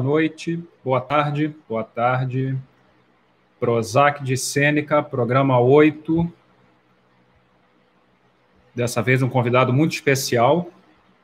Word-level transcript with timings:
noite, 0.00 0.58
boa 0.82 1.02
tarde, 1.02 1.54
boa 1.68 1.84
tarde. 1.84 2.58
Prozac 3.60 4.24
de 4.24 4.38
Sêneca, 4.38 5.02
programa 5.02 5.60
8. 5.60 6.32
Dessa 8.74 9.02
vez 9.02 9.20
um 9.20 9.28
convidado 9.28 9.70
muito 9.70 9.92
especial, 9.92 10.70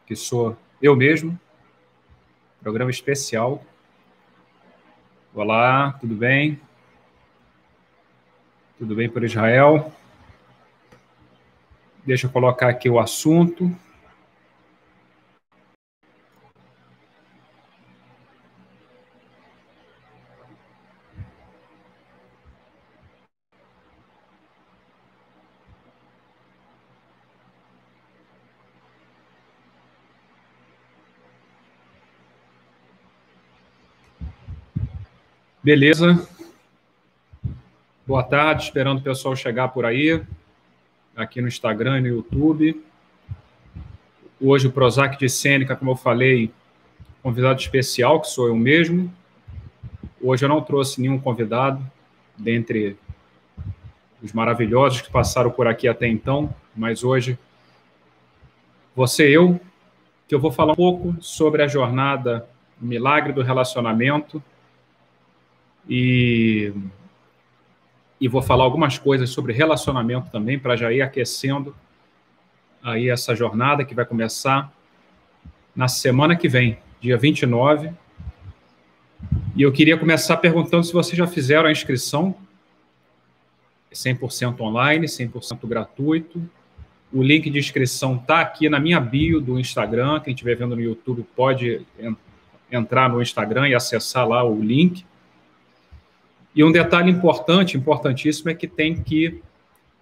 que 0.07 0.15
sou 0.15 0.55
eu 0.83 0.95
mesmo. 0.95 1.41
Programa 2.61 2.91
especial. 2.91 3.65
Olá, 5.35 5.93
tudo 5.93 6.15
bem? 6.15 6.61
Tudo 8.79 8.95
bem 8.95 9.09
por 9.09 9.25
Israel? 9.25 9.91
Deixa 12.05 12.27
eu 12.27 12.31
colocar 12.31 12.69
aqui 12.69 12.91
o 12.91 12.99
assunto. 12.99 13.75
Beleza. 35.69 36.27
Boa 38.07 38.23
tarde, 38.23 38.63
esperando 38.63 39.01
o 39.01 39.03
pessoal 39.03 39.37
chegar 39.37 39.69
por 39.69 39.85
aí, 39.85 40.19
aqui 41.15 41.43
no 41.43 41.49
Instagram 41.49 41.99
e 41.99 42.01
no 42.01 42.07
YouTube. 42.07 42.83
Hoje 44.41 44.67
o 44.67 44.73
Prozac 44.73 45.19
de 45.19 45.29
Sêneca, 45.29 45.77
como 45.77 45.91
eu 45.91 45.95
falei, 45.95 46.51
convidado 47.23 47.61
especial, 47.61 48.19
que 48.19 48.29
sou 48.29 48.49
eu 48.49 48.57
mesmo. 48.57 49.13
Hoje 50.23 50.43
eu 50.43 50.49
não 50.49 50.63
trouxe 50.63 51.03
nenhum 51.03 51.21
convidado, 51.21 51.85
dentre 52.35 52.97
os 54.23 54.33
maravilhosos 54.33 55.03
que 55.03 55.11
passaram 55.11 55.51
por 55.51 55.67
aqui 55.67 55.87
até 55.87 56.09
então, 56.09 56.49
mas 56.75 57.05
hoje 57.05 57.39
vou 58.97 59.07
ser 59.07 59.29
eu, 59.29 59.61
que 60.27 60.35
eu 60.35 60.41
vou 60.41 60.51
falar 60.51 60.73
um 60.73 60.77
pouco 60.77 61.15
sobre 61.21 61.63
a 61.63 61.69
jornada 61.69 62.49
Milagre 62.81 63.35
do 63.35 63.43
Relacionamento, 63.43 64.43
e, 65.89 66.73
e 68.21 68.29
vou 68.29 68.43
falar 68.43 68.65
algumas 68.65 68.99
coisas 68.99 69.31
sobre 69.31 69.53
relacionamento 69.53 70.31
também, 70.31 70.59
para 70.59 70.77
já 70.77 70.93
ir 70.93 71.03
aquecendo 71.03 71.75
aí 72.83 73.09
essa 73.09 73.35
jornada 73.35 73.85
que 73.85 73.95
vai 73.95 74.05
começar 74.05 74.73
na 75.75 75.89
semana 75.89 76.37
que 76.37 76.49
vem, 76.49 76.79
dia 77.01 77.17
29. 77.17 77.93
E 79.57 79.63
eu 79.63 79.73
queria 79.73 79.97
começar 79.97 80.37
perguntando 80.37 80.85
se 80.85 80.93
vocês 80.93 81.17
já 81.17 81.27
fizeram 81.27 81.69
a 81.69 81.73
inscrição 81.73 82.35
100% 83.93 84.61
online, 84.61 85.07
100% 85.07 85.67
gratuito. 85.67 86.43
O 87.13 87.23
link 87.23 87.49
de 87.49 87.59
inscrição 87.59 88.17
está 88.17 88.41
aqui 88.41 88.69
na 88.69 88.79
minha 88.79 89.01
bio 89.01 89.41
do 89.41 89.59
Instagram. 89.59 90.21
Quem 90.21 90.35
estiver 90.35 90.57
vendo 90.57 90.77
no 90.77 90.83
YouTube 90.83 91.25
pode 91.35 91.87
entrar 92.71 93.09
no 93.09 93.23
Instagram 93.23 93.69
e 93.69 93.75
acessar 93.75 94.29
lá 94.29 94.45
o 94.45 94.61
link. 94.61 95.05
E 96.55 96.65
um 96.65 96.73
detalhe 96.73 97.11
importante, 97.11 97.77
importantíssimo, 97.77 98.51
é 98.51 98.55
que 98.55 98.67
tem 98.67 98.95
que 98.95 99.41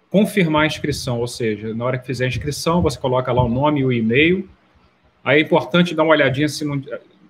confirmar 0.09 0.63
a 0.63 0.67
inscrição, 0.67 1.19
ou 1.19 1.27
seja, 1.27 1.73
na 1.73 1.85
hora 1.85 1.97
que 1.97 2.05
fizer 2.05 2.25
a 2.25 2.27
inscrição, 2.27 2.81
você 2.81 2.97
coloca 2.97 3.31
lá 3.31 3.43
o 3.43 3.49
nome 3.49 3.81
e 3.81 3.85
o 3.85 3.91
e-mail. 3.91 4.49
Aí 5.23 5.39
é 5.39 5.41
importante 5.43 5.93
dar 5.93 6.03
uma 6.03 6.13
olhadinha 6.13 6.47
se 6.47 6.63
não, 6.63 6.81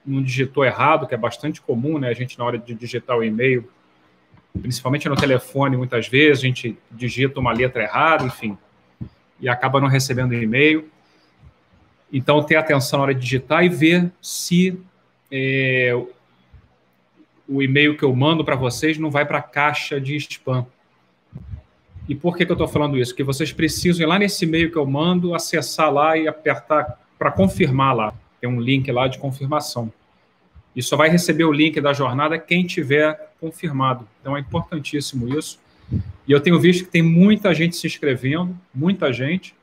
não 0.06 0.22
digitou 0.22 0.64
errado, 0.64 1.08
que 1.08 1.16
é 1.16 1.18
bastante 1.18 1.62
comum, 1.62 1.98
né? 1.98 2.10
A 2.10 2.14
gente, 2.14 2.38
na 2.38 2.46
hora 2.46 2.58
de 2.58 2.74
digitar 2.76 3.18
o 3.18 3.24
e-mail, 3.24 3.68
principalmente 4.62 5.10
no 5.10 5.16
telefone, 5.16 5.76
muitas 5.76 6.08
vezes, 6.08 6.40
a 6.40 6.48
gente 6.48 6.78
digita 6.92 7.40
uma 7.40 7.52
letra 7.52 7.84
errada, 7.84 8.26
enfim, 8.26 8.58
e 9.40 9.50
acaba 9.50 9.82
não 9.82 9.88
recebendo 9.88 10.32
o 10.32 10.36
e-mail. 10.36 10.88
Então, 12.12 12.42
ter 12.44 12.56
atenção 12.56 13.00
na 13.00 13.04
hora 13.04 13.16
de 13.16 13.22
digitar 13.22 13.66
e 13.66 13.70
ver 13.70 14.12
se 14.22 14.80
é, 15.32 15.92
o 17.48 17.62
e-mail 17.62 17.98
que 17.98 18.04
eu 18.04 18.14
mando 18.16 18.44
para 18.44 18.56
vocês 18.56 18.98
não 18.98 19.10
vai 19.10 19.26
para 19.26 19.38
a 19.38 19.42
caixa 19.42 20.00
de 20.02 20.16
spam. 20.18 20.66
E 22.08 22.16
por 22.16 22.38
que, 22.38 22.46
que 22.46 22.52
eu 22.52 22.56
estou 22.56 22.68
falando 22.68 22.98
isso? 22.98 23.12
Porque 23.12 23.24
vocês 23.24 23.52
precisam 23.52 24.06
ir 24.06 24.08
lá 24.08 24.18
nesse 24.18 24.46
e-mail 24.46 24.72
que 24.72 24.78
eu 24.78 24.86
mando, 24.86 25.36
acessar 25.36 25.92
lá 25.92 26.18
e 26.18 26.28
apertar 26.28 27.00
para 27.18 27.32
confirmar 27.32 27.96
lá. 27.96 28.14
Tem 28.40 28.50
um 28.50 28.62
link 28.62 28.90
lá 28.92 29.08
de 29.08 29.18
confirmação. 29.18 29.92
E 30.76 30.82
só 30.82 30.96
vai 30.96 31.10
receber 31.10 31.44
o 31.44 31.52
link 31.52 31.82
da 31.82 31.92
jornada 31.92 32.38
quem 32.38 32.66
tiver 32.66 33.34
confirmado. 33.40 34.08
Então 34.22 34.38
é 34.38 34.40
importantíssimo 34.40 35.38
isso. 35.38 35.60
E 36.28 36.32
eu 36.32 36.40
tenho 36.40 36.60
visto 36.60 36.86
que 36.86 36.92
tem 36.92 37.02
muita 37.02 37.54
gente 37.54 37.76
se 37.76 37.88
inscrevendo, 37.88 38.58
muita 38.74 39.12
gente, 39.12 39.56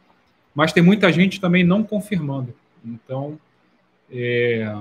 mas 0.54 0.72
tem 0.72 0.82
muita 0.82 1.12
gente 1.12 1.40
também 1.40 1.64
não 1.64 1.82
confirmando. 1.82 2.54
Então 2.84 3.38
é, 4.10 4.74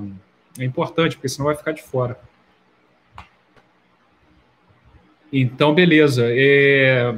é 0.60 0.66
importante, 0.66 1.16
porque 1.16 1.30
senão 1.30 1.46
vai 1.46 1.56
ficar 1.56 1.72
de 1.72 1.82
fora. 1.82 2.20
Então, 5.36 5.74
beleza. 5.74 6.28
É... 6.30 7.16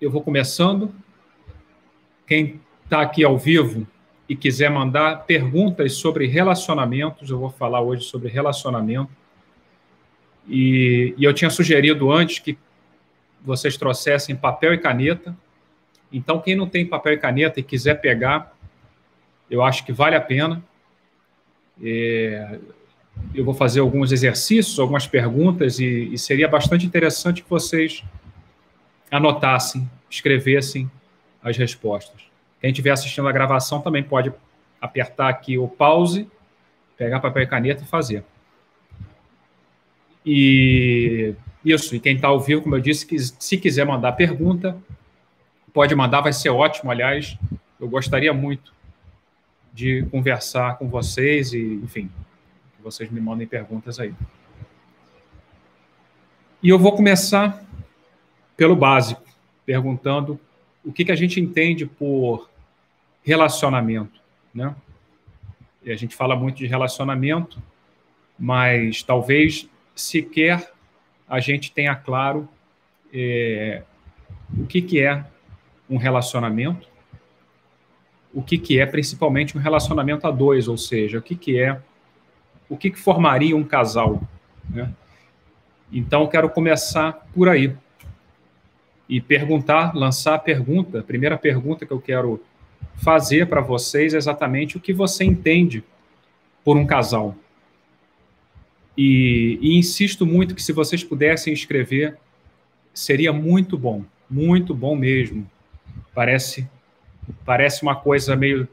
Eu 0.00 0.10
vou 0.10 0.20
começando. 0.20 0.92
Quem 2.26 2.60
está 2.82 3.02
aqui 3.02 3.22
ao 3.22 3.38
vivo 3.38 3.86
e 4.28 4.34
quiser 4.34 4.68
mandar 4.68 5.24
perguntas 5.26 5.92
sobre 5.92 6.26
relacionamentos, 6.26 7.30
eu 7.30 7.38
vou 7.38 7.50
falar 7.50 7.80
hoje 7.80 8.02
sobre 8.02 8.28
relacionamento. 8.28 9.12
E, 10.48 11.14
e 11.16 11.22
eu 11.22 11.32
tinha 11.32 11.50
sugerido 11.50 12.10
antes 12.10 12.40
que 12.40 12.58
vocês 13.40 13.76
trouxessem 13.76 14.34
papel 14.34 14.74
e 14.74 14.78
caneta. 14.78 15.36
Então, 16.12 16.40
quem 16.40 16.56
não 16.56 16.68
tem 16.68 16.84
papel 16.84 17.12
e 17.12 17.18
caneta 17.18 17.60
e 17.60 17.62
quiser 17.62 18.00
pegar, 18.00 18.56
eu 19.48 19.62
acho 19.62 19.86
que 19.86 19.92
vale 19.92 20.16
a 20.16 20.20
pena. 20.20 20.60
É, 21.80 22.58
eu 23.34 23.44
vou 23.44 23.54
fazer 23.54 23.80
alguns 23.80 24.12
exercícios, 24.12 24.78
algumas 24.78 25.06
perguntas, 25.06 25.78
e, 25.78 26.12
e 26.12 26.18
seria 26.18 26.48
bastante 26.48 26.86
interessante 26.86 27.42
que 27.42 27.50
vocês 27.50 28.02
anotassem, 29.10 29.88
escrevessem 30.08 30.90
as 31.42 31.56
respostas. 31.56 32.22
Quem 32.60 32.70
estiver 32.70 32.90
assistindo 32.90 33.28
a 33.28 33.32
gravação 33.32 33.80
também 33.80 34.02
pode 34.02 34.32
apertar 34.80 35.28
aqui 35.28 35.58
o 35.58 35.68
pause, 35.68 36.28
pegar 36.96 37.20
papel 37.20 37.42
e 37.42 37.46
caneta 37.46 37.82
e 37.82 37.86
fazer. 37.86 38.24
E 40.24 41.34
isso, 41.64 41.94
e 41.94 42.00
quem 42.00 42.16
está 42.16 42.28
ao 42.28 42.40
vivo, 42.40 42.62
como 42.62 42.74
eu 42.74 42.80
disse, 42.80 43.06
que 43.06 43.18
se 43.18 43.56
quiser 43.58 43.84
mandar 43.84 44.12
pergunta, 44.12 44.76
pode 45.72 45.94
mandar, 45.94 46.20
vai 46.20 46.32
ser 46.32 46.50
ótimo. 46.50 46.90
Aliás, 46.90 47.38
eu 47.78 47.88
gostaria 47.88 48.32
muito 48.32 48.74
de 49.72 50.06
conversar 50.10 50.78
com 50.78 50.88
vocês 50.88 51.52
e, 51.52 51.80
enfim, 51.84 52.10
vocês 52.86 53.10
me 53.10 53.20
mandem 53.20 53.48
perguntas 53.48 53.98
aí. 53.98 54.14
E 56.62 56.68
eu 56.68 56.78
vou 56.78 56.94
começar 56.94 57.60
pelo 58.56 58.76
básico, 58.76 59.24
perguntando 59.64 60.38
o 60.84 60.92
que, 60.92 61.04
que 61.04 61.10
a 61.10 61.16
gente 61.16 61.40
entende 61.40 61.84
por 61.84 62.48
relacionamento, 63.24 64.20
né? 64.54 64.72
E 65.82 65.90
a 65.90 65.96
gente 65.96 66.14
fala 66.14 66.36
muito 66.36 66.58
de 66.58 66.66
relacionamento, 66.68 67.60
mas 68.38 69.02
talvez 69.02 69.68
sequer 69.92 70.72
a 71.28 71.40
gente 71.40 71.72
tenha 71.72 71.96
claro 71.96 72.48
é, 73.12 73.82
o 74.56 74.64
que, 74.64 74.80
que 74.80 75.00
é 75.00 75.24
um 75.90 75.96
relacionamento, 75.96 76.86
o 78.32 78.42
que, 78.42 78.58
que 78.58 78.78
é 78.78 78.86
principalmente 78.86 79.58
um 79.58 79.60
relacionamento 79.60 80.24
a 80.24 80.30
dois, 80.30 80.68
ou 80.68 80.78
seja, 80.78 81.18
o 81.18 81.22
que, 81.22 81.34
que 81.34 81.58
é 81.58 81.80
o 82.68 82.76
que, 82.76 82.90
que 82.90 82.98
formaria 82.98 83.56
um 83.56 83.64
casal. 83.64 84.20
Né? 84.68 84.92
Então, 85.92 86.26
quero 86.26 86.48
começar 86.50 87.26
por 87.34 87.48
aí. 87.48 87.74
E 89.08 89.20
perguntar, 89.20 89.94
lançar 89.94 90.34
a 90.34 90.38
pergunta, 90.38 90.98
a 90.98 91.02
primeira 91.02 91.38
pergunta 91.38 91.86
que 91.86 91.92
eu 91.92 92.00
quero 92.00 92.42
fazer 92.96 93.46
para 93.46 93.60
vocês 93.60 94.14
é 94.14 94.16
exatamente 94.16 94.76
o 94.76 94.80
que 94.80 94.92
você 94.92 95.24
entende 95.24 95.84
por 96.64 96.76
um 96.76 96.86
casal. 96.86 97.36
E, 98.96 99.58
e, 99.60 99.78
insisto 99.78 100.24
muito 100.26 100.54
que 100.54 100.62
se 100.62 100.72
vocês 100.72 101.04
pudessem 101.04 101.52
escrever, 101.52 102.16
seria 102.94 103.32
muito 103.32 103.76
bom, 103.76 104.02
muito 104.28 104.74
bom 104.74 104.96
mesmo. 104.96 105.48
Parece, 106.14 106.68
parece 107.44 107.82
uma 107.82 107.94
coisa 107.94 108.34
meio 108.34 108.66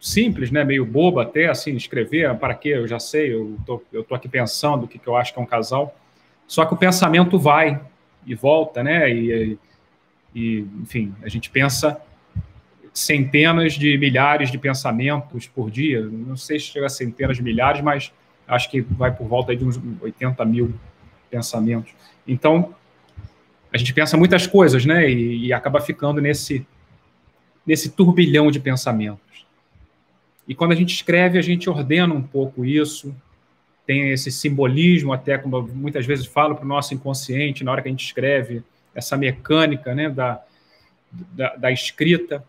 simples, 0.00 0.50
né, 0.50 0.64
meio 0.64 0.84
boba 0.86 1.22
até, 1.22 1.48
assim, 1.48 1.76
escrever, 1.76 2.34
para 2.36 2.54
quê? 2.54 2.70
Eu 2.70 2.88
já 2.88 2.98
sei, 2.98 3.34
eu 3.34 3.58
tô, 3.66 3.82
eu 3.92 4.02
tô 4.02 4.14
aqui 4.14 4.28
pensando 4.28 4.84
o 4.84 4.88
que, 4.88 4.98
que 4.98 5.06
eu 5.06 5.14
acho 5.14 5.32
que 5.32 5.38
é 5.38 5.42
um 5.42 5.46
casal. 5.46 5.94
Só 6.46 6.64
que 6.64 6.72
o 6.72 6.76
pensamento 6.76 7.38
vai 7.38 7.80
e 8.26 8.34
volta, 8.34 8.82
né, 8.82 9.12
e, 9.12 9.58
e 10.34 10.66
enfim, 10.80 11.14
a 11.22 11.28
gente 11.28 11.50
pensa 11.50 12.00
centenas 12.92 13.74
de 13.74 13.96
milhares 13.98 14.50
de 14.50 14.58
pensamentos 14.58 15.46
por 15.46 15.70
dia. 15.70 16.04
Não 16.04 16.36
sei 16.36 16.58
se 16.58 16.66
chega 16.66 16.86
a 16.86 16.90
centenas 16.90 17.36
de 17.36 17.42
milhares, 17.42 17.82
mas 17.82 18.12
acho 18.48 18.70
que 18.70 18.80
vai 18.80 19.14
por 19.14 19.28
volta 19.28 19.54
de 19.54 19.64
uns 19.64 19.80
80 20.00 20.44
mil 20.44 20.74
pensamentos. 21.30 21.92
Então, 22.26 22.74
a 23.72 23.78
gente 23.78 23.94
pensa 23.94 24.16
muitas 24.16 24.46
coisas, 24.46 24.84
né? 24.84 25.08
E, 25.08 25.46
e 25.46 25.52
acaba 25.52 25.80
ficando 25.80 26.20
nesse, 26.20 26.66
nesse 27.64 27.90
turbilhão 27.90 28.50
de 28.50 28.58
pensamentos. 28.58 29.29
E 30.50 30.54
quando 30.56 30.72
a 30.72 30.74
gente 30.74 30.92
escreve, 30.92 31.38
a 31.38 31.42
gente 31.42 31.70
ordena 31.70 32.12
um 32.12 32.20
pouco 32.20 32.64
isso, 32.64 33.14
tem 33.86 34.10
esse 34.10 34.32
simbolismo, 34.32 35.12
até 35.12 35.38
como 35.38 35.54
eu 35.54 35.62
muitas 35.62 36.04
vezes 36.04 36.26
falo 36.26 36.56
para 36.56 36.64
o 36.64 36.68
nosso 36.68 36.92
inconsciente, 36.92 37.62
na 37.62 37.70
hora 37.70 37.80
que 37.80 37.86
a 37.86 37.92
gente 37.92 38.04
escreve, 38.04 38.64
essa 38.92 39.16
mecânica 39.16 39.94
né, 39.94 40.10
da, 40.10 40.42
da, 41.12 41.54
da 41.54 41.70
escrita, 41.70 42.44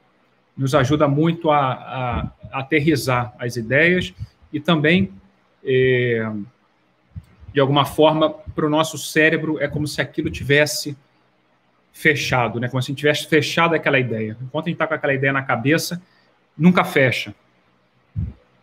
nos 0.57 0.74
ajuda 0.74 1.07
muito 1.07 1.51
a, 1.51 1.59
a, 1.59 2.21
a, 2.51 2.59
aterrizar 2.62 3.36
as 3.38 3.56
ideias 3.56 4.12
e 4.51 4.59
também, 4.59 5.12
é, 5.63 6.27
de 7.53 7.59
alguma 7.59 7.86
forma, 7.86 8.31
para 8.31 8.65
o 8.65 8.69
nosso 8.69 8.98
cérebro, 8.98 9.59
é 9.59 9.68
como 9.68 9.86
se 9.86 10.01
aquilo 10.01 10.31
tivesse 10.31 10.98
fechado, 11.94 12.59
né? 12.59 12.68
como 12.68 12.81
se 12.81 12.95
tivesse 12.95 13.27
fechado 13.27 13.75
aquela 13.75 14.00
ideia. 14.00 14.36
Enquanto 14.42 14.65
a 14.65 14.69
gente 14.69 14.77
está 14.77 14.88
com 14.88 14.95
aquela 14.95 15.13
ideia 15.13 15.31
na 15.31 15.44
cabeça, 15.44 16.01
nunca 16.57 16.83
fecha. 16.83 17.36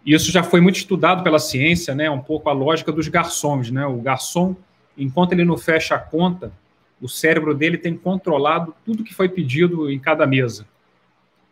Isso 0.05 0.31
já 0.31 0.43
foi 0.43 0.61
muito 0.61 0.77
estudado 0.77 1.23
pela 1.23 1.39
ciência, 1.39 1.95
né? 1.95 2.11
Um 2.11 2.21
pouco 2.21 2.49
a 2.49 2.53
lógica 2.53 2.91
dos 2.91 3.09
garçons, 3.09 3.71
né? 3.71 3.87
O 3.87 3.99
garçom, 3.99 4.57
enquanto 4.97 5.33
ele 5.33 5.45
não 5.45 5.57
fecha 5.57 5.95
a 5.95 5.99
conta, 5.99 6.53
o 7.01 7.09
cérebro 7.09 7.55
dele 7.55 7.79
tem 7.79 7.97
controlado 7.97 8.75
tudo 8.85 9.05
que 9.05 9.15
foi 9.15 9.29
pedido 9.29 9.91
em 9.91 9.99
cada 9.99 10.27
mesa, 10.27 10.67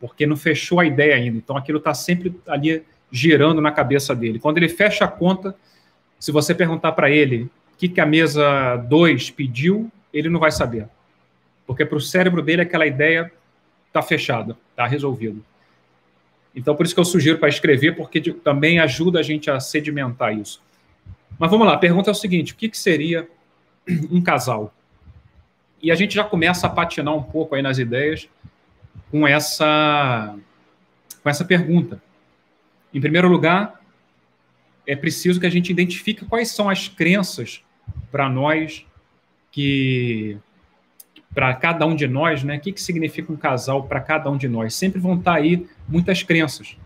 porque 0.00 0.26
não 0.26 0.36
fechou 0.36 0.80
a 0.80 0.84
ideia 0.84 1.14
ainda. 1.14 1.36
Então 1.38 1.56
aquilo 1.56 1.78
está 1.78 1.94
sempre 1.94 2.34
ali 2.46 2.82
girando 3.10 3.60
na 3.60 3.70
cabeça 3.70 4.14
dele. 4.14 4.38
Quando 4.38 4.58
ele 4.58 4.68
fecha 4.68 5.04
a 5.04 5.08
conta, 5.08 5.54
se 6.18 6.32
você 6.32 6.54
perguntar 6.54 6.92
para 6.92 7.10
ele 7.10 7.42
o 7.74 7.76
que, 7.78 7.88
que 7.88 8.00
a 8.00 8.06
mesa 8.06 8.76
2 8.76 9.30
pediu, 9.30 9.90
ele 10.12 10.28
não 10.28 10.40
vai 10.40 10.50
saber. 10.50 10.88
Porque 11.66 11.84
para 11.84 11.98
o 11.98 12.00
cérebro 12.00 12.42
dele 12.42 12.62
aquela 12.62 12.86
ideia 12.86 13.30
está 13.86 14.02
fechada, 14.02 14.56
está 14.70 14.86
resolvido. 14.86 15.44
Então, 16.56 16.74
por 16.74 16.86
isso 16.86 16.94
que 16.94 17.00
eu 17.00 17.04
sugiro 17.04 17.38
para 17.38 17.50
escrever, 17.50 17.94
porque 17.94 18.32
também 18.32 18.78
ajuda 18.78 19.20
a 19.20 19.22
gente 19.22 19.50
a 19.50 19.60
sedimentar 19.60 20.36
isso. 20.36 20.62
Mas 21.38 21.50
vamos 21.50 21.66
lá, 21.66 21.74
a 21.74 21.78
pergunta 21.78 22.08
é 22.08 22.12
o 22.12 22.14
seguinte: 22.14 22.54
o 22.54 22.56
que, 22.56 22.70
que 22.70 22.78
seria 22.78 23.28
um 24.10 24.22
casal? 24.22 24.74
E 25.82 25.92
a 25.92 25.94
gente 25.94 26.14
já 26.14 26.24
começa 26.24 26.66
a 26.66 26.70
patinar 26.70 27.14
um 27.14 27.22
pouco 27.22 27.54
aí 27.54 27.60
nas 27.60 27.76
ideias 27.76 28.26
com 29.10 29.28
essa, 29.28 30.34
com 31.22 31.28
essa 31.28 31.44
pergunta. 31.44 32.02
Em 32.94 33.00
primeiro 33.00 33.28
lugar, 33.28 33.78
é 34.86 34.96
preciso 34.96 35.38
que 35.38 35.46
a 35.46 35.50
gente 35.50 35.70
identifique 35.70 36.24
quais 36.24 36.48
são 36.48 36.70
as 36.70 36.88
crenças 36.88 37.62
para 38.10 38.30
nós 38.30 38.86
que 39.52 40.38
para 41.36 41.52
cada 41.52 41.84
um 41.84 41.94
de 41.94 42.08
nós, 42.08 42.42
né? 42.42 42.56
O 42.56 42.60
que, 42.60 42.72
que 42.72 42.80
significa 42.80 43.30
um 43.30 43.36
casal 43.36 43.82
para 43.82 44.00
cada 44.00 44.30
um 44.30 44.38
de 44.38 44.48
nós? 44.48 44.74
Sempre 44.74 44.98
vão 44.98 45.18
estar 45.18 45.32
tá 45.32 45.36
aí 45.36 45.66
muitas 45.86 46.22
crenças. 46.22 46.78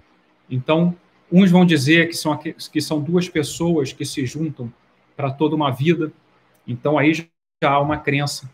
Então, 0.50 0.96
uns 1.30 1.52
vão 1.52 1.64
dizer 1.64 2.08
que 2.08 2.14
são, 2.14 2.36
que 2.36 2.80
são 2.80 3.00
duas 3.00 3.28
pessoas 3.28 3.92
que 3.92 4.04
se 4.04 4.26
juntam 4.26 4.68
para 5.16 5.30
toda 5.30 5.54
uma 5.54 5.70
vida. 5.70 6.12
Então, 6.66 6.98
aí 6.98 7.14
já 7.14 7.28
há 7.62 7.78
uma 7.78 7.96
crença. 7.96 8.50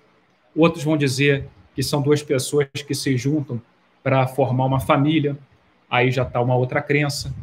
Outros 0.54 0.84
vão 0.84 0.98
dizer 0.98 1.48
que 1.74 1.82
são 1.82 2.02
duas 2.02 2.22
pessoas 2.22 2.68
que 2.86 2.94
se 2.94 3.16
juntam 3.16 3.58
para 4.02 4.26
formar 4.26 4.66
uma 4.66 4.80
família. 4.80 5.34
Aí 5.88 6.10
já 6.10 6.24
está 6.24 6.42
uma 6.42 6.56
outra 6.56 6.82
crença. 6.82 7.34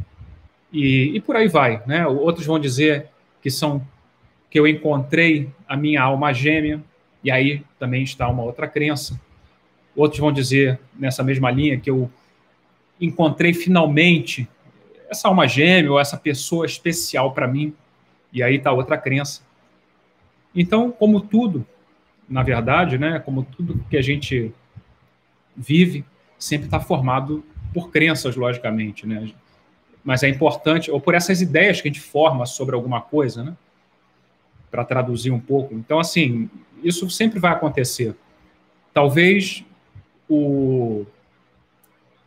E, 0.71 1.15
e 1.15 1.19
por 1.21 1.35
aí 1.35 1.47
vai. 1.47 1.81
Né? 1.88 2.05
Outros 2.05 2.45
vão 2.45 2.59
dizer 2.59 3.07
que 3.41 3.50
são 3.50 3.81
que 4.47 4.59
eu 4.59 4.67
encontrei 4.67 5.50
a 5.67 5.75
minha 5.75 6.03
alma 6.03 6.31
gêmea 6.31 6.79
e 7.24 7.31
aí 7.31 7.64
também 7.80 8.04
está 8.04 8.28
uma 8.28 8.44
outra 8.44 8.68
crença. 8.68 9.20
Outros 9.96 10.20
vão 10.20 10.31
dizer, 10.31 10.80
nessa 10.98 11.24
mesma 11.24 11.50
linha, 11.52 11.80
que 11.80 11.90
eu 11.90 12.10
encontrei 13.00 13.54
finalmente 13.54 14.48
essa 15.10 15.28
alma 15.28 15.48
gêmea 15.48 15.92
ou 15.92 16.00
essa 16.00 16.18
pessoa 16.18 16.66
especial 16.66 17.31
para 17.31 17.48
mim. 17.48 17.74
E 18.31 18.42
aí 18.42 18.56
está 18.56 18.72
outra 18.72 18.98
crença. 18.98 19.42
Então, 20.56 20.92
como 20.92 21.22
tudo, 21.22 21.66
na 22.28 22.44
verdade, 22.44 22.98
né, 22.98 23.20
como 23.20 23.44
tudo 23.44 23.84
que 23.90 23.98
a 23.98 24.02
gente 24.02 24.52
vive, 25.56 26.04
sempre 26.38 26.66
está 26.66 26.80
formado 26.80 27.44
por 27.74 27.92
crenças, 27.92 28.36
logicamente, 28.36 29.08
né? 29.08 29.31
Mas 30.04 30.22
é 30.24 30.30
importante, 30.30 30.92
ou 30.92 31.00
por 31.00 31.16
essas 31.16 31.42
ideias 31.42 31.80
que 31.80 31.88
a 31.88 31.92
gente 31.92 32.02
forma 32.02 32.46
sobre 32.46 32.75
alguma 32.75 33.02
coisa, 33.02 33.44
né? 33.44 33.56
Para 34.70 34.84
traduzir 34.84 35.31
um 35.31 35.40
pouco. 35.40 35.74
Então, 35.74 36.00
assim, 36.00 36.50
isso 36.83 37.09
sempre 37.09 37.39
vai 37.39 37.51
acontecer. 37.51 38.15
Talvez 38.94 39.63
o, 40.30 41.06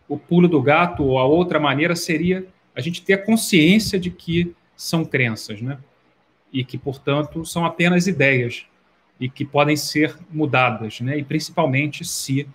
o 0.08 0.18
pulo 0.18 0.48
do 0.48 0.60
gato 0.62 1.04
ou 1.04 1.18
a 1.18 1.24
outra 1.24 1.58
maneira 1.58 1.94
seria 1.94 2.46
a 2.74 2.80
gente 2.80 3.02
ter 3.02 3.14
a 3.14 3.24
consciência 3.24 3.98
de 3.98 4.10
que 4.10 4.54
são 4.76 5.04
crenças, 5.04 5.62
né? 5.62 5.78
E 6.52 6.64
que, 6.64 6.76
portanto, 6.76 7.44
são 7.44 7.64
apenas 7.64 8.06
ideias 8.06 8.66
e 9.18 9.28
que 9.28 9.44
podem 9.44 9.76
ser 9.76 10.16
mudadas, 10.30 11.00
né? 11.00 11.18
E 11.18 11.24
principalmente 11.24 12.04
se 12.04 12.46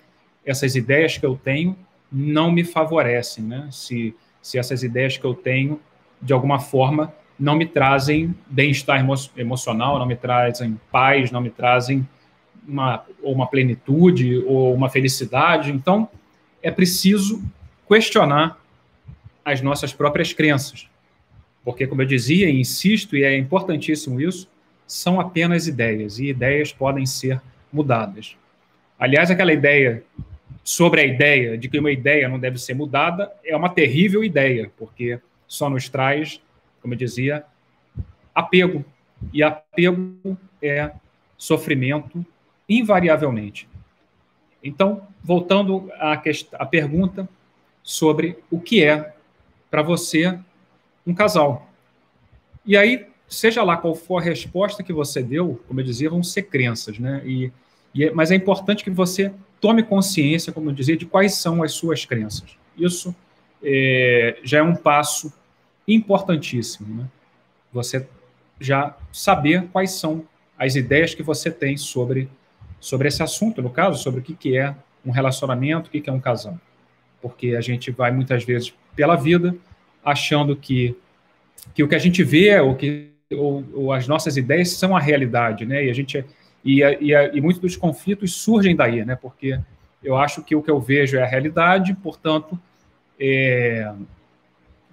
essas 0.45 0.75
ideias 0.75 1.17
que 1.17 1.25
eu 1.25 1.35
tenho 1.35 1.75
não 2.11 2.51
me 2.51 2.63
favorecem, 2.63 3.43
né? 3.43 3.67
Se, 3.71 4.15
se 4.41 4.57
essas 4.57 4.83
ideias 4.83 5.17
que 5.17 5.25
eu 5.25 5.33
tenho, 5.33 5.79
de 6.21 6.33
alguma 6.33 6.59
forma, 6.59 7.13
não 7.41 7.55
me 7.55 7.65
trazem 7.65 8.35
bem-estar 8.47 8.99
emo 8.99 9.15
emocional, 9.35 9.97
não 9.97 10.05
me 10.05 10.15
trazem 10.15 10.79
paz, 10.91 11.31
não 11.31 11.41
me 11.41 11.49
trazem 11.49 12.07
uma, 12.67 13.03
ou 13.23 13.33
uma 13.33 13.47
plenitude 13.47 14.43
ou 14.45 14.75
uma 14.75 14.89
felicidade. 14.89 15.71
Então, 15.71 16.07
é 16.61 16.69
preciso 16.69 17.43
questionar 17.87 18.61
as 19.43 19.59
nossas 19.59 19.91
próprias 19.91 20.31
crenças. 20.31 20.87
Porque, 21.65 21.87
como 21.87 22.03
eu 22.03 22.05
dizia 22.05 22.47
e 22.47 22.59
insisto, 22.59 23.17
e 23.17 23.23
é 23.23 23.35
importantíssimo 23.35 24.21
isso, 24.21 24.47
são 24.85 25.19
apenas 25.19 25.67
ideias, 25.67 26.19
e 26.19 26.27
ideias 26.27 26.71
podem 26.71 27.07
ser 27.07 27.41
mudadas. 27.73 28.35
Aliás, 28.99 29.31
aquela 29.31 29.51
ideia 29.51 30.03
sobre 30.63 31.01
a 31.01 31.05
ideia 31.05 31.57
de 31.57 31.67
que 31.67 31.79
uma 31.79 31.91
ideia 31.91 32.29
não 32.29 32.39
deve 32.39 32.59
ser 32.59 32.75
mudada 32.75 33.31
é 33.43 33.55
uma 33.55 33.69
terrível 33.69 34.23
ideia, 34.23 34.69
porque 34.77 35.19
só 35.47 35.67
nos 35.71 35.89
traz 35.89 36.39
como 36.81 36.93
eu 36.93 36.97
dizia, 36.97 37.45
apego. 38.33 38.83
E 39.31 39.43
apego 39.43 40.37
é 40.61 40.91
sofrimento, 41.37 42.25
invariavelmente. 42.67 43.67
Então, 44.63 45.07
voltando 45.23 45.91
à, 45.99 46.17
questão, 46.17 46.59
à 46.61 46.65
pergunta 46.65 47.27
sobre 47.83 48.37
o 48.49 48.59
que 48.59 48.83
é 48.83 49.13
para 49.69 49.81
você 49.81 50.37
um 51.05 51.13
casal. 51.13 51.69
E 52.65 52.77
aí, 52.77 53.07
seja 53.27 53.63
lá 53.63 53.77
qual 53.77 53.95
for 53.95 54.17
a 54.17 54.21
resposta 54.21 54.83
que 54.83 54.93
você 54.93 55.23
deu, 55.23 55.61
como 55.67 55.79
eu 55.79 55.83
dizia, 55.83 56.09
vão 56.09 56.21
ser 56.21 56.43
crenças, 56.43 56.99
né? 56.99 57.21
E, 57.25 57.51
e 57.93 58.05
é, 58.05 58.11
mas 58.11 58.29
é 58.29 58.35
importante 58.35 58.83
que 58.83 58.89
você 58.89 59.33
tome 59.59 59.83
consciência, 59.83 60.53
como 60.53 60.69
eu 60.69 60.73
dizia, 60.73 60.97
de 60.97 61.05
quais 61.05 61.35
são 61.35 61.63
as 61.63 61.71
suas 61.71 62.05
crenças. 62.05 62.57
Isso 62.77 63.15
é, 63.63 64.39
já 64.43 64.59
é 64.59 64.63
um 64.63 64.75
passo 64.75 65.33
importantíssimo, 65.87 67.03
né? 67.03 67.07
Você 67.73 68.07
já 68.59 68.95
saber 69.11 69.67
quais 69.71 69.91
são 69.91 70.23
as 70.57 70.75
ideias 70.75 71.15
que 71.15 71.23
você 71.23 71.49
tem 71.49 71.75
sobre, 71.77 72.29
sobre 72.79 73.07
esse 73.07 73.23
assunto, 73.23 73.61
no 73.61 73.69
caso, 73.69 74.01
sobre 74.01 74.19
o 74.19 74.23
que, 74.23 74.35
que 74.35 74.57
é 74.57 74.75
um 75.05 75.11
relacionamento, 75.11 75.87
o 75.87 75.91
que, 75.91 76.01
que 76.01 76.09
é 76.09 76.13
um 76.13 76.19
casal. 76.19 76.59
Porque 77.21 77.55
a 77.55 77.61
gente 77.61 77.89
vai 77.91 78.11
muitas 78.11 78.43
vezes 78.43 78.73
pela 78.95 79.15
vida 79.15 79.55
achando 80.03 80.55
que, 80.55 80.95
que 81.73 81.83
o 81.83 81.87
que 81.87 81.95
a 81.95 81.99
gente 81.99 82.23
vê 82.23 82.59
ou 82.59 82.75
que 82.75 83.09
ou, 83.31 83.63
ou 83.73 83.93
as 83.93 84.07
nossas 84.07 84.35
ideias 84.35 84.71
são 84.71 84.95
a 84.95 84.99
realidade, 84.99 85.65
né? 85.65 85.85
E 85.85 85.89
a 85.89 85.93
gente 85.93 86.23
e, 86.63 86.81
e, 86.81 87.13
e 87.33 87.41
muitos 87.41 87.61
dos 87.61 87.75
conflitos 87.75 88.35
surgem 88.35 88.75
daí, 88.75 89.03
né? 89.05 89.15
Porque 89.15 89.59
eu 90.03 90.17
acho 90.17 90.43
que 90.43 90.55
o 90.55 90.61
que 90.61 90.69
eu 90.69 90.79
vejo 90.79 91.17
é 91.17 91.23
a 91.23 91.25
realidade, 91.25 91.95
portanto, 91.95 92.59
é, 93.19 93.91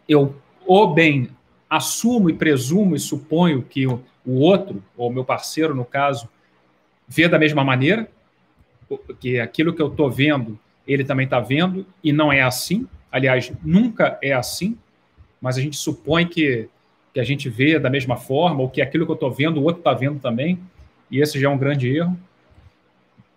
eu 0.09 0.35
ou 0.69 0.93
bem 0.93 1.31
assumo 1.69 2.29
e 2.29 2.35
presumo 2.35 2.95
e 2.95 3.01
suponho 3.01 3.63
que 3.63 3.87
o, 3.87 4.05
o 4.25 4.35
outro, 4.35 4.85
ou 4.99 5.11
meu 5.11 5.25
parceiro, 5.25 5.75
no 5.75 5.85
caso, 5.85 6.29
vê 7.09 7.27
da 7.27 7.39
mesma 7.39 7.65
maneira, 7.65 8.07
que 9.19 9.41
aquilo 9.41 9.73
que 9.73 9.81
eu 9.81 9.89
estou 9.89 10.11
vendo, 10.11 10.59
ele 10.87 11.05
também 11.05 11.25
está 11.25 11.41
vendo, 11.41 11.87
e 12.05 12.13
não 12.13 12.31
é 12.31 12.43
assim. 12.43 12.87
Aliás, 13.11 13.51
nunca 13.65 14.19
é 14.23 14.35
assim, 14.35 14.77
mas 15.41 15.57
a 15.57 15.61
gente 15.63 15.77
supõe 15.77 16.27
que, 16.27 16.69
que 17.15 17.21
a 17.21 17.25
gente 17.25 17.49
vê 17.49 17.79
da 17.79 17.89
mesma 17.89 18.19
forma, 18.19 18.61
ou 18.61 18.69
que 18.69 18.83
aquilo 18.83 19.07
que 19.07 19.13
eu 19.13 19.15
estou 19.15 19.33
vendo, 19.33 19.59
o 19.59 19.65
outro 19.65 19.81
está 19.81 19.95
vendo 19.95 20.21
também, 20.21 20.61
e 21.11 21.19
esse 21.19 21.41
já 21.41 21.49
é 21.49 21.51
um 21.51 21.57
grande 21.57 21.89
erro. 21.89 22.19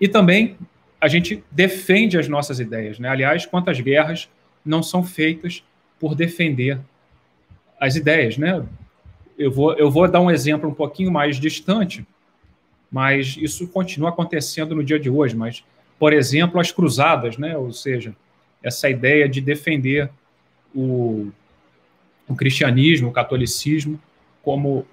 E 0.02 0.08
também 0.08 0.58
a 1.00 1.08
gente 1.08 1.42
defende 1.50 2.18
as 2.18 2.28
nossas 2.28 2.60
ideias. 2.60 3.00
Né? 3.00 3.08
Aliás, 3.08 3.46
quantas 3.46 3.80
guerras 3.80 4.30
não 4.66 4.84
são 4.84 5.02
feitas 5.02 5.64
por 5.98 6.14
defender 6.14 6.78
as 7.82 7.96
ideias? 7.96 8.38
Né? 8.38 8.64
Eu, 9.38 9.52
vou, 9.52 9.74
eu 9.74 9.90
vou 9.90 10.08
dar 10.08 10.22
um 10.22 10.30
exemplo 10.30 10.70
um 10.70 10.74
pouquinho 10.74 11.12
mais 11.12 11.38
distante, 11.38 12.06
mas 12.92 13.36
isso 13.40 13.68
continua 13.68 14.10
acontecendo 14.10 14.76
no 14.76 14.84
dia 14.84 15.00
de 15.00 15.10
hoje. 15.10 15.36
Mas, 15.36 15.64
por 15.98 16.14
exemplo, 16.14 16.62
as 16.62 16.72
cruzadas, 16.72 17.38
né? 17.38 17.58
ou 17.58 17.74
seja, 17.74 18.16
essa 18.62 18.88
ideia 18.88 19.28
de 19.28 19.42
defender 19.42 20.12
o, 20.76 21.32
o 22.28 22.36
cristianismo, 22.36 23.10
o 23.10 23.12
catolicismo, 23.12 24.00
como, 24.44 24.86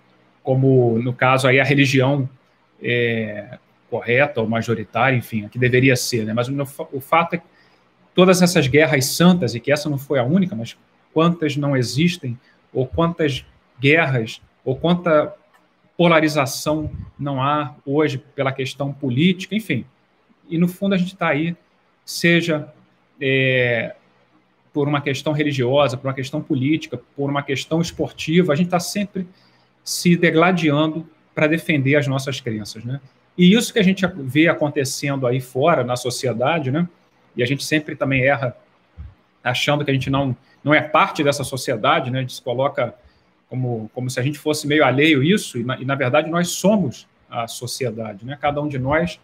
como 0.43 0.99
no 0.99 1.13
caso 1.13 1.47
aí 1.47 1.61
a 1.61 1.65
religião 1.65 2.29
é, 2.83 3.59
correta 3.91 4.41
ou 4.41 4.49
majoritária, 4.49 5.17
enfim, 5.17 5.45
a 5.45 5.49
que 5.49 5.59
deveria 5.59 5.97
ser, 5.97 6.25
né? 6.25 6.33
Mas 6.33 6.49
o 6.93 7.01
fato 7.01 7.35
é 7.35 7.39
que 7.39 7.45
todas 8.15 8.43
essas 8.43 8.67
guerras 8.67 9.07
santas, 9.07 9.55
e 9.55 9.61
que 9.61 9.71
essa 9.71 9.89
não 9.89 9.99
foi 9.99 10.19
a 10.19 10.25
única, 10.25 10.55
mas 10.55 10.77
quantas 11.13 11.57
não 11.57 11.77
existem, 11.77 12.39
ou 12.73 12.87
quantas 12.87 13.45
guerras, 13.81 14.41
ou 14.65 14.77
quanta 14.77 15.35
polarização 15.97 16.91
não 17.19 17.43
há 17.43 17.75
hoje 17.85 18.19
pela 18.19 18.53
questão 18.53 18.93
política, 18.93 19.55
enfim. 19.55 19.85
E 20.49 20.57
no 20.57 20.69
fundo 20.69 20.95
a 20.95 20.99
gente 20.99 21.15
está 21.15 21.29
aí, 21.29 21.57
seja 22.05 22.73
é, 23.21 23.95
por 24.73 24.87
uma 24.87 25.01
questão 25.01 25.33
religiosa, 25.33 25.97
por 25.97 26.07
uma 26.07 26.15
questão 26.15 26.41
política, 26.41 27.01
por 27.17 27.29
uma 27.29 27.43
questão 27.43 27.81
esportiva, 27.81 28.53
a 28.53 28.57
gente 28.57 28.67
está 28.67 28.81
sempre 28.81 29.27
se 29.83 30.17
degladiando 30.17 31.09
para 31.35 31.47
defender 31.47 31.97
as 31.97 32.07
nossas 32.07 32.41
crenças, 32.41 32.85
né? 32.85 33.01
E 33.37 33.55
isso 33.55 33.73
que 33.73 33.79
a 33.79 33.85
gente 33.85 34.05
vê 34.07 34.49
acontecendo 34.49 35.27
aí 35.27 35.41
fora, 35.41 35.85
na 35.85 35.97
sociedade, 35.97 36.71
né? 36.71 36.89
E 37.37 37.43
a 37.43 37.47
gente 37.47 37.65
sempre 37.65 37.95
também 37.95 38.25
erra 38.25 38.57
achando 39.49 39.85
que 39.85 39.91
a 39.91 39.95
gente 39.95 40.11
não, 40.11 40.37
não 40.63 40.73
é 40.73 40.81
parte 40.81 41.25
dessa 41.25 41.45
sociedade, 41.45 42.11
né? 42.11 42.19
A 42.19 42.21
gente 42.23 42.35
se 42.35 42.43
coloca 42.43 42.95
como, 43.49 43.91
como 43.95 44.11
se 44.11 44.21
a 44.21 44.23
gente 44.23 44.39
fosse 44.39 44.67
meio 44.67 44.85
alheio 44.85 45.23
isso, 45.23 45.59
e 45.59 45.65
na, 45.65 45.81
e 45.81 45.85
na 45.85 45.95
verdade 45.95 46.31
nós 46.31 46.49
somos 46.49 47.09
a 47.31 47.47
sociedade, 47.47 48.25
né? 48.25 48.37
Cada 48.41 48.61
um 48.61 48.69
de 48.69 48.79
nós 48.79 49.21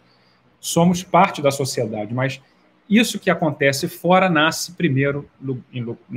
somos 0.59 1.03
parte 1.03 1.41
da 1.41 1.51
sociedade, 1.51 2.13
mas 2.13 2.41
isso 2.89 3.19
que 3.19 3.29
acontece 3.29 3.87
fora 3.87 4.29
nasce 4.29 4.73
primeiro 4.73 5.29
no, 5.39 5.63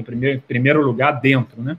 primeiro, 0.04 0.42
primeiro 0.46 0.82
lugar 0.82 1.20
dentro, 1.20 1.62
né? 1.62 1.78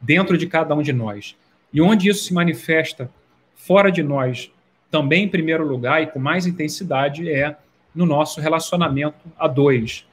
Dentro 0.00 0.38
de 0.38 0.46
cada 0.46 0.74
um 0.74 0.82
de 0.82 0.92
nós. 0.92 1.36
E 1.72 1.80
onde 1.80 2.08
isso 2.08 2.24
se 2.24 2.34
manifesta 2.34 3.10
fora 3.54 3.90
de 3.90 4.02
nós 4.02 4.50
também 4.90 5.24
em 5.24 5.28
primeiro 5.28 5.66
lugar 5.66 6.02
e 6.02 6.06
com 6.06 6.18
mais 6.18 6.46
intensidade 6.46 7.30
é 7.30 7.56
no 7.94 8.06
nosso 8.06 8.40
relacionamento 8.40 9.18
a 9.38 9.46
dois. 9.46 10.06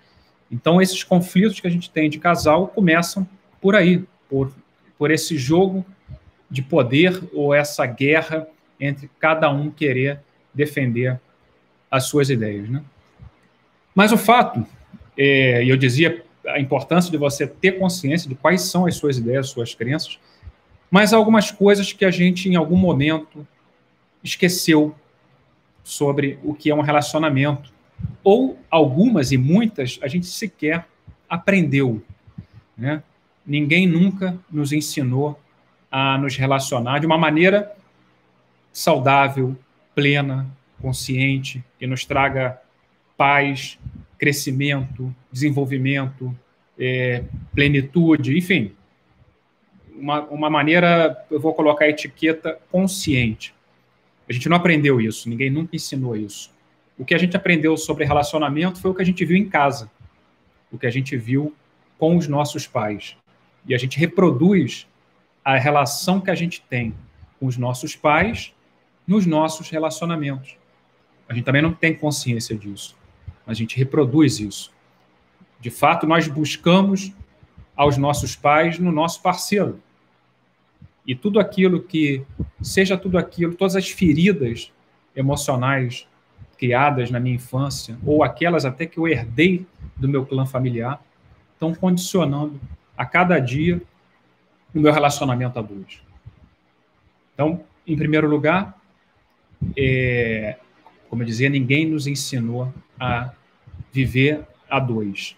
Então, 0.52 0.82
esses 0.82 1.04
conflitos 1.04 1.60
que 1.60 1.68
a 1.68 1.72
gente 1.72 1.90
tem 1.90 2.10
de 2.10 2.20
casal 2.20 2.68
começam 2.68 3.28
por 3.62 3.76
aí, 3.76 4.04
por, 4.30 4.52
por 4.98 5.12
esse 5.12 5.38
jogo 5.38 5.86
de 6.50 6.62
poder 6.62 7.22
ou 7.34 7.54
essa 7.54 7.86
guerra 7.86 8.48
entre 8.80 9.10
cada 9.20 9.50
um 9.50 9.72
querer 9.72 10.20
defender 10.54 11.20
as 11.90 12.06
suas 12.06 12.30
ideias. 12.30 12.70
Né? 12.70 12.84
Mas 13.94 14.12
o 14.12 14.18
fato, 14.18 14.66
é, 15.18 15.64
e 15.64 15.70
eu 15.70 15.78
dizia 15.78 16.24
a 16.48 16.60
importância 16.60 17.10
de 17.10 17.18
você 17.18 17.48
ter 17.48 17.74
consciência 17.74 18.30
de 18.30 18.36
quais 18.36 18.62
são 18.62 18.86
as 18.86 18.96
suas 18.96 19.18
ideias, 19.18 19.48
as 19.48 19.52
suas 19.52 19.74
crenças, 19.74 20.20
mas 20.92 21.14
há 21.14 21.18
algumas 21.18 21.52
coisas 21.52 21.92
que 21.92 22.06
a 22.06 22.12
gente, 22.12 22.48
em 22.48 22.56
algum 22.56 22.78
momento, 22.78 23.46
esqueceu 24.24 24.96
sobre 25.84 26.40
o 26.44 26.54
que 26.54 26.70
é 26.70 26.76
um 26.76 26.82
relacionamento. 26.82 27.74
Ou 28.24 28.60
algumas 28.70 29.32
e 29.32 29.38
muitas 29.38 30.00
a 30.02 30.08
gente 30.08 30.26
sequer 30.28 30.88
aprendeu. 31.30 32.04
Né? 32.78 33.02
Ninguém 33.46 33.88
nunca 33.88 34.38
nos 34.52 34.72
ensinou 34.74 35.40
a 35.92 36.18
nos 36.18 36.36
relacionar 36.36 37.00
de 37.00 37.06
uma 37.06 37.18
maneira 37.18 37.72
saudável, 38.72 39.56
plena, 39.94 40.46
consciente, 40.82 41.64
que 41.80 41.88
nos 41.88 42.04
traga 42.04 42.60
paz, 43.16 43.80
crescimento, 44.18 45.14
desenvolvimento, 45.32 46.36
é, 46.78 47.24
plenitude, 47.54 48.38
enfim. 48.38 48.74
Uma, 49.96 50.22
uma 50.24 50.50
maneira, 50.50 51.26
eu 51.32 51.40
vou 51.40 51.54
colocar 51.54 51.86
a 51.86 51.90
etiqueta 51.90 52.60
consciente. 52.70 53.54
A 54.28 54.34
gente 54.34 54.50
não 54.50 54.58
aprendeu 54.58 55.00
isso, 55.00 55.30
ninguém 55.30 55.50
nunca 55.50 55.76
ensinou 55.76 56.16
isso. 56.16 56.52
O 56.98 57.04
que 57.04 57.14
a 57.14 57.18
gente 57.18 57.36
aprendeu 57.36 57.76
sobre 57.76 58.06
relacionamento 58.06 58.80
foi 58.80 58.92
o 58.92 58.94
que 58.96 59.02
a 59.02 59.06
gente 59.06 59.24
viu 59.26 59.36
em 59.36 59.50
casa, 59.50 59.92
o 60.72 60.78
que 60.78 60.88
a 60.88 60.92
gente 60.92 61.18
viu 61.18 61.54
com 61.98 62.16
os 62.16 62.28
nossos 62.28 62.66
pais. 62.68 63.18
E 63.68 63.74
a 63.74 63.78
gente 63.78 63.98
reproduz 63.98 64.88
a 65.44 65.58
relação 65.58 66.22
que 66.22 66.32
a 66.32 66.36
gente 66.36 66.62
tem 66.62 66.94
com 67.40 67.46
os 67.48 67.58
nossos 67.58 67.96
pais 67.96 68.54
nos 69.06 69.26
nossos 69.26 69.70
relacionamentos. 69.70 70.58
A 71.28 71.34
gente 71.34 71.44
também 71.44 71.62
não 71.62 71.74
tem 71.74 71.94
consciência 71.94 72.56
disso, 72.56 72.96
a 73.46 73.54
gente 73.54 73.78
reproduz 73.78 74.40
isso. 74.40 74.72
De 75.60 75.70
fato, 75.70 76.08
nós 76.08 76.28
buscamos 76.28 77.12
aos 77.76 77.98
nossos 77.98 78.36
pais 78.36 78.80
no 78.80 78.92
nosso 78.92 79.22
parceiro. 79.22 79.82
E 81.06 81.14
tudo 81.14 81.40
aquilo 81.40 81.82
que, 81.82 82.24
seja 82.62 82.98
tudo 82.98 83.18
aquilo, 83.18 83.54
todas 83.54 83.76
as 83.76 83.90
feridas 83.90 84.72
emocionais 85.16 86.08
criadas 86.58 87.12
na 87.12 87.20
minha 87.20 87.36
infância, 87.36 87.98
ou 88.06 88.24
aquelas 88.24 88.66
até 88.66 88.86
que 88.86 88.98
eu 88.98 89.08
herdei 89.08 89.66
do 89.96 90.08
meu 90.08 90.26
clã 90.26 90.46
familiar, 90.46 91.02
estão 91.54 91.74
condicionando 91.74 92.60
a 92.98 93.06
cada 93.06 93.40
dia 93.40 93.82
o 94.74 94.80
meu 94.80 94.92
relacionamento 94.92 95.58
a 95.58 95.62
dois. 95.62 96.02
Então, 97.34 97.62
em 97.88 97.96
primeiro 97.96 98.28
lugar, 98.28 98.78
é, 99.78 100.58
como 101.10 101.22
eu 101.22 101.26
dizia, 101.26 101.50
ninguém 101.50 101.86
nos 101.86 102.08
ensinou 102.08 102.74
a 103.00 103.32
viver 103.92 104.46
a 104.70 104.80
dois. 104.80 105.36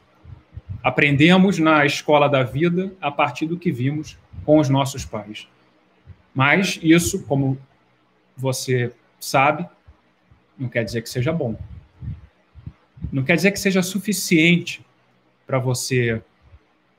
Aprendemos 0.83 1.59
na 1.59 1.85
escola 1.85 2.27
da 2.27 2.43
vida 2.43 2.93
a 3.01 3.11
partir 3.11 3.45
do 3.45 3.57
que 3.57 3.71
vimos 3.71 4.17
com 4.45 4.59
os 4.59 4.69
nossos 4.69 5.05
pais. 5.05 5.47
Mas 6.33 6.79
isso, 6.81 7.23
como 7.23 7.57
você 8.35 8.93
sabe, 9.19 9.67
não 10.57 10.69
quer 10.69 10.83
dizer 10.83 11.01
que 11.01 11.09
seja 11.09 11.31
bom. 11.31 11.57
Não 13.11 13.23
quer 13.23 13.35
dizer 13.35 13.51
que 13.51 13.59
seja 13.59 13.81
suficiente 13.81 14.85
para 15.45 15.59
você 15.59 16.21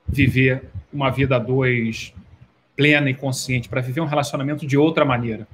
viver 0.07 0.65
uma 0.93 1.11
vida 1.11 1.37
a 1.37 1.39
dois 1.39 2.15
plena 2.77 3.11
e 3.11 3.15
consciente, 3.15 3.69
para 3.69 3.81
viver 3.81 4.01
um 4.01 4.07
relacionamento 4.07 4.65
de 4.65 4.79
outra 4.79 5.05
maneira. 5.05 5.49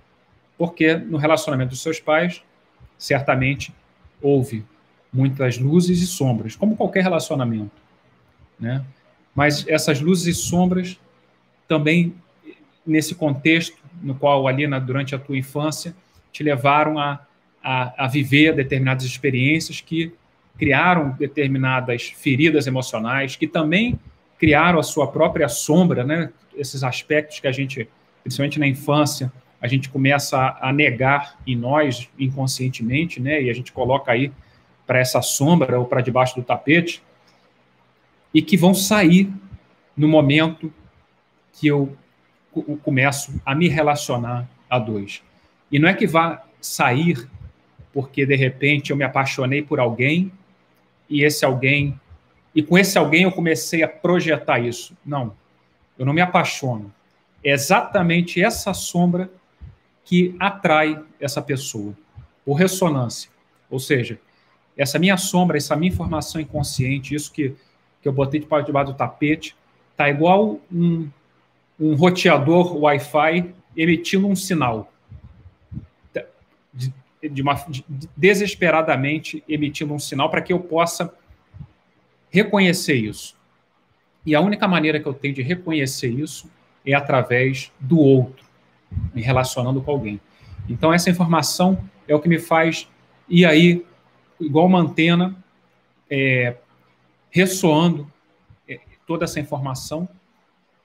Porque 0.59 0.95
no 0.95 1.17
relacionamento 1.17 1.71
dos 1.71 1.81
seus 1.81 1.99
pais, 1.99 2.43
certamente 2.99 3.75
houve 4.21 4.65
muitas 5.11 5.59
luzes 5.59 6.03
e 6.03 6.07
sombras, 6.07 6.55
como 6.55 6.77
qualquer 6.77 7.03
relacionamento. 7.03 7.73
Né? 8.61 8.85
Mas 9.35 9.67
essas 9.67 10.01
luzes 10.01 10.37
e 10.37 10.39
sombras 10.39 10.99
também 11.67 12.15
nesse 12.87 13.15
contexto 13.15 13.83
no 14.03 14.15
qual 14.15 14.47
ali 14.47 14.67
na, 14.67 14.79
durante 14.79 15.15
a 15.15 15.19
tua 15.19 15.39
infância 15.39 15.95
te 16.31 16.43
levaram 16.43 16.99
a, 16.99 17.27
a, 17.65 18.05
a 18.05 18.07
viver 18.07 18.55
determinadas 18.55 19.05
experiências 19.05 19.81
que 19.81 20.13
criaram 20.59 21.17
determinadas 21.19 22.13
feridas 22.15 22.67
emocionais, 22.67 23.37
que 23.37 23.49
também 23.49 23.99
criaram 24.39 24.79
a 24.79 24.83
sua 24.83 25.07
própria 25.07 25.49
sombra, 25.49 26.05
né? 26.05 26.31
Esses 26.55 26.85
aspectos 26.85 27.41
que 27.41 27.49
a 27.49 27.53
gente, 27.53 27.89
principalmente 28.23 28.61
na 28.61 28.69
infância, 28.69 29.33
a 29.61 29.67
gente 29.67 29.89
começa 29.89 30.39
a, 30.39 30.69
a 30.69 30.73
negar 30.73 31.39
em 31.47 31.57
nós 31.57 32.09
inconscientemente, 32.19 33.19
né? 33.19 33.43
E 33.43 33.49
a 33.49 33.55
gente 33.55 33.73
coloca 33.73 34.13
aí 34.13 34.31
para 34.87 34.99
essa 34.99 35.23
sombra 35.23 35.79
ou 35.79 35.87
para 35.87 36.03
debaixo 36.03 36.37
do 36.37 36.43
tapete 36.43 37.03
e 38.33 38.43
que 38.43 38.57
vão 38.57 38.75
sair 38.75 39.33
no 39.97 40.07
momento 40.07 40.73
que 41.55 41.69
eu 41.69 41.97
começo 42.83 43.41
a 43.45 43.55
me 43.55 43.69
relacionar 43.69 44.49
a 44.69 44.79
dois. 44.79 45.23
E 45.73 45.79
não 45.79 45.89
é 45.89 45.95
que 45.95 46.07
vá 46.07 46.45
sair 46.61 47.29
porque 47.95 48.27
de 48.27 48.35
repente 48.35 48.91
eu 48.91 48.97
me 48.97 49.05
apaixonei 49.05 49.63
por 49.63 49.79
alguém 49.79 50.33
e 51.09 51.23
esse 51.23 51.45
alguém 51.45 51.99
e 52.55 52.63
com 52.63 52.77
esse 52.77 52.99
alguém 52.99 53.23
eu 53.23 53.33
comecei 53.33 53.83
a 53.83 53.89
projetar 53.89 54.59
isso. 54.59 54.97
Não. 55.07 55.35
Eu 55.99 56.05
não 56.05 56.13
me 56.13 56.21
apaixono. 56.21 56.93
É 57.43 57.51
exatamente 57.51 58.43
essa 58.43 58.75
sombra 58.75 59.31
que 60.05 60.37
atrai 60.39 61.03
essa 61.21 61.41
pessoa, 61.41 61.95
por 62.45 62.55
ressonância. 62.55 63.31
Ou 63.71 63.79
seja, 63.79 64.19
essa 64.77 64.99
minha 64.99 65.17
sombra, 65.17 65.57
essa 65.57 65.75
minha 65.75 65.91
informação 65.91 66.41
inconsciente, 66.41 67.15
isso 67.15 67.33
que, 67.33 67.55
que 68.03 68.09
eu 68.09 68.13
botei 68.13 68.41
de 68.41 68.47
debaixo 68.47 68.93
do 68.93 68.95
tapete, 68.95 69.57
tá 69.97 70.09
igual 70.09 70.61
um, 70.73 71.09
um 71.79 71.95
roteador 71.95 72.77
Wi-Fi 72.77 73.53
emitindo 73.77 74.27
um 74.29 74.37
sinal. 74.37 74.93
De 77.29 77.43
uma, 77.43 77.55
de, 77.69 77.85
desesperadamente 78.17 79.43
emitindo 79.49 79.95
um 79.95 79.99
sinal 79.99 80.31
para 80.31 80.43
que 80.43 80.53
eu 80.53 80.61
possa 80.61 81.13
reconhecer 82.31 82.95
isso. 82.95 83.37
E 84.27 84.35
a 84.35 84.41
única 84.41 84.67
maneira 84.67 84.99
que 84.99 85.07
eu 85.07 85.15
tenho 85.15 85.35
de 85.35 85.43
reconhecer 85.43 86.09
isso 86.09 86.51
é 86.85 86.95
através 86.95 87.71
do 87.79 87.99
outro, 87.99 88.45
me 89.15 89.23
relacionando 89.23 89.81
com 89.83 89.91
alguém. 89.91 90.21
Então, 90.69 90.93
essa 90.93 91.11
informação 91.11 91.79
é 92.09 92.15
o 92.15 92.21
que 92.21 92.29
me 92.29 92.39
faz 92.39 92.89
ir 93.29 93.45
aí, 93.45 93.85
igual 94.41 94.67
uma 94.67 94.81
antena, 94.81 95.37
é, 96.11 96.57
ressoando 97.31 98.11
é, 98.69 98.81
toda 99.07 99.25
essa 99.25 99.41
informação 99.41 100.09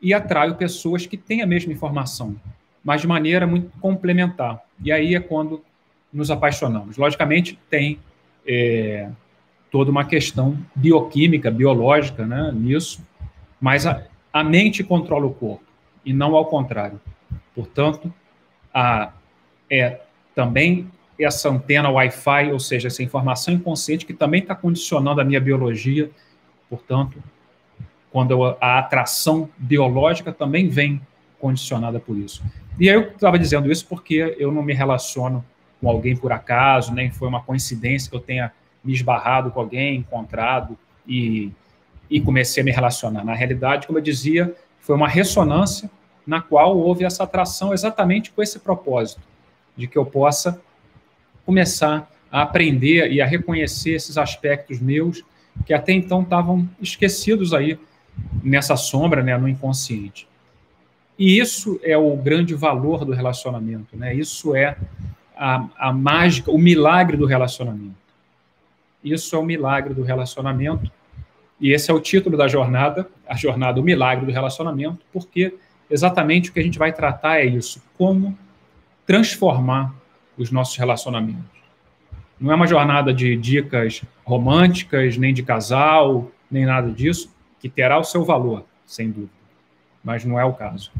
e 0.01 0.13
atraio 0.13 0.55
pessoas 0.55 1.05
que 1.05 1.17
têm 1.17 1.41
a 1.41 1.47
mesma 1.47 1.73
informação, 1.73 2.35
mas 2.83 3.01
de 3.01 3.07
maneira 3.07 3.45
muito 3.45 3.69
complementar. 3.79 4.61
E 4.81 4.91
aí 4.91 5.15
é 5.15 5.19
quando 5.19 5.63
nos 6.11 6.31
apaixonamos. 6.31 6.97
Logicamente, 6.97 7.57
tem 7.69 7.99
é, 8.47 9.09
toda 9.71 9.91
uma 9.91 10.05
questão 10.05 10.57
bioquímica, 10.75 11.51
biológica 11.51 12.25
né, 12.25 12.51
nisso, 12.53 13.05
mas 13.59 13.85
a, 13.85 14.03
a 14.33 14.43
mente 14.43 14.83
controla 14.83 15.25
o 15.25 15.33
corpo 15.33 15.63
e 16.03 16.13
não 16.13 16.35
ao 16.35 16.45
contrário. 16.45 16.99
Portanto, 17.53 18.11
a, 18.73 19.11
é 19.69 20.01
também 20.33 20.89
essa 21.19 21.49
antena 21.49 21.89
Wi-Fi, 21.89 22.51
ou 22.51 22.59
seja, 22.59 22.87
essa 22.87 23.03
informação 23.03 23.53
inconsciente 23.53 24.05
que 24.05 24.13
também 24.13 24.41
está 24.41 24.55
condicionando 24.55 25.19
a 25.19 25.23
minha 25.23 25.41
biologia. 25.41 26.09
Portanto, 26.69 27.21
quando 28.11 28.31
eu, 28.31 28.57
a 28.61 28.79
atração 28.79 29.49
biológica 29.57 30.31
também 30.31 30.69
vem 30.69 31.01
condicionada 31.39 31.99
por 31.99 32.17
isso. 32.17 32.43
E 32.79 32.87
eu 32.87 33.01
estava 33.01 33.37
dizendo 33.37 33.71
isso 33.71 33.85
porque 33.87 34.35
eu 34.39 34.51
não 34.51 34.63
me 34.63 34.73
relaciono 34.73 35.43
com 35.79 35.89
alguém 35.89 36.15
por 36.15 36.31
acaso, 36.31 36.93
nem 36.93 37.09
foi 37.09 37.27
uma 37.27 37.41
coincidência 37.41 38.09
que 38.09 38.15
eu 38.15 38.19
tenha 38.19 38.51
me 38.83 38.93
esbarrado 38.93 39.51
com 39.51 39.59
alguém, 39.59 39.97
encontrado 39.97 40.77
e, 41.07 41.51
e 42.09 42.19
comecei 42.19 42.61
a 42.61 42.63
me 42.63 42.71
relacionar. 42.71 43.23
Na 43.23 43.33
realidade, 43.33 43.87
como 43.87 43.99
eu 43.99 44.03
dizia, 44.03 44.53
foi 44.79 44.95
uma 44.95 45.07
ressonância 45.07 45.89
na 46.25 46.41
qual 46.41 46.77
houve 46.77 47.03
essa 47.03 47.23
atração 47.23 47.73
exatamente 47.73 48.31
com 48.31 48.41
esse 48.41 48.59
propósito, 48.59 49.21
de 49.75 49.87
que 49.87 49.97
eu 49.97 50.05
possa 50.05 50.61
começar 51.45 52.09
a 52.31 52.43
aprender 52.43 53.11
e 53.11 53.21
a 53.21 53.25
reconhecer 53.25 53.91
esses 53.91 54.17
aspectos 54.17 54.79
meus 54.79 55.23
que 55.65 55.73
até 55.73 55.91
então 55.91 56.21
estavam 56.21 56.69
esquecidos 56.79 57.53
aí 57.53 57.79
nessa 58.43 58.75
sombra, 58.75 59.23
né, 59.23 59.37
no 59.37 59.47
inconsciente. 59.47 60.27
E 61.17 61.37
isso 61.37 61.79
é 61.83 61.97
o 61.97 62.15
grande 62.15 62.53
valor 62.55 63.03
do 63.03 63.11
relacionamento, 63.11 63.97
né? 63.97 64.13
Isso 64.13 64.55
é 64.55 64.77
a, 65.39 65.69
a 65.77 65.93
mágica, 65.93 66.51
o 66.51 66.57
milagre 66.57 67.15
do 67.15 67.25
relacionamento. 67.25 67.95
Isso 69.01 69.33
é 69.33 69.39
o 69.39 69.43
milagre 69.43 69.93
do 69.93 70.03
relacionamento. 70.03 70.91
E 71.61 71.71
esse 71.71 71.89
é 71.89 71.93
o 71.93 71.99
título 71.99 72.37
da 72.37 72.47
jornada, 72.47 73.09
a 73.25 73.35
jornada, 73.35 73.79
o 73.79 73.83
milagre 73.83 74.25
do 74.25 74.31
relacionamento, 74.31 74.99
porque 75.13 75.55
exatamente 75.89 76.49
o 76.49 76.53
que 76.53 76.59
a 76.59 76.63
gente 76.63 76.77
vai 76.77 76.91
tratar 76.91 77.39
é 77.39 77.45
isso: 77.45 77.81
como 77.97 78.37
transformar 79.05 79.93
os 80.37 80.51
nossos 80.51 80.75
relacionamentos. 80.75 81.59
Não 82.39 82.51
é 82.51 82.55
uma 82.55 82.67
jornada 82.67 83.13
de 83.13 83.35
dicas 83.35 84.01
românticas, 84.23 85.17
nem 85.17 85.33
de 85.33 85.43
casal, 85.43 86.31
nem 86.51 86.65
nada 86.65 86.91
disso, 86.91 87.33
que 87.59 87.69
terá 87.69 87.97
o 87.97 88.03
seu 88.03 88.23
valor, 88.23 88.65
sem 88.85 89.09
dúvida. 89.09 89.31
Mas 90.03 90.23
não 90.23 90.39
é 90.39 90.45
o 90.45 90.53
caso. 90.53 90.91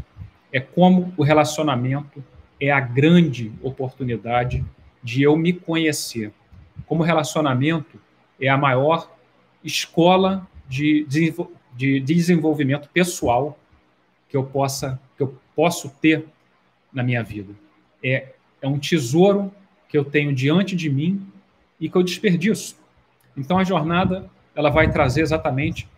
É 0.52 0.60
como 0.60 1.14
o 1.16 1.24
relacionamento 1.24 2.24
é 2.60 2.72
a 2.72 2.80
grande 2.80 3.52
oportunidade 3.62 4.66
de 5.04 5.24
eu 5.24 5.36
me 5.38 5.54
conhecer. 5.54 6.32
Como 6.86 7.04
relacionamento 7.04 8.00
é 8.40 8.50
a 8.50 8.58
maior 8.58 9.12
escola 9.64 10.48
de, 10.68 11.06
de 11.76 12.00
desenvolvimento 12.00 12.90
pessoal 12.90 13.58
que 14.28 14.38
eu 14.38 14.44
possa 14.44 15.00
que 15.18 15.24
eu 15.24 15.38
posso 15.56 15.90
ter 16.02 16.26
na 16.94 17.04
minha 17.04 17.22
vida. 17.22 17.54
É, 18.02 18.30
é 18.62 18.68
um 18.68 18.80
tesouro 18.80 19.52
que 19.90 19.98
eu 19.98 20.06
tenho 20.06 20.34
diante 20.34 20.76
de 20.76 20.90
mim 20.90 21.28
e 21.80 21.90
que 21.90 21.98
eu 21.98 22.04
desperdiço. 22.04 22.78
Então 23.36 23.58
a 23.58 23.64
jornada 23.64 24.30
ela 24.56 24.70
vai 24.70 24.92
trazer 24.92 25.22
exatamente 25.22 25.90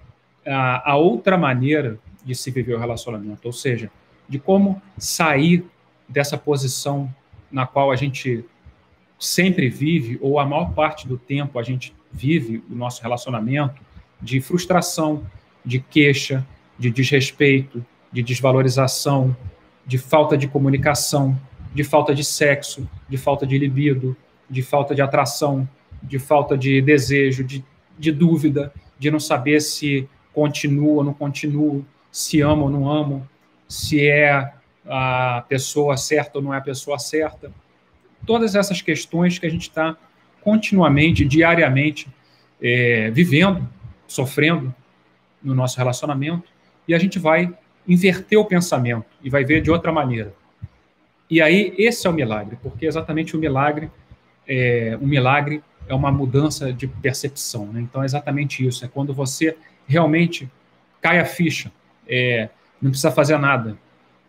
a, 0.45 0.91
a 0.91 0.95
outra 0.95 1.38
maneira 1.38 2.00
de 2.24 2.34
se 2.36 2.50
viver 2.52 2.76
o 2.76 2.80
relacionamento, 2.80 3.45
ou 3.45 3.54
seja, 3.54 3.91
de 4.28 4.39
como 4.39 4.82
sair 4.97 5.65
dessa 6.12 6.38
posição 6.38 7.13
na 7.52 7.65
qual 7.65 7.91
a 7.91 7.95
gente 7.95 8.45
sempre 9.19 9.69
vive, 9.69 10.17
ou 10.21 10.39
a 10.39 10.45
maior 10.45 10.74
parte 10.74 11.08
do 11.08 11.17
tempo 11.17 11.60
a 11.60 11.63
gente 11.63 11.95
vive 12.12 12.63
o 12.69 12.76
nosso 12.76 13.02
relacionamento 13.02 13.82
de 14.21 14.41
frustração, 14.41 15.24
de 15.63 15.80
queixa, 15.80 16.45
de 16.78 16.89
desrespeito, 16.89 17.86
de 18.12 18.21
desvalorização, 18.21 19.36
de 19.86 19.97
falta 19.97 20.38
de 20.38 20.47
comunicação, 20.47 21.39
de 21.74 21.84
falta 21.84 22.13
de 22.13 22.24
sexo, 22.24 22.89
de 23.08 23.17
falta 23.17 23.45
de 23.45 23.58
libido, 23.58 24.15
de 24.50 24.62
falta 24.62 24.93
de 24.93 25.02
atração, 25.02 25.67
de 26.02 26.19
falta 26.19 26.58
de 26.58 26.82
desejo, 26.82 27.43
de, 27.43 27.63
de 27.97 28.12
dúvida, 28.12 28.74
de 29.00 29.10
não 29.10 29.19
saber 29.19 29.62
se 29.62 30.08
continua 30.34 30.97
ou 30.97 31.04
não 31.04 31.13
continuo, 31.13 31.86
se 32.12 32.41
amo 32.41 32.63
ou 32.63 32.69
não 32.69 32.91
amo, 32.91 33.28
se 33.67 34.06
é 34.06 34.54
a 34.86 35.46
pessoa 35.48 35.98
certa 35.98 36.39
ou 36.39 36.44
não 36.44 36.54
é 36.54 36.58
a 36.58 36.62
pessoa 36.62 36.98
certa. 36.98 37.52
Todas 38.26 38.56
essas 38.56 38.82
questões 38.82 39.39
que 39.39 39.46
a 39.46 39.50
gente 39.50 39.63
está 39.63 39.96
continuamente, 40.41 41.24
diariamente, 41.26 42.08
é, 42.62 43.10
vivendo, 43.12 43.67
sofrendo 44.08 44.74
no 45.41 45.54
nosso 45.54 45.78
relacionamento, 45.78 46.50
e 46.88 46.94
a 46.94 47.00
gente 47.00 47.20
vai 47.20 47.54
inverter 47.88 48.39
o 48.39 48.46
pensamento 48.46 49.06
e 49.24 49.30
vai 49.30 49.44
ver 49.44 49.62
de 49.62 49.72
outra 49.72 49.91
maneira. 49.91 50.34
E 51.30 51.41
aí, 51.41 51.74
esse 51.78 52.06
é 52.06 52.10
o 52.10 52.13
milagre, 52.13 52.58
porque 52.62 52.86
exatamente 52.86 53.36
o 53.36 53.39
milagre, 53.39 53.89
é, 54.48 54.98
milagre 54.98 55.63
é 55.88 55.94
uma 55.94 56.12
mudança 56.12 56.74
de 56.74 56.88
percepção. 56.88 57.67
Né? 57.67 57.82
Então, 57.82 58.02
é 58.02 58.06
exatamente 58.06 58.65
isso. 58.65 58.84
É 58.84 58.88
quando 58.88 59.13
você 59.13 59.58
realmente 59.88 60.50
cai 61.02 61.20
a 61.20 61.26
ficha, 61.26 61.72
é, 62.08 62.50
não 62.82 62.91
precisa 62.91 63.12
fazer 63.12 63.38
nada. 63.38 63.78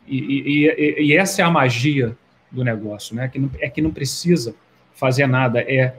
E, 0.06 0.66
e, 0.66 1.02
e, 1.06 1.16
essa 1.16 1.42
é 1.42 1.44
a 1.44 1.50
magia 1.50 2.16
do 2.50 2.64
negócio, 2.64 3.14
né? 3.14 3.28
Que 3.28 3.38
não, 3.38 3.50
é 3.60 3.68
que 3.68 3.80
não 3.80 3.90
precisa 3.90 4.54
fazer 4.94 5.26
nada. 5.26 5.60
É, 5.60 5.94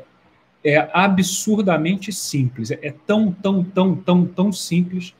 é 0.63 0.89
absurdamente 0.93 2.11
simples. 2.11 2.71
É, 2.71 2.79
é 2.81 2.93
tão, 3.05 3.31
tão, 3.31 3.63
tão, 3.63 3.95
tão, 3.95 4.25
tão 4.25 4.51
simples 4.51 5.15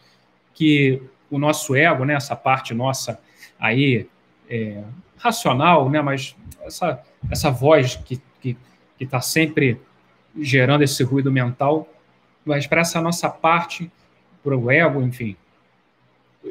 que 0.53 1.01
o 1.29 1.39
nosso 1.39 1.75
ego, 1.75 2.05
né? 2.05 2.13
Essa 2.15 2.35
parte 2.35 2.73
nossa 2.73 3.19
aí 3.59 4.07
é, 4.49 4.83
racional, 5.17 5.89
né? 5.89 6.01
Mas 6.01 6.35
essa, 6.65 7.01
essa 7.31 7.49
voz 7.49 7.95
que 7.95 8.21
que 9.03 9.03
está 9.03 9.21
sempre 9.21 9.79
gerando 10.39 10.83
esse 10.83 11.03
ruído 11.03 11.31
mental, 11.31 11.87
mas 12.45 12.65
para 12.65 12.81
essa 12.81 13.01
nossa 13.01 13.29
parte, 13.29 13.91
para 14.43 14.57
o 14.57 14.71
ego, 14.71 15.01
enfim, 15.01 15.35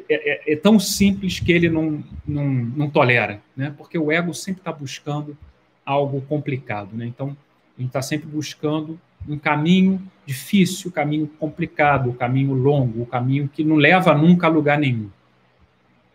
é, 0.09 0.49
é, 0.49 0.53
é, 0.53 0.55
tão 0.55 0.79
simples 0.79 1.39
que 1.39 1.51
ele 1.51 1.69
não, 1.69 2.03
não, 2.25 2.45
não 2.45 2.89
tolera, 2.89 3.41
né? 3.55 3.73
Porque 3.77 3.97
o 3.97 4.11
ego 4.11 4.33
sempre 4.33 4.61
está 4.61 4.71
buscando 4.71 5.37
algo 5.85 6.21
complicado, 6.21 6.95
né? 6.95 7.05
Então, 7.05 7.37
a 7.77 7.81
gente 7.81 7.89
está 7.89 8.01
sempre 8.01 8.27
buscando 8.27 8.99
um 9.27 9.37
caminho 9.37 10.01
difícil, 10.25 10.89
um 10.89 10.93
caminho 10.93 11.27
complicado, 11.39 12.09
um 12.09 12.13
caminho 12.13 12.53
longo, 12.53 13.01
um 13.01 13.05
caminho 13.05 13.47
que 13.47 13.63
não 13.63 13.75
leva 13.75 14.13
nunca 14.15 14.47
a 14.47 14.49
lugar 14.49 14.79
nenhum. 14.79 15.09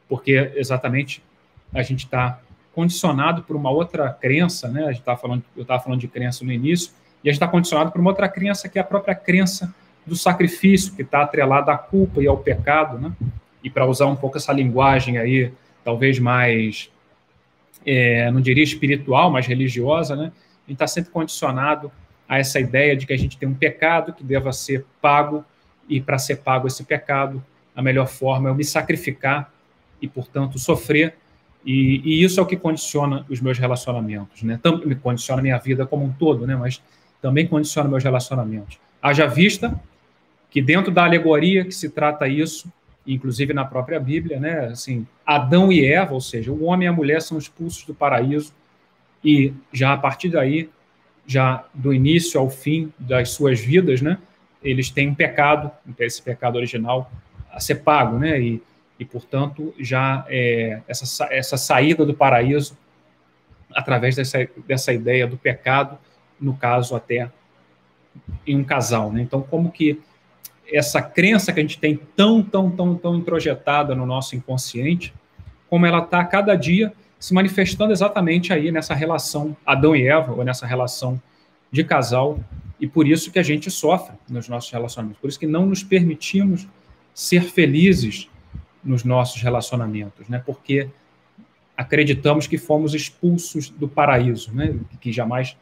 Porque 0.08 0.52
exatamente 0.56 1.22
a 1.72 1.82
gente 1.82 2.04
está 2.04 2.40
condicionado 2.74 3.42
por 3.42 3.56
uma 3.56 3.70
outra 3.70 4.10
crença, 4.12 4.68
né? 4.68 4.86
A 4.86 4.92
gente 4.92 5.02
tá 5.02 5.16
falando, 5.16 5.44
eu 5.56 5.62
estava 5.62 5.82
falando 5.82 6.00
de 6.00 6.08
crença 6.08 6.44
no 6.44 6.52
início, 6.52 6.92
e 7.22 7.28
a 7.28 7.32
gente 7.32 7.40
está 7.40 7.48
condicionado 7.48 7.90
por 7.90 8.00
uma 8.00 8.10
outra 8.10 8.28
crença 8.28 8.68
que 8.68 8.78
é 8.78 8.82
a 8.82 8.84
própria 8.84 9.14
crença 9.14 9.74
do 10.06 10.16
sacrifício, 10.16 10.94
que 10.94 11.02
está 11.02 11.22
atrelada 11.22 11.72
à 11.72 11.78
culpa 11.78 12.22
e 12.22 12.26
ao 12.26 12.38
pecado, 12.38 12.98
né? 12.98 13.12
E 13.62 13.70
para 13.70 13.86
usar 13.86 14.06
um 14.06 14.16
pouco 14.16 14.36
essa 14.36 14.52
linguagem 14.52 15.18
aí, 15.18 15.52
talvez 15.84 16.18
mais, 16.18 16.90
é, 17.84 18.30
não 18.30 18.40
diria 18.40 18.62
espiritual, 18.62 19.30
mas 19.30 19.46
religiosa, 19.46 20.14
né? 20.14 20.32
A 20.66 20.70
gente 20.70 20.76
está 20.76 20.86
sempre 20.86 21.10
condicionado 21.10 21.90
a 22.28 22.38
essa 22.38 22.60
ideia 22.60 22.94
de 22.96 23.06
que 23.06 23.12
a 23.12 23.16
gente 23.16 23.38
tem 23.38 23.48
um 23.48 23.54
pecado 23.54 24.12
que 24.12 24.22
deva 24.22 24.52
ser 24.52 24.84
pago, 25.00 25.44
e 25.88 26.00
para 26.00 26.18
ser 26.18 26.36
pago 26.36 26.66
esse 26.66 26.84
pecado, 26.84 27.42
a 27.74 27.80
melhor 27.80 28.06
forma 28.06 28.48
é 28.48 28.50
eu 28.50 28.54
me 28.54 28.64
sacrificar 28.64 29.50
e, 30.02 30.06
portanto, 30.06 30.58
sofrer. 30.58 31.14
E, 31.64 32.02
e 32.04 32.22
isso 32.22 32.38
é 32.38 32.42
o 32.42 32.46
que 32.46 32.56
condiciona 32.56 33.24
os 33.28 33.40
meus 33.40 33.58
relacionamentos, 33.58 34.42
né? 34.42 34.60
Também 34.62 34.86
me 34.86 34.94
condiciona 34.94 35.40
a 35.40 35.42
minha 35.42 35.58
vida 35.58 35.86
como 35.86 36.04
um 36.04 36.12
todo, 36.12 36.46
né? 36.46 36.54
Mas 36.54 36.82
também 37.20 37.46
condiciona 37.46 37.88
meus 37.88 38.04
relacionamentos. 38.04 38.78
Haja 39.00 39.26
vista 39.26 39.80
que 40.50 40.60
dentro 40.60 40.92
da 40.92 41.04
alegoria 41.04 41.64
que 41.64 41.72
se 41.72 41.90
trata 41.90 42.28
isso, 42.28 42.70
inclusive 43.14 43.54
na 43.54 43.64
própria 43.64 43.98
Bíblia, 43.98 44.38
né? 44.38 44.66
Assim, 44.66 45.06
Adão 45.24 45.72
e 45.72 45.84
Eva, 45.84 46.12
ou 46.12 46.20
seja, 46.20 46.52
o 46.52 46.64
homem 46.64 46.86
e 46.86 46.88
a 46.88 46.92
mulher 46.92 47.22
são 47.22 47.38
expulsos 47.38 47.84
do 47.84 47.94
paraíso 47.94 48.52
e 49.24 49.52
já 49.72 49.92
a 49.92 49.96
partir 49.96 50.28
daí 50.28 50.68
já 51.26 51.64
do 51.74 51.92
início 51.92 52.40
ao 52.40 52.48
fim 52.48 52.92
das 52.98 53.30
suas 53.30 53.60
vidas, 53.60 54.00
né? 54.00 54.18
Eles 54.62 54.90
têm 54.90 55.08
um 55.08 55.14
pecado, 55.14 55.70
esse 55.98 56.22
pecado 56.22 56.56
original 56.56 57.10
a 57.50 57.60
ser 57.60 57.76
pago, 57.76 58.18
né? 58.18 58.40
E, 58.40 58.62
e 58.98 59.04
portanto, 59.04 59.74
já 59.78 60.24
é, 60.28 60.80
essa, 60.86 61.26
essa 61.32 61.56
saída 61.56 62.04
do 62.04 62.14
paraíso 62.14 62.76
através 63.74 64.16
dessa, 64.16 64.48
dessa 64.66 64.92
ideia 64.92 65.26
do 65.26 65.36
pecado, 65.36 65.98
no 66.40 66.56
caso 66.56 66.96
até 66.96 67.30
em 68.46 68.56
um 68.56 68.64
casal, 68.64 69.12
né? 69.12 69.22
Então, 69.22 69.42
como 69.42 69.70
que 69.70 70.00
essa 70.70 71.00
crença 71.00 71.52
que 71.52 71.60
a 71.60 71.62
gente 71.62 71.78
tem 71.78 71.98
tão, 72.16 72.42
tão, 72.42 72.70
tão, 72.70 72.94
tão 72.94 73.16
introjetada 73.16 73.94
no 73.94 74.04
nosso 74.04 74.36
inconsciente, 74.36 75.14
como 75.68 75.86
ela 75.86 75.98
está 75.98 76.24
cada 76.24 76.54
dia 76.54 76.92
se 77.18 77.34
manifestando 77.34 77.92
exatamente 77.92 78.52
aí 78.52 78.70
nessa 78.70 78.94
relação 78.94 79.56
Adão 79.66 79.96
e 79.96 80.06
Eva, 80.06 80.32
ou 80.32 80.44
nessa 80.44 80.66
relação 80.66 81.20
de 81.70 81.82
casal, 81.82 82.38
e 82.80 82.86
por 82.86 83.08
isso 83.08 83.30
que 83.32 83.38
a 83.38 83.42
gente 83.42 83.70
sofre 83.70 84.16
nos 84.28 84.48
nossos 84.48 84.70
relacionamentos, 84.70 85.20
por 85.20 85.28
isso 85.28 85.38
que 85.38 85.46
não 85.46 85.66
nos 85.66 85.82
permitimos 85.82 86.68
ser 87.12 87.42
felizes 87.42 88.30
nos 88.84 89.02
nossos 89.02 89.42
relacionamentos, 89.42 90.28
né? 90.28 90.40
Porque 90.46 90.88
acreditamos 91.76 92.46
que 92.46 92.56
fomos 92.56 92.94
expulsos 92.94 93.68
do 93.68 93.88
paraíso, 93.88 94.54
né? 94.54 94.78
Que 95.00 95.10
jamais 95.10 95.56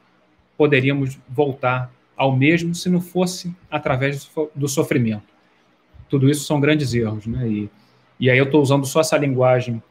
poderíamos 0.56 1.18
voltar 1.28 1.90
ao 2.16 2.34
mesmo 2.34 2.74
se 2.74 2.88
não 2.88 3.00
fosse 3.00 3.54
através 3.70 4.30
do 4.54 4.68
sofrimento. 4.68 5.34
Tudo 6.08 6.30
isso 6.30 6.44
são 6.44 6.60
grandes 6.60 6.94
erros, 6.94 7.26
né? 7.26 7.46
E, 7.48 7.70
e 8.18 8.30
aí 8.30 8.38
eu 8.38 8.44
estou 8.44 8.62
usando 8.62 8.86
só 8.86 9.00
essa 9.00 9.16
linguagem 9.16 9.82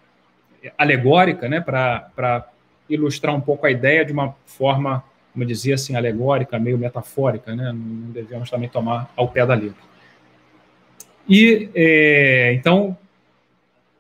alegórica, 0.78 1.48
né, 1.48 1.62
para 1.62 2.50
ilustrar 2.90 3.36
um 3.36 3.42
pouco 3.42 3.66
a 3.68 3.72
ideia 3.72 4.04
de 4.04 4.12
uma 4.12 4.36
forma, 4.46 5.04
como 5.32 5.46
dizia 5.46 5.76
assim, 5.76 5.96
alegórica, 5.96 6.58
meio 6.58 6.78
metafórica, 6.78 7.56
né? 7.56 7.72
Não 7.72 8.12
devemos 8.12 8.50
também 8.50 8.70
tomar 8.70 9.12
ao 9.16 9.28
pé 9.28 9.46
da 9.46 9.54
letra. 9.54 9.84
E 11.28 11.70
é, 11.76 12.54
então 12.54 12.98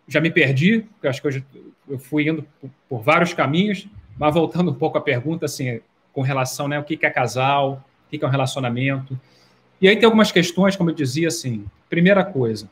já 0.07 0.21
me 0.21 0.29
perdi, 0.29 0.81
porque 0.81 1.07
acho 1.07 1.21
que 1.21 1.27
eu, 1.27 1.41
eu 1.89 1.99
fui 1.99 2.27
indo 2.27 2.45
por, 2.87 3.01
vários 3.01 3.33
caminhos, 3.33 3.87
mas 4.17 4.33
voltando 4.33 4.71
um 4.71 4.75
pouco 4.75 4.97
à 4.97 5.01
pergunta, 5.01 5.45
assim, 5.45 5.81
com 6.13 6.21
relação, 6.21 6.67
né, 6.67 6.79
o 6.79 6.83
que 6.83 7.03
é 7.05 7.09
casal, 7.09 7.83
que 8.17 8.25
é 8.25 8.27
um 8.27 8.31
relacionamento. 8.31 9.19
E 9.81 9.87
aí 9.87 9.95
tem 9.95 10.05
algumas 10.05 10.31
questões, 10.31 10.75
como 10.75 10.89
eu 10.89 10.95
dizia, 10.95 11.27
assim, 11.27 11.65
primeira 11.89 12.23
coisa, 12.23 12.69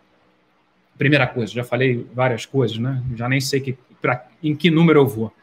primeira 0.98 1.28
coisa, 1.28 1.52
já 1.52 1.64
falei 1.64 2.06
várias 2.14 2.46
coisas, 2.46 2.78
né? 2.78 3.04
Já 3.16 3.28
nem 3.28 3.42
sei 3.42 3.60
que, 3.60 3.78
pra, 4.02 4.26
em 4.42 4.56
que 4.56 4.70
número 4.70 5.00
eu 5.00 5.08
vou. 5.08 5.34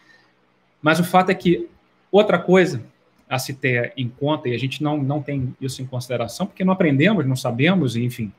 Mas 0.80 0.98
o 0.98 1.04
fato 1.04 1.30
é 1.30 1.34
que 1.34 1.68
outra 2.10 2.38
coisa 2.38 2.82
a 3.28 3.38
se 3.38 3.54
ter 3.54 3.92
em 3.96 4.08
conta, 4.08 4.48
e 4.48 4.54
a 4.54 4.58
gente 4.58 4.82
não, 4.82 5.00
não 5.00 5.22
tem 5.22 5.54
isso 5.60 5.80
em 5.80 5.86
consideração, 5.86 6.46
porque 6.46 6.64
não 6.64 6.72
aprendemos, 6.72 7.24
não 7.24 7.36
sabemos, 7.36 7.94
enfim. 7.94 8.32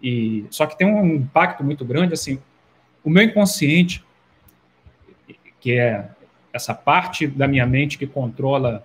E, 0.00 0.44
só 0.50 0.64
que 0.66 0.78
tem 0.78 0.86
um 0.86 1.16
impacto 1.16 1.64
muito 1.64 1.84
grande, 1.84 2.14
assim, 2.14 2.38
o 3.02 3.10
meu 3.10 3.24
inconsciente, 3.24 4.04
que 5.60 5.72
é 5.72 6.08
essa 6.52 6.74
parte 6.74 7.26
da 7.26 7.48
minha 7.48 7.66
mente 7.66 7.98
que 7.98 8.06
controla 8.06 8.84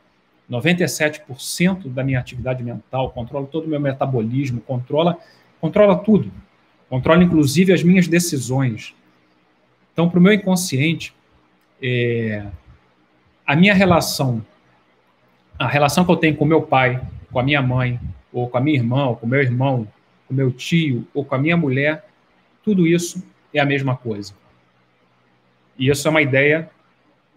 97% 0.50 1.90
da 1.90 2.04
minha 2.04 2.20
atividade 2.20 2.64
mental, 2.64 3.12
controla 3.12 3.46
todo 3.48 3.66
o 3.66 3.70
meu 3.70 3.80
metabolismo, 3.80 4.62
controla, 4.62 5.18
controla 5.60 5.98
tudo. 5.98 6.32
Controla 6.90 7.24
inclusive 7.24 7.74
as 7.74 7.84
minhas 7.84 8.08
decisões. 8.08 8.96
Então, 9.92 10.10
para 10.10 10.20
o 10.20 10.22
meu 10.22 10.32
inconsciente, 10.32 11.14
é, 11.82 12.46
a 13.46 13.56
minha 13.56 13.74
relação, 13.74 14.46
a 15.60 15.68
relação 15.68 16.06
que 16.06 16.12
eu 16.12 16.16
tenho 16.16 16.36
com 16.36 16.46
meu 16.46 16.62
pai, 16.62 17.02
com 17.32 17.40
a 17.40 17.44
minha 17.44 17.62
mãe, 17.62 18.00
ou 18.32 18.48
com 18.48 18.58
a 18.58 18.62
minha 18.62 18.78
irmã, 18.78 19.08
ou 19.08 19.16
com 19.16 19.28
meu 19.28 19.42
irmão, 19.42 19.88
com 20.28 20.34
meu 20.34 20.52
tio, 20.52 21.06
ou 21.14 21.26
com 21.26 21.36
a 21.36 21.38
minha 21.38 21.58
mulher, 21.58 22.06
tudo 22.64 22.88
isso 22.88 23.24
é 23.54 23.60
a 23.60 23.66
mesma 23.66 23.96
coisa. 23.96 24.34
E 25.78 25.90
isso 25.90 26.08
é 26.08 26.12
uma 26.12 26.22
ideia 26.22 26.70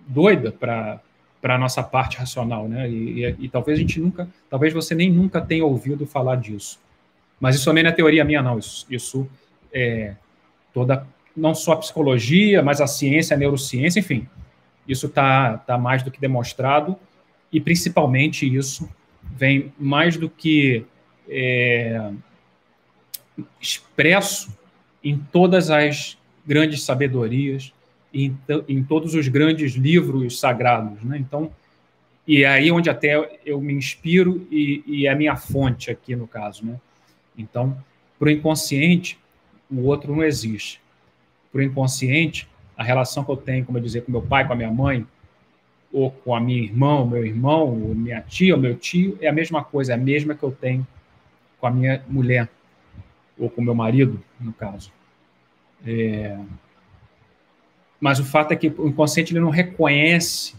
doida 0.07 0.53
para 0.53 1.01
para 1.41 1.55
a 1.55 1.59
nossa 1.59 1.83
parte 1.83 2.19
racional, 2.19 2.69
né? 2.69 2.89
E, 2.89 3.25
e, 3.25 3.37
e, 3.41 3.49
talvez 3.49 3.79
a 3.79 3.81
gente 3.81 3.99
nunca, 3.99 4.29
talvez 4.49 4.73
você 4.73 4.95
nem 4.95 5.11
nunca 5.11 5.41
tenha 5.41 5.65
ouvido 5.65 6.07
falar 6.07 6.37
disso. 6.37 6.79
Mas 7.41 7.57
isso 7.57 7.65
também 7.65 7.83
não 7.83 7.91
é 7.91 7.95
teoria 7.95 8.25
minha, 8.25 8.43
não. 8.43 8.59
Isso, 8.59 8.87
isso 8.91 9.29
é 9.73 10.15
toda, 10.73 11.07
não 11.35 11.55
só 11.55 11.73
a 11.73 11.77
psicologia, 11.77 12.63
mas 12.63 12.81
a 12.81 12.87
ciência, 12.87 13.35
a 13.35 13.39
neurociência, 13.39 14.01
enfim. 14.01 14.29
Isso 14.87 15.07
está 15.07 15.57
tá 15.59 15.79
mais 15.79 16.03
do 16.03 16.11
que 16.11 16.21
demonstrado 16.21 16.97
e 17.53 17.61
principalmente 17.61 18.47
isso 18.47 18.89
vem 19.23 19.73
mais 19.79 20.17
do 20.17 20.29
que 20.29 20.85
é, 21.29 22.11
expresso 23.61 24.53
em 25.03 25.19
todas 25.19 25.71
as 25.71 26.19
grandes 26.47 26.83
sabedorias, 26.83 27.73
em, 28.13 28.37
em 28.69 28.83
todos 28.83 29.15
os 29.15 29.29
grandes 29.29 29.73
livros 29.73 30.39
sagrados, 30.39 31.03
né? 31.03 31.19
Então, 31.19 31.51
e 32.27 32.43
é 32.43 32.49
aí 32.49 32.71
onde 32.71 32.91
até 32.91 33.39
eu 33.45 33.61
me 33.61 33.73
inspiro 33.73 34.47
e, 34.51 34.83
e 34.87 35.07
é 35.07 35.11
a 35.11 35.17
minha 35.17 35.37
fonte 35.37 35.91
aqui 35.91 36.15
no 36.15 36.27
caso, 36.27 36.65
né? 36.65 36.81
Então, 37.37 37.77
para 38.19 38.29
o 38.29 38.31
inconsciente, 38.31 39.19
o 39.71 39.83
outro 39.83 40.15
não 40.15 40.23
existe. 40.23 40.81
Para 41.51 41.61
o 41.61 41.63
inconsciente, 41.63 42.49
a 42.77 42.85
relação 42.85 43.25
que 43.25 43.31
eu 43.31 43.37
tenho, 43.37 43.65
como 43.65 43.79
eu 43.79 43.83
dizer, 43.83 44.03
com 44.03 44.13
meu 44.13 44.23
pai, 44.23 44.47
com 44.47 44.53
a 44.53 44.57
minha 44.57 44.71
mãe, 44.71 45.07
ou 45.93 46.11
com 46.11 46.35
a 46.35 46.41
minha 46.41 46.63
irmã, 46.63 47.05
meu 47.05 47.25
irmão, 47.25 47.75
minha 47.77 48.21
tia, 48.21 48.57
meu 48.57 48.77
tio, 48.77 49.19
é 49.21 49.29
a 49.29 49.33
mesma 49.33 49.65
coisa, 49.65 49.93
é 49.93 49.95
a 49.95 49.99
mesma 49.99 50.35
que 50.35 50.43
eu 50.43 50.53
tenho 50.53 50.87
com 51.59 51.67
a 51.67 51.71
minha 51.71 52.03
mulher, 52.09 52.49
ou 53.39 53.51
com 53.51 53.61
meu 53.61 53.75
marido, 53.75 54.23
no 54.39 54.53
caso. 54.53 54.93
É... 55.85 56.39
Mas 58.01 58.19
o 58.19 58.25
fato 58.25 58.53
é 58.53 58.57
que 58.57 58.69
o 58.69 58.89
inconsciente 58.89 59.33
ele 59.33 59.41
não 59.41 59.51
reconhece 59.51 60.55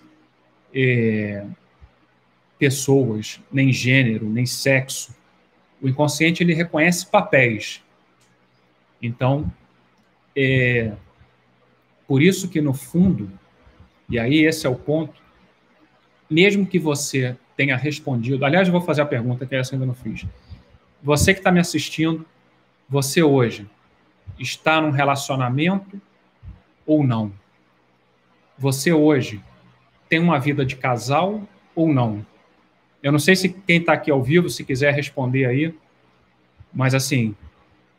é... 0.73 1.43
pessoas, 2.59 3.41
nem 3.51 3.73
gênero, 3.73 4.29
nem 4.29 4.45
sexo. 4.45 5.15
O 5.81 5.89
inconsciente 5.89 6.43
ele 6.43 6.53
reconhece 6.53 7.05
papéis. 7.07 7.83
Então, 9.01 9.51
é 10.35 10.91
por 12.11 12.21
isso 12.21 12.49
que 12.49 12.59
no 12.59 12.73
fundo, 12.73 13.31
e 14.09 14.19
aí 14.19 14.45
esse 14.45 14.67
é 14.67 14.69
o 14.69 14.75
ponto, 14.75 15.13
mesmo 16.29 16.67
que 16.67 16.77
você 16.77 17.37
tenha 17.55 17.77
respondido, 17.77 18.43
aliás, 18.43 18.67
eu 18.67 18.71
vou 18.73 18.81
fazer 18.81 19.01
a 19.01 19.05
pergunta 19.05 19.45
que 19.45 19.55
essa 19.55 19.75
ainda 19.75 19.85
não 19.85 19.93
fiz. 19.93 20.25
Você 21.01 21.33
que 21.33 21.39
está 21.39 21.53
me 21.53 21.61
assistindo, 21.61 22.25
você 22.89 23.23
hoje 23.23 23.65
está 24.37 24.81
num 24.81 24.91
relacionamento 24.91 26.01
ou 26.85 27.03
não? 27.03 27.31
Você 28.57 28.91
hoje 28.91 29.41
tem 30.09 30.19
uma 30.19 30.39
vida 30.39 30.65
de 30.65 30.75
casal 30.75 31.41
ou 31.75 31.91
não? 31.91 32.25
Eu 33.01 33.11
não 33.11 33.19
sei 33.19 33.35
se 33.35 33.49
quem 33.49 33.79
está 33.79 33.93
aqui 33.93 34.11
ao 34.11 34.21
vivo, 34.21 34.49
se 34.49 34.63
quiser 34.63 34.93
responder 34.93 35.45
aí, 35.45 35.73
mas 36.73 36.93
assim, 36.93 37.35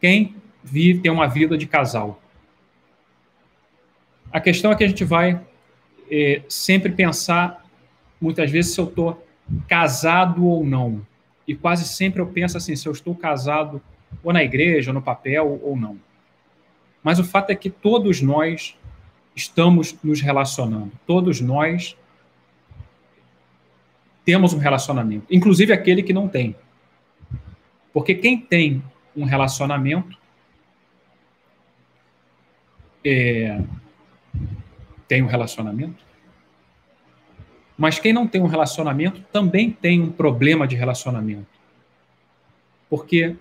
quem 0.01 0.37
vive, 0.63 1.01
tem 1.01 1.11
uma 1.11 1.27
vida 1.27 1.59
de 1.59 1.67
casal? 1.67 2.21
A 4.33 4.41
questão 4.41 4.71
é 4.71 4.77
que 4.77 4.85
a 4.85 4.89
gente 4.89 5.05
vai 5.05 5.41
é, 6.11 6.43
sempre 6.49 6.93
pensar, 6.93 7.65
muitas 8.21 8.51
vezes, 8.51 8.75
se 8.75 8.81
eu 8.81 8.85
estou 8.85 9.27
casado 9.69 10.47
ou 10.47 10.65
não. 10.65 11.05
E 11.47 11.55
quase 11.55 11.85
sempre 11.85 12.23
eu 12.23 12.27
penso 12.27 12.57
assim, 12.57 12.77
se 12.77 12.87
eu 12.87 12.93
estou 12.93 13.15
casado 13.15 13.83
ou 14.23 14.33
na 14.33 14.43
igreja, 14.43 14.91
ou 14.91 14.95
no 14.95 15.03
papel, 15.03 15.61
ou 15.63 15.77
não. 15.77 15.99
Mas 17.03 17.19
o 17.19 17.25
fato 17.25 17.51
é 17.51 17.55
que 17.55 17.71
todos 17.71 18.21
nós 18.21 18.77
estamos 19.35 19.97
nos 20.03 20.21
relacionando. 20.21 20.93
Todos 21.07 21.41
nós 21.41 21.97
temos 24.25 24.53
um 24.53 24.59
relacionamento, 24.59 25.27
inclusive 25.31 25.73
aquele 25.73 26.03
que 26.03 26.13
não 26.13 26.29
tem. 26.29 26.55
Porque 27.93 28.15
quem 28.15 28.41
tem 28.41 28.83
um 29.17 29.25
relacionamento 29.25 30.17
é, 33.05 33.61
tem 35.09 35.23
um 35.23 35.27
relacionamento, 35.27 36.05
mas 37.77 37.99
quem 37.99 38.13
não 38.13 38.29
tem 38.29 38.41
um 38.41 38.47
relacionamento 38.47 39.23
também 39.33 39.71
tem 39.71 40.01
um 40.01 40.13
problema 40.13 40.69
de 40.69 40.77
relacionamento. 40.77 41.49
Porque, 42.89 43.37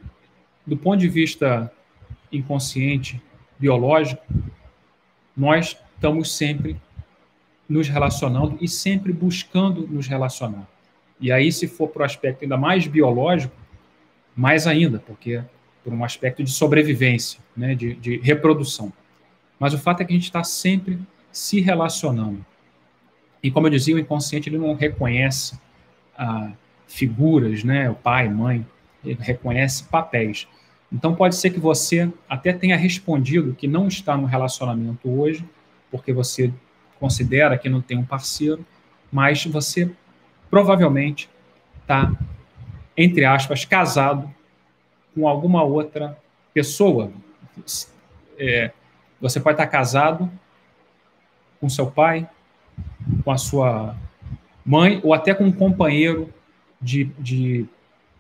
do 0.66 0.76
ponto 0.76 1.00
de 1.00 1.08
vista 1.08 1.72
inconsciente, 2.32 3.22
biológico, 3.62 4.22
nós 5.38 5.78
estamos 5.96 6.36
sempre 6.36 6.76
nos 7.70 7.88
relacionando 7.88 8.58
e 8.60 8.68
sempre 8.68 9.14
buscando 9.14 9.88
nos 9.88 10.08
relacionar. 10.08 10.68
E 11.20 11.32
aí, 11.32 11.52
se 11.52 11.68
for 11.68 11.88
para 11.88 12.02
o 12.02 12.06
aspecto 12.06 12.44
ainda 12.44 12.58
mais 12.58 12.88
biológico, 12.88 13.56
mais 14.36 14.66
ainda, 14.66 14.98
porque 14.98 15.44
por 15.84 15.94
um 15.94 16.04
aspecto 16.04 16.44
de 16.44 16.52
sobrevivência, 16.52 17.40
né, 17.56 17.76
de, 17.76 17.94
de 17.96 18.18
reprodução. 18.18 18.92
Mas 19.60 19.74
o 19.74 19.78
fato 19.78 20.02
é 20.02 20.06
que 20.06 20.12
a 20.12 20.16
gente 20.16 20.26
está 20.26 20.44
sempre 20.44 21.00
se 21.32 21.62
relacionando. 21.62 22.44
E 23.44 23.52
como 23.52 23.68
eu 23.68 23.72
dizia, 23.72 23.96
o 23.96 24.00
inconsciente 24.00 24.50
ele 24.50 24.58
não 24.58 24.74
reconhece 24.74 25.60
a 26.18 26.52
figuras, 26.88 27.64
né, 27.64 27.90
o 27.90 27.96
pai, 27.96 28.28
mãe, 28.28 28.66
ele 29.04 29.20
reconhece 29.22 29.84
papéis. 29.84 30.48
Então 30.92 31.16
pode 31.16 31.36
ser 31.36 31.52
que 31.52 31.60
você 31.60 32.12
até 32.28 32.52
tenha 32.52 32.76
respondido 32.76 33.54
que 33.54 33.68
não 33.68 33.88
está 33.88 34.18
no 34.18 34.26
relacionamento 34.26 35.10
hoje, 35.10 35.48
porque 35.90 36.12
você 36.12 36.52
considera 37.00 37.58
que 37.58 37.70
não 37.70 37.82
tem 37.82 37.98
um 37.98 38.06
parceiro, 38.06 38.66
mas 39.12 39.46
você 39.46 39.90
provavelmente 40.50 41.30
está, 41.82 42.12
entre 42.96 43.24
aspas, 43.24 43.64
casado 43.64 44.30
com 45.16 45.28
alguma 45.28 45.64
outra 45.64 46.18
pessoa. 46.54 47.12
É, 48.38 48.72
você 49.20 49.40
pode 49.40 49.56
estar 49.56 49.68
casado 49.68 50.30
com 51.60 51.70
seu 51.70 51.90
pai, 51.90 52.28
com 53.24 53.32
a 53.32 53.38
sua 53.38 53.96
mãe, 54.66 55.00
ou 55.04 55.14
até 55.14 55.34
com 55.34 55.46
um 55.46 55.52
companheiro 55.52 56.34
de, 56.82 57.06
de, 57.20 57.66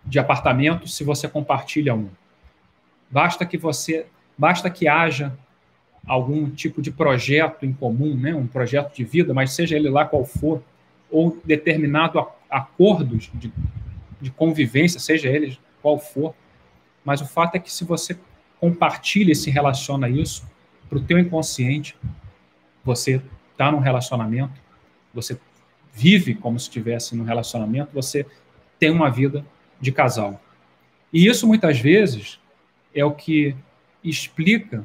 de 0.06 0.20
apartamento, 0.20 0.88
se 0.88 1.04
você 1.04 1.28
compartilha 1.28 1.94
um. 1.94 2.10
Basta 3.12 3.46
que 3.46 3.58
você, 3.58 4.06
basta 4.38 4.70
que 4.70 4.88
haja 4.88 5.38
algum 6.08 6.50
tipo 6.50 6.82
de 6.82 6.90
projeto 6.90 7.66
em 7.66 7.74
comum, 7.74 8.16
né, 8.16 8.34
um 8.34 8.48
projeto 8.48 8.96
de 8.96 9.04
vida, 9.04 9.34
mas 9.34 9.54
seja 9.54 9.76
ele 9.76 9.90
lá 9.90 10.06
qual 10.06 10.26
for, 10.26 10.64
ou 11.10 11.40
determinado 11.44 12.26
acordos 12.50 13.30
de, 13.34 13.52
de 14.20 14.32
convivência, 14.32 15.00
seja 15.00 15.30
ele 15.30 15.60
qual 15.82 16.00
for, 16.00 16.34
mas 17.04 17.22
o 17.22 17.26
fato 17.26 17.56
é 17.56 17.60
que 17.60 17.72
se 17.72 17.84
você 17.84 18.18
compartilha 18.60 19.32
e 19.32 19.36
se 19.36 19.50
relaciona 19.50 20.10
isso, 20.10 20.50
para 20.90 20.98
o 20.98 21.02
teu 21.02 21.18
inconsciente, 21.18 21.96
você 22.84 23.22
está 23.52 23.72
num 23.72 23.80
relacionamento, 23.80 24.60
você 25.14 25.40
vive 25.94 26.36
como 26.36 26.60
se 26.60 26.68
estivesse 26.68 27.16
num 27.16 27.24
relacionamento, 27.24 27.92
você 27.94 28.26
tem 28.78 28.90
uma 28.90 29.10
vida 29.10 29.46
de 29.80 29.90
casal. 29.92 30.42
E 31.14 31.28
isso 31.28 31.48
muitas 31.48 31.80
vezes 31.80 32.41
é 32.94 33.04
o 33.04 33.12
que 33.12 33.56
explica 34.04 34.84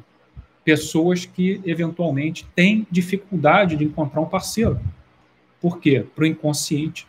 pessoas 0.64 1.24
que 1.24 1.60
eventualmente 1.64 2.46
têm 2.54 2.86
dificuldade 2.90 3.76
de 3.76 3.84
encontrar 3.84 4.20
um 4.20 4.26
parceiro. 4.26 4.80
Por 5.60 5.78
quê? 5.78 6.04
Para 6.14 6.24
o 6.24 6.26
inconsciente, 6.26 7.06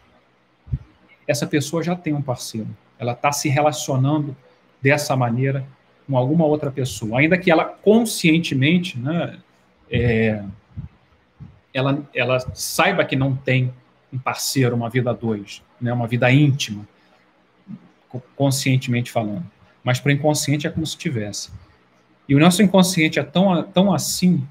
essa 1.27 1.47
pessoa 1.47 1.83
já 1.83 1.95
tem 1.95 2.13
um 2.13 2.21
parceiro. 2.21 2.67
Ela 2.99 3.13
está 3.13 3.31
se 3.31 3.49
relacionando 3.49 4.35
dessa 4.81 5.15
maneira 5.15 5.67
com 6.07 6.17
alguma 6.17 6.45
outra 6.45 6.71
pessoa, 6.71 7.19
ainda 7.19 7.37
que 7.37 7.51
ela 7.51 7.65
conscientemente, 7.65 8.97
né, 8.97 9.39
é, 9.91 10.43
ela, 11.73 12.07
ela 12.13 12.39
saiba 12.55 13.03
que 13.03 13.15
não 13.15 13.35
tem 13.35 13.73
um 14.11 14.17
parceiro, 14.17 14.75
uma 14.75 14.89
vida 14.89 15.09
a 15.09 15.13
dois, 15.13 15.61
né, 15.81 15.91
uma 15.91 16.07
vida 16.07 16.31
íntima, 16.31 16.87
conscientemente 18.35 19.11
falando. 19.11 19.45
Mas 19.87 20.01
para 20.01 20.09
o 20.09 20.11
inconsciente 20.11 20.67
é 20.67 20.69
como 20.69 20.85
se 20.85 20.97
tivesse. 20.97 21.49
E 22.27 22.35
o 22.35 22.39
nosso 22.39 22.61
inconsciente 22.61 23.19
é 23.19 23.23
tão, 23.23 23.63
tão 23.63 23.93
assim 23.93 24.45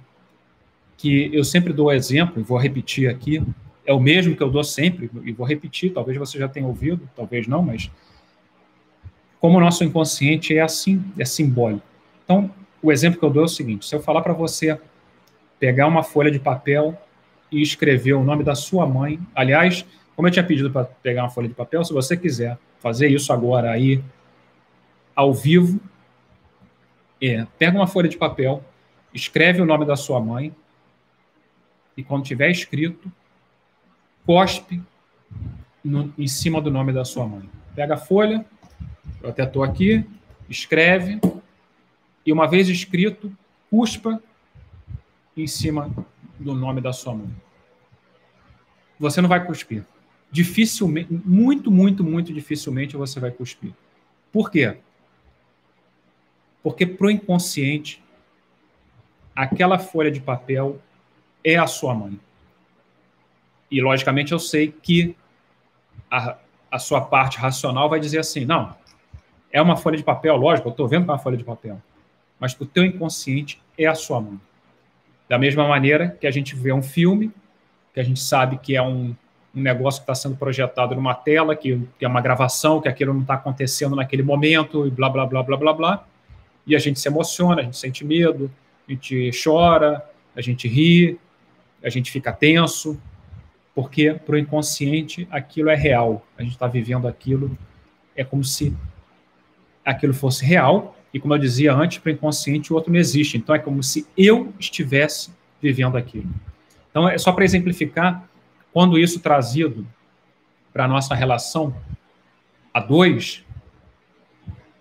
que 0.96 1.28
eu 1.30 1.44
sempre 1.44 1.74
dou 1.74 1.92
exemplo, 1.92 2.40
e 2.40 2.42
vou 2.42 2.56
repetir 2.56 3.06
aqui, 3.06 3.42
é 3.84 3.92
o 3.92 4.00
mesmo 4.00 4.34
que 4.34 4.42
eu 4.42 4.48
dou 4.48 4.64
sempre, 4.64 5.10
e 5.26 5.32
vou 5.32 5.46
repetir, 5.46 5.92
talvez 5.92 6.16
você 6.16 6.38
já 6.38 6.48
tenha 6.48 6.66
ouvido, 6.66 7.06
talvez 7.14 7.46
não, 7.46 7.60
mas 7.60 7.90
como 9.38 9.58
o 9.58 9.60
nosso 9.60 9.84
inconsciente 9.84 10.56
é 10.56 10.62
assim, 10.62 11.04
é 11.18 11.24
simbólico. 11.26 11.82
Então, 12.24 12.50
o 12.80 12.90
exemplo 12.90 13.18
que 13.20 13.24
eu 13.26 13.28
dou 13.28 13.42
é 13.42 13.44
o 13.44 13.48
seguinte: 13.48 13.84
se 13.84 13.94
eu 13.94 14.00
falar 14.00 14.22
para 14.22 14.32
você 14.32 14.80
pegar 15.60 15.86
uma 15.86 16.02
folha 16.02 16.30
de 16.30 16.38
papel 16.38 16.98
e 17.52 17.60
escrever 17.60 18.14
o 18.14 18.24
nome 18.24 18.42
da 18.42 18.54
sua 18.54 18.86
mãe, 18.86 19.20
aliás, 19.34 19.84
como 20.14 20.28
eu 20.28 20.32
tinha 20.32 20.46
pedido 20.46 20.70
para 20.70 20.86
pegar 20.86 21.24
uma 21.24 21.30
folha 21.30 21.46
de 21.46 21.54
papel, 21.54 21.84
se 21.84 21.92
você 21.92 22.16
quiser 22.16 22.56
fazer 22.80 23.08
isso 23.08 23.34
agora 23.34 23.70
aí, 23.70 24.02
ao 25.16 25.32
vivo, 25.32 25.80
é, 27.20 27.46
pega 27.58 27.76
uma 27.76 27.86
folha 27.86 28.08
de 28.08 28.18
papel, 28.18 28.62
escreve 29.14 29.62
o 29.62 29.66
nome 29.66 29.86
da 29.86 29.96
sua 29.96 30.20
mãe, 30.20 30.54
e 31.96 32.04
quando 32.04 32.24
tiver 32.24 32.50
escrito, 32.50 33.10
cospe 34.26 34.82
no, 35.82 36.12
em 36.18 36.28
cima 36.28 36.60
do 36.60 36.70
nome 36.70 36.92
da 36.92 37.04
sua 37.06 37.26
mãe. 37.26 37.48
Pega 37.74 37.94
a 37.94 37.98
folha, 37.98 38.44
eu 39.22 39.30
até 39.30 39.44
estou 39.44 39.62
aqui, 39.62 40.04
escreve, 40.50 41.18
e 42.24 42.32
uma 42.32 42.46
vez 42.46 42.68
escrito, 42.68 43.34
cuspa 43.70 44.22
em 45.34 45.46
cima 45.46 45.90
do 46.38 46.54
nome 46.54 46.82
da 46.82 46.92
sua 46.92 47.14
mãe. 47.14 47.34
Você 48.98 49.20
não 49.22 49.28
vai 49.28 49.44
cuspir. 49.44 49.84
Dificilmente, 50.30 51.08
muito, 51.24 51.70
muito, 51.70 52.04
muito 52.04 52.32
dificilmente 52.32 52.96
você 52.96 53.18
vai 53.18 53.30
cuspir. 53.30 53.72
Por 54.32 54.50
quê? 54.50 54.76
Porque 56.66 56.84
para 56.84 57.06
o 57.06 57.10
inconsciente, 57.12 58.02
aquela 59.36 59.78
folha 59.78 60.10
de 60.10 60.18
papel 60.18 60.80
é 61.44 61.54
a 61.54 61.64
sua 61.68 61.94
mãe. 61.94 62.18
E, 63.70 63.80
logicamente, 63.80 64.32
eu 64.32 64.40
sei 64.40 64.74
que 64.82 65.16
a, 66.10 66.36
a 66.68 66.80
sua 66.80 67.02
parte 67.02 67.38
racional 67.38 67.88
vai 67.88 68.00
dizer 68.00 68.18
assim: 68.18 68.44
não, 68.44 68.74
é 69.52 69.62
uma 69.62 69.76
folha 69.76 69.96
de 69.96 70.02
papel, 70.02 70.34
lógico, 70.34 70.66
eu 70.66 70.72
estou 70.72 70.88
vendo 70.88 71.04
que 71.04 71.10
é 71.10 71.12
uma 71.12 71.20
folha 71.20 71.36
de 71.36 71.44
papel. 71.44 71.80
Mas 72.36 72.52
para 72.52 72.64
o 72.64 72.66
teu 72.66 72.84
inconsciente 72.84 73.62
é 73.78 73.86
a 73.86 73.94
sua 73.94 74.20
mãe. 74.20 74.40
Da 75.28 75.38
mesma 75.38 75.68
maneira 75.68 76.16
que 76.20 76.26
a 76.26 76.32
gente 76.32 76.56
vê 76.56 76.72
um 76.72 76.82
filme, 76.82 77.30
que 77.94 78.00
a 78.00 78.02
gente 78.02 78.18
sabe 78.18 78.58
que 78.58 78.74
é 78.74 78.82
um, 78.82 79.14
um 79.54 79.60
negócio 79.60 80.00
que 80.00 80.10
está 80.10 80.16
sendo 80.16 80.34
projetado 80.34 80.96
numa 80.96 81.14
tela, 81.14 81.54
que, 81.54 81.80
que, 81.96 82.04
é 82.04 82.08
uma 82.08 82.20
gravação, 82.20 82.80
que 82.80 82.88
aquilo 82.88 83.14
não 83.14 83.20
está 83.20 83.34
acontecendo 83.34 83.94
naquele 83.94 84.24
momento, 84.24 84.84
e 84.84 84.90
blá, 84.90 85.08
blá, 85.08 85.24
blá, 85.24 85.44
blá, 85.44 85.56
blá, 85.56 85.72
blá. 85.72 86.06
E 86.66 86.74
a 86.74 86.78
gente 86.78 86.98
se 86.98 87.08
emociona, 87.08 87.60
a 87.60 87.64
gente 87.64 87.76
sente 87.76 88.04
medo, 88.04 88.50
a 88.88 88.92
gente 88.92 89.30
chora, 89.42 90.04
a 90.34 90.40
gente 90.40 90.66
ri, 90.66 91.18
a 91.82 91.88
gente 91.88 92.10
fica 92.10 92.32
tenso, 92.32 93.00
porque 93.74 94.12
para 94.14 94.34
o 94.34 94.38
inconsciente 94.38 95.28
aquilo 95.30 95.70
é 95.70 95.76
real. 95.76 96.26
A 96.36 96.42
gente 96.42 96.52
está 96.52 96.66
vivendo 96.66 97.06
aquilo, 97.06 97.56
é 98.16 98.24
como 98.24 98.42
se 98.42 98.76
aquilo 99.84 100.12
fosse 100.12 100.44
real, 100.44 100.96
e 101.14 101.20
como 101.20 101.32
eu 101.32 101.38
dizia 101.38 101.72
antes, 101.72 101.98
para 101.98 102.10
o 102.10 102.12
inconsciente 102.12 102.72
o 102.72 102.76
outro 102.76 102.92
não 102.92 102.98
existe. 102.98 103.38
Então 103.38 103.54
é 103.54 103.58
como 103.58 103.82
se 103.82 104.06
eu 104.16 104.52
estivesse 104.58 105.30
vivendo 105.62 105.96
aquilo. 105.96 106.28
Então 106.90 107.08
é 107.08 107.16
só 107.16 107.32
para 107.32 107.44
exemplificar, 107.44 108.28
quando 108.72 108.98
isso 108.98 109.20
trazido 109.20 109.86
para 110.72 110.84
a 110.84 110.88
nossa 110.88 111.14
relação 111.14 111.74
a 112.74 112.80
dois, 112.80 113.45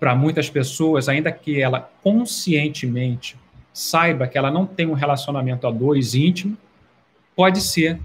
para 0.06 0.14
muitas 0.14 0.52
pessoas, 0.52 1.10
ainda 1.10 1.32
que 1.32 1.60
ela 1.60 1.92
conscientemente 2.04 3.36
saiba 3.74 4.28
que 4.28 4.38
ela 4.38 4.52
não 4.52 4.64
tem 4.64 4.86
um 4.86 4.94
relacionamento 4.94 5.66
a 5.66 5.72
dois 5.72 6.14
íntimo, 6.14 6.56
pode 7.36 7.60
ser 7.60 8.00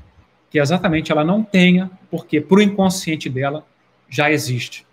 que 0.48 0.58
exatamente 0.58 1.12
ela 1.12 1.22
não 1.22 1.42
tenha, 1.42 1.90
porque 2.10 2.40
para 2.40 2.56
o 2.56 2.62
inconsciente 2.62 3.28
dela 3.28 3.66
já 4.08 4.30
existe 4.30 4.86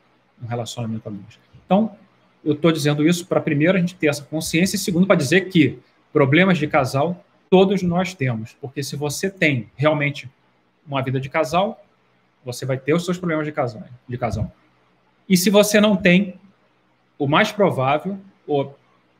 um 0.43 0.47
relacionamento 0.47 1.07
a 1.07 1.11
dois. 1.13 1.39
Então, 1.65 1.95
eu 2.43 2.51
estou 2.51 2.73
dizendo 2.73 3.07
isso 3.07 3.25
para, 3.25 3.39
primeiro, 3.39 3.77
a 3.77 3.79
gente 3.79 3.95
ter 3.95 4.07
essa 4.07 4.23
consciência, 4.23 4.75
e 4.75 4.79
segundo, 4.79 5.07
para 5.07 5.15
dizer 5.15 5.47
que 5.47 5.79
problemas 6.11 6.57
de 6.57 6.67
casal 6.67 7.23
todos 7.49 7.81
nós 7.83 8.13
temos. 8.13 8.53
Porque 8.59 8.83
se 8.83 8.97
você 8.97 9.29
tem 9.29 9.69
realmente 9.77 10.29
uma 10.85 11.01
vida 11.01 11.21
de 11.21 11.29
casal, 11.29 11.81
você 12.43 12.65
vai 12.65 12.77
ter 12.77 12.93
os 12.93 13.05
seus 13.05 13.17
problemas 13.17 13.45
de 13.45 13.53
casal. 13.53 13.81
De 14.05 14.17
casal. 14.17 14.51
E 15.29 15.37
se 15.37 15.49
você 15.49 15.79
não 15.79 15.95
tem, 15.95 16.37
o 17.17 17.27
mais 17.27 17.51
provável, 17.51 18.19
ou 18.45 18.77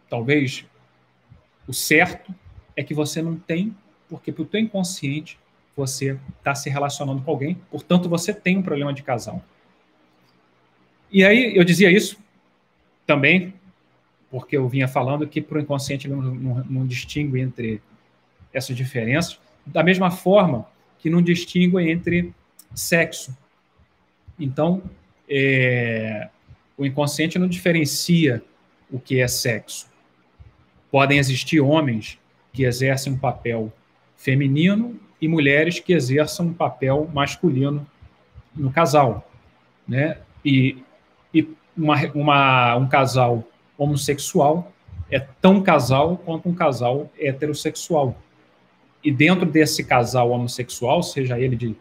talvez 0.10 0.66
o 1.68 1.74
certo, 1.74 2.34
é 2.76 2.84
que 2.84 2.94
você 2.94 3.22
não 3.22 3.36
tem, 3.36 3.76
porque 4.08 4.32
para 4.32 4.44
o 4.44 4.46
teu 4.46 4.60
inconsciente 4.60 5.40
você 5.76 6.18
está 6.40 6.56
se 6.56 6.70
relacionando 6.70 7.22
com 7.22 7.32
alguém, 7.32 7.56
portanto 7.70 8.10
você 8.10 8.34
tem 8.34 8.58
um 8.58 8.62
problema 8.62 8.94
de 8.94 9.04
casal. 9.04 9.44
E 11.12 11.24
aí 11.24 11.56
eu 11.56 11.64
dizia 11.64 11.92
isso 11.92 12.18
também 13.06 13.54
porque 14.30 14.58
eu 14.58 14.68
vinha 14.68 14.88
falando 14.88 15.28
que 15.28 15.42
para 15.42 15.58
o 15.58 15.62
inconsciente 15.62 16.08
não, 16.08 16.22
não, 16.22 16.64
não, 16.66 16.88
distingue 16.88 17.40
entre 17.40 17.82
essas 18.54 18.76
diferenças, 18.76 19.40
da 19.66 19.84
mesma 19.84 20.12
forma 20.12 20.68
que 21.00 21.10
não 21.10 21.22
distingue 21.22 21.90
entre 21.90 22.34
sexo. 22.74 23.36
Então, 24.38 24.84
é, 25.30 26.30
o 26.78 26.86
inconsciente 26.86 27.40
não 27.40 27.48
diferencia 27.48 28.44
o 28.92 29.00
que 29.00 29.20
é 29.20 29.28
sexo. 29.28 29.88
Podem 30.92 31.18
existir 31.18 31.60
homens 31.60 32.20
que 32.54 32.64
exercem 32.64 33.14
um 33.14 33.18
papel 33.18 33.74
feminino 34.16 35.00
e 35.20 35.28
mulheres 35.28 35.80
que 35.80 35.94
exerçam 35.94 36.48
um 36.48 36.54
papel 36.54 37.10
masculino 37.14 37.86
no 38.56 38.72
casal, 38.72 39.30
né? 39.88 40.20
E, 40.46 40.78
e 41.34 41.48
uma, 41.76 41.96
uma, 42.14 42.76
um 42.76 42.88
casal 42.88 43.44
homossexual 43.78 44.72
é 45.10 45.20
tão 45.20 45.62
casal 45.62 46.18
quanto 46.18 46.48
um 46.48 46.54
casal 46.54 47.12
heterossexual. 47.20 48.16
E 49.04 49.12
dentro 49.12 49.46
desse 49.46 49.84
casal 49.84 50.32
homossexual, 50.32 51.02
seja 51.02 51.40
ele 51.40 51.56
de 51.56 51.76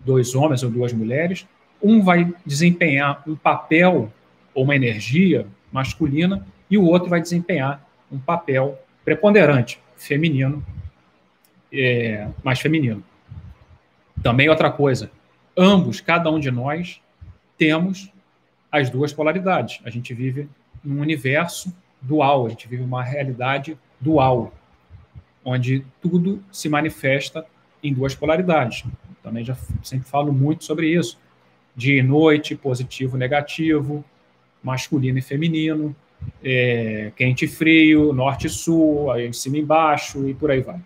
dois 0.00 0.34
homens 0.34 0.62
ou 0.62 0.70
duas 0.70 0.92
mulheres, 0.92 1.46
um 1.82 2.02
vai 2.02 2.32
desempenhar 2.44 3.22
um 3.26 3.36
papel 3.36 4.12
ou 4.54 4.64
uma 4.64 4.76
energia 4.76 5.46
masculina 5.70 6.46
e 6.70 6.76
o 6.76 6.84
outro 6.84 7.08
vai 7.08 7.20
desempenhar 7.20 7.86
um 8.10 8.18
papel 8.18 8.78
preponderante, 9.04 9.80
feminino, 9.96 10.64
é, 11.72 12.28
mais 12.42 12.60
feminino. 12.60 13.02
Também 14.22 14.48
outra 14.48 14.70
coisa, 14.70 15.10
ambos, 15.56 16.00
cada 16.00 16.30
um 16.30 16.38
de 16.38 16.50
nós, 16.50 17.00
temos 17.56 18.12
as 18.70 18.88
duas 18.90 19.12
polaridades. 19.12 19.80
A 19.84 19.90
gente 19.90 20.14
vive 20.14 20.48
num 20.82 21.00
universo 21.00 21.74
dual, 22.00 22.46
a 22.46 22.48
gente 22.50 22.68
vive 22.68 22.82
uma 22.82 23.02
realidade 23.02 23.78
dual, 24.00 24.52
onde 25.44 25.84
tudo 26.00 26.42
se 26.50 26.68
manifesta 26.68 27.46
em 27.82 27.92
duas 27.92 28.14
polaridades. 28.14 28.84
Também 29.22 29.44
já 29.44 29.56
sempre 29.82 30.08
falo 30.08 30.32
muito 30.32 30.64
sobre 30.64 30.88
isso. 30.88 31.18
Dia 31.74 32.00
e 32.00 32.02
noite, 32.02 32.54
positivo 32.54 33.16
negativo, 33.16 34.04
masculino 34.62 35.18
e 35.18 35.22
feminino, 35.22 35.94
é, 36.42 37.12
quente 37.16 37.44
e 37.44 37.48
frio, 37.48 38.12
norte 38.12 38.46
e 38.46 38.50
sul, 38.50 39.10
aí 39.10 39.26
em 39.26 39.32
cima 39.32 39.56
e 39.56 39.60
embaixo 39.60 40.28
e 40.28 40.34
por 40.34 40.50
aí 40.50 40.60
vai. 40.60 40.80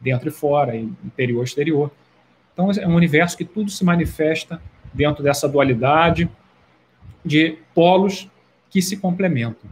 Dentro 0.00 0.28
e 0.28 0.32
fora, 0.32 0.76
interior 0.76 1.42
e 1.42 1.44
exterior. 1.44 1.90
Então 2.52 2.70
é 2.70 2.86
um 2.86 2.94
universo 2.94 3.36
que 3.36 3.44
tudo 3.44 3.70
se 3.70 3.84
manifesta 3.84 4.60
dentro 4.92 5.22
dessa 5.22 5.48
dualidade 5.48 6.28
de 7.24 7.56
polos 7.74 8.28
que 8.70 8.80
se 8.80 8.96
complementam. 8.96 9.68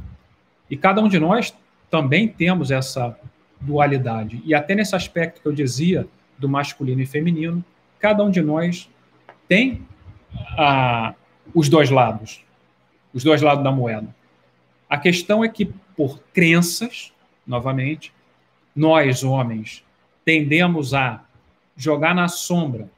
E 0.71 0.77
cada 0.77 1.01
um 1.03 1.09
de 1.09 1.19
nós 1.19 1.55
também 1.91 2.29
temos 2.29 2.71
essa 2.71 3.19
dualidade. 3.61 4.43
E 4.45 4.55
até 4.55 4.75
nesse 4.75 4.95
aspecto 4.95 5.41
que 5.41 5.49
eu 5.49 5.53
dizia 5.53 6.07
do 6.39 6.49
masculino 6.49 7.01
e 7.01 7.07
feminino, 7.07 7.65
cada 7.99 8.23
um 8.23 8.31
de 8.31 8.43
nós 8.43 8.89
tem 9.49 9.83
ah, 10.59 11.15
os 11.55 11.69
dois 11.69 11.91
lados, 11.91 12.45
os 13.17 13.25
dois 13.25 13.41
lados 13.41 13.65
da 13.65 13.73
moeda. 13.73 14.15
A 14.91 14.99
questão 14.99 15.43
é 15.43 15.49
que, 15.49 15.65
por 15.97 16.21
crenças, 16.35 17.15
novamente, 17.47 18.13
nós, 18.75 19.25
homens, 19.25 19.83
tendemos 20.23 20.93
a 20.93 21.25
jogar 21.75 22.15
na 22.15 22.29
sombra 22.29 22.91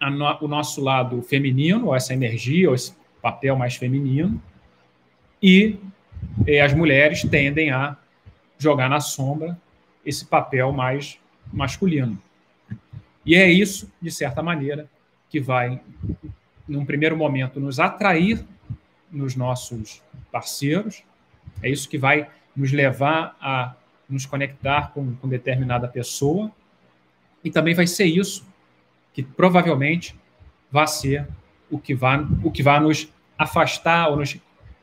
no, 0.00 0.38
o 0.40 0.46
nosso 0.46 0.80
lado 0.80 1.20
feminino, 1.20 1.86
ou 1.86 1.96
essa 1.96 2.14
energia, 2.14 2.68
ou 2.68 2.76
esse 2.76 2.94
papel 3.20 3.56
mais 3.56 3.74
feminino, 3.74 4.40
e, 5.42 5.76
eh, 6.46 6.60
as 6.60 6.72
mulheres 6.72 7.22
tendem 7.22 7.72
a 7.72 7.96
jogar 8.56 8.88
na 8.88 9.00
sombra 9.00 9.58
esse 10.06 10.24
papel 10.24 10.70
mais 10.72 11.18
masculino. 11.52 12.22
E 13.26 13.34
é 13.34 13.50
isso, 13.50 13.90
de 14.00 14.12
certa 14.12 14.44
maneira, 14.44 14.88
que 15.28 15.40
vai, 15.40 15.80
num 16.68 16.86
primeiro 16.86 17.16
momento, 17.16 17.58
nos 17.58 17.80
atrair 17.80 18.46
nos 19.10 19.34
nossos 19.34 20.02
parceiros, 20.30 21.02
é 21.62 21.70
isso 21.70 21.88
que 21.88 21.98
vai 21.98 22.28
nos 22.54 22.72
levar 22.72 23.36
a 23.40 23.74
nos 24.08 24.26
conectar 24.26 24.92
com, 24.92 25.14
com 25.16 25.28
determinada 25.28 25.86
pessoa, 25.86 26.50
e 27.44 27.50
também 27.50 27.74
vai 27.74 27.86
ser 27.86 28.04
isso 28.04 28.46
que 29.12 29.22
provavelmente 29.22 30.14
vai 30.70 30.86
ser 30.86 31.26
o 31.70 31.78
que 31.78 31.94
vai, 31.94 32.26
o 32.42 32.50
que 32.50 32.62
vai 32.62 32.80
nos 32.80 33.12
afastar 33.38 34.08
ou 34.08 34.16
nos 34.16 34.36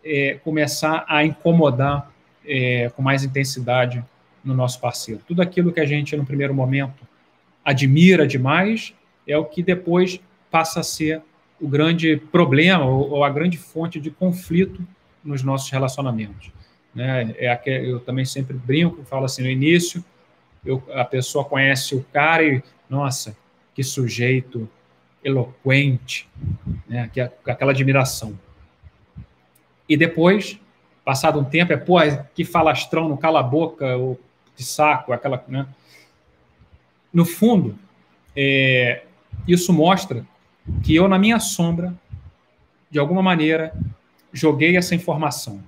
é, 0.04 0.36
começar 0.44 1.06
a 1.08 1.26
incomodar 1.26 2.12
é, 2.46 2.90
com 2.90 3.02
mais 3.02 3.24
intensidade 3.24 4.04
no 4.44 4.54
nosso 4.54 4.80
parceiro. 4.80 5.22
Tudo 5.28 5.42
aquilo 5.42 5.72
que 5.72 5.80
a 5.80 5.86
gente, 5.86 6.16
no 6.16 6.26
primeiro 6.26 6.54
momento, 6.54 7.08
admira 7.64 8.28
demais 8.28 8.94
é 9.28 9.38
o 9.38 9.46
que 9.46 9.64
depois 9.64 10.20
passa 10.52 10.82
a 10.82 10.84
ser 10.84 11.22
o 11.66 11.68
grande 11.68 12.18
problema 12.32 12.86
ou, 12.86 13.24
a 13.24 13.30
grande 13.32 13.58
fonte 13.58 14.00
de 14.00 14.12
conflito 14.12 14.88
nos 15.24 15.42
nossos 15.42 15.72
relacionamentos. 15.72 16.52
Né? 16.94 17.34
É 17.40 17.50
a 17.50 17.58
que 17.58 17.72
eu 17.72 18.00
também 18.00 18.24
sempre 18.24 18.56
brinco, 18.56 19.04
falo 19.06 19.26
assim, 19.26 19.42
no 19.42 19.50
início, 19.50 20.06
eu, 20.64 20.84
a 20.94 21.04
pessoa 21.04 21.44
conhece 21.44 21.96
o 21.96 22.06
cara 22.14 22.44
e, 22.44 22.62
nossa, 22.88 23.36
que 23.74 23.84
sujeito 23.84 24.70
eloquente, 25.24 26.30
né? 26.88 27.10
que, 27.12 27.20
aquela 27.20 27.72
admiração. 27.72 28.38
E 29.90 29.98
depois, 29.98 30.60
passado 31.04 31.40
um 31.40 31.44
tempo, 31.44 31.74
é, 31.74 31.78
pô, 31.78 31.96
que 32.36 32.46
falastrão, 32.46 33.10
não 33.10 33.18
cala 33.18 33.40
a 33.40 33.44
boca, 33.44 33.98
ou 33.98 34.20
de 34.56 34.64
saco, 34.64 35.12
aquela, 35.12 35.44
né? 35.48 35.68
No 37.12 37.26
fundo, 37.26 37.76
é, 38.36 39.04
isso 39.48 39.74
mostra 39.74 40.26
que 40.84 40.96
eu, 40.96 41.08
na 41.08 41.20
minha 41.20 41.40
sombra, 41.40 41.94
de 42.90 43.00
alguma 43.00 43.22
maneira, 43.22 43.74
joguei 44.32 44.78
essa 44.78 44.96
informação. 44.96 45.64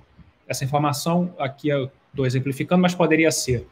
Essa 0.46 0.64
informação, 0.64 1.34
aqui 1.38 1.68
eu 1.68 1.90
estou 2.10 2.26
exemplificando, 2.26 2.82
mas 2.82 2.94
poderia 2.94 3.30
ser: 3.30 3.66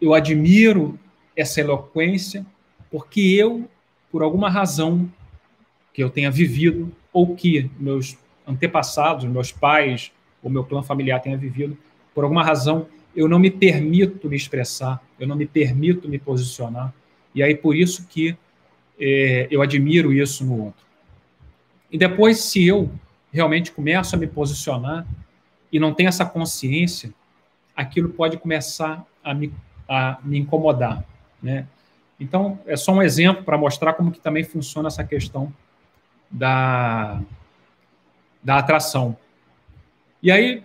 eu 0.00 0.14
admiro 0.14 0.98
essa 1.36 1.60
eloquência 1.60 2.44
porque 2.90 3.20
eu, 3.20 3.68
por 4.10 4.22
alguma 4.22 4.50
razão 4.50 5.10
que 5.94 6.02
eu 6.02 6.10
tenha 6.10 6.30
vivido, 6.30 6.94
ou 7.12 7.34
que 7.34 7.70
meus 7.78 8.18
antepassados, 8.46 9.24
meus 9.24 9.50
pais, 9.50 10.12
ou 10.42 10.50
meu 10.50 10.64
clã 10.64 10.82
familiar 10.82 11.20
tenha 11.20 11.36
vivido, 11.36 11.76
por 12.14 12.24
alguma 12.24 12.44
razão 12.44 12.86
eu 13.14 13.28
não 13.28 13.38
me 13.38 13.50
permito 13.50 14.28
me 14.28 14.36
expressar, 14.36 15.02
eu 15.18 15.26
não 15.26 15.36
me 15.36 15.46
permito 15.46 16.08
me 16.08 16.18
posicionar. 16.18 16.92
E 17.34 17.42
aí 17.42 17.54
por 17.54 17.74
isso 17.76 18.06
que 18.06 18.36
é, 19.04 19.48
eu 19.50 19.60
admiro 19.60 20.12
isso 20.12 20.44
no 20.44 20.66
outro. 20.66 20.86
E 21.90 21.98
depois, 21.98 22.38
se 22.38 22.64
eu 22.64 22.88
realmente 23.32 23.72
começo 23.72 24.14
a 24.14 24.18
me 24.18 24.28
posicionar 24.28 25.04
e 25.72 25.80
não 25.80 25.92
tenho 25.92 26.08
essa 26.08 26.24
consciência, 26.24 27.12
aquilo 27.74 28.10
pode 28.10 28.36
começar 28.36 29.04
a 29.24 29.34
me, 29.34 29.52
a 29.88 30.18
me 30.22 30.38
incomodar, 30.38 31.04
né? 31.42 31.66
Então, 32.20 32.60
é 32.64 32.76
só 32.76 32.92
um 32.92 33.02
exemplo 33.02 33.42
para 33.42 33.58
mostrar 33.58 33.94
como 33.94 34.12
que 34.12 34.20
também 34.20 34.44
funciona 34.44 34.86
essa 34.86 35.02
questão 35.02 35.52
da, 36.30 37.20
da 38.40 38.58
atração. 38.58 39.16
E 40.22 40.30
aí, 40.30 40.62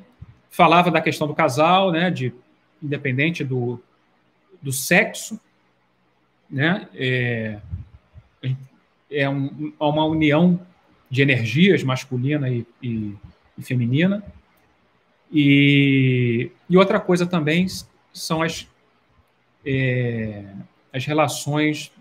falava 0.52 0.92
da 0.92 1.02
questão 1.02 1.26
do 1.26 1.34
casal, 1.34 1.92
né, 1.92 2.12
de 2.12 2.32
independente 2.84 3.44
do, 3.44 3.82
do 4.62 4.72
sexo, 4.72 5.40
né, 6.48 6.88
é, 6.94 7.60
é 9.10 9.30
um, 9.30 9.74
uma 9.80 10.06
união 10.06 10.60
de 11.10 11.22
energias 11.22 11.84
masculina 11.84 12.50
e, 12.50 12.66
e, 12.82 13.16
e 13.58 13.64
feminina. 13.64 14.24
E, 15.32 16.52
e, 16.70 16.78
outra 16.78 17.00
coisa 17.00 17.26
também 17.26 17.68
são 18.14 18.42
as, 18.42 18.68
é, 19.66 20.46
as 20.94 21.06
relações 21.06 21.92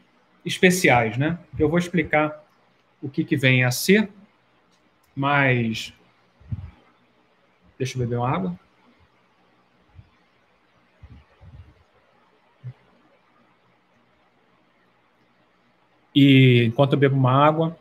especiais, 0.44 1.16
né? 1.16 1.38
Eu 1.58 1.68
vou 1.68 1.78
explicar 1.78 2.44
o 3.02 3.08
que, 3.08 3.24
que 3.24 3.36
vem 3.36 3.64
a 3.64 3.70
ser, 3.70 4.08
mas 5.14 5.92
Deixa 7.78 7.96
eu 7.96 8.00
beber 8.00 8.16
uma 8.16 8.30
água. 8.30 8.58
E 16.16 16.64
enquanto 16.64 16.94
eu 16.94 16.98
bebo 16.98 17.14
uma 17.14 17.30
água. 17.30 17.76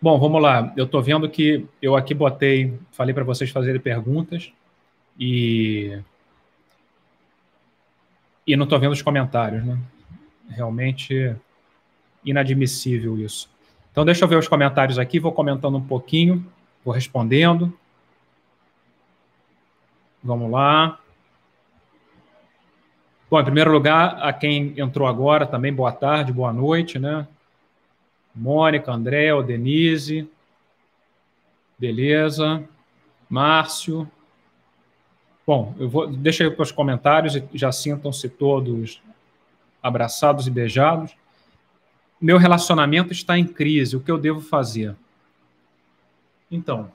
Bom, 0.00 0.18
vamos 0.18 0.42
lá. 0.42 0.72
Eu 0.76 0.84
estou 0.84 1.00
vendo 1.00 1.30
que 1.30 1.64
eu 1.80 1.94
aqui 1.94 2.12
botei, 2.12 2.76
falei 2.90 3.14
para 3.14 3.22
vocês 3.22 3.50
fazerem 3.50 3.80
perguntas 3.80 4.52
e 5.16 5.96
e 8.44 8.56
não 8.56 8.64
estou 8.64 8.80
vendo 8.80 8.90
os 8.90 9.00
comentários, 9.00 9.64
né? 9.64 9.78
Realmente 10.48 11.36
inadmissível 12.24 13.16
isso. 13.16 13.48
Então, 13.92 14.04
deixa 14.04 14.24
eu 14.24 14.28
ver 14.28 14.38
os 14.38 14.48
comentários 14.48 14.98
aqui, 14.98 15.20
vou 15.20 15.30
comentando 15.30 15.76
um 15.76 15.86
pouquinho, 15.86 16.44
vou 16.84 16.92
respondendo. 16.92 17.72
Vamos 20.20 20.50
lá. 20.50 20.98
Bom, 23.32 23.40
em 23.40 23.44
primeiro 23.44 23.72
lugar, 23.72 24.18
a 24.20 24.30
quem 24.30 24.74
entrou 24.78 25.08
agora 25.08 25.46
também, 25.46 25.72
boa 25.72 25.90
tarde, 25.90 26.30
boa 26.30 26.52
noite, 26.52 26.98
né? 26.98 27.26
Mônica, 28.34 28.92
André, 28.92 29.30
Denise. 29.42 30.28
Beleza. 31.78 32.62
Márcio. 33.30 34.06
Bom, 35.46 35.74
eu 35.78 35.88
vou, 35.88 36.06
deixa 36.08 36.44
aí 36.44 36.50
para 36.50 36.62
os 36.62 36.70
comentários 36.70 37.34
e 37.34 37.48
já 37.54 37.72
sintam-se 37.72 38.28
todos 38.28 39.00
abraçados 39.82 40.46
e 40.46 40.50
beijados 40.50 41.16
meu 42.20 42.36
relacionamento 42.36 43.14
está 43.14 43.38
em 43.38 43.46
crise, 43.46 43.96
o 43.96 44.00
que 44.00 44.10
eu 44.10 44.18
devo 44.18 44.42
fazer? 44.42 44.94
Então, 46.50 46.92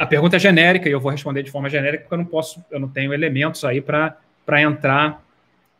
a 0.00 0.06
pergunta 0.06 0.36
é 0.36 0.38
genérica 0.38 0.88
e 0.88 0.92
eu 0.92 1.00
vou 1.00 1.10
responder 1.10 1.42
de 1.42 1.50
forma 1.50 1.68
genérica 1.68 2.04
porque 2.04 2.14
eu 2.14 2.18
não 2.18 2.24
posso, 2.24 2.64
eu 2.70 2.80
não 2.80 2.88
tenho 2.88 3.12
elementos 3.12 3.64
aí 3.64 3.80
para 3.80 4.16
entrar 4.60 5.22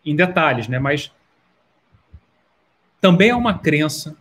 em 0.04 0.14
detalhes, 0.14 0.68
né? 0.68 0.78
Mas 0.78 1.12
também 3.00 3.30
é 3.30 3.36
uma 3.36 3.58
crença, 3.58 4.16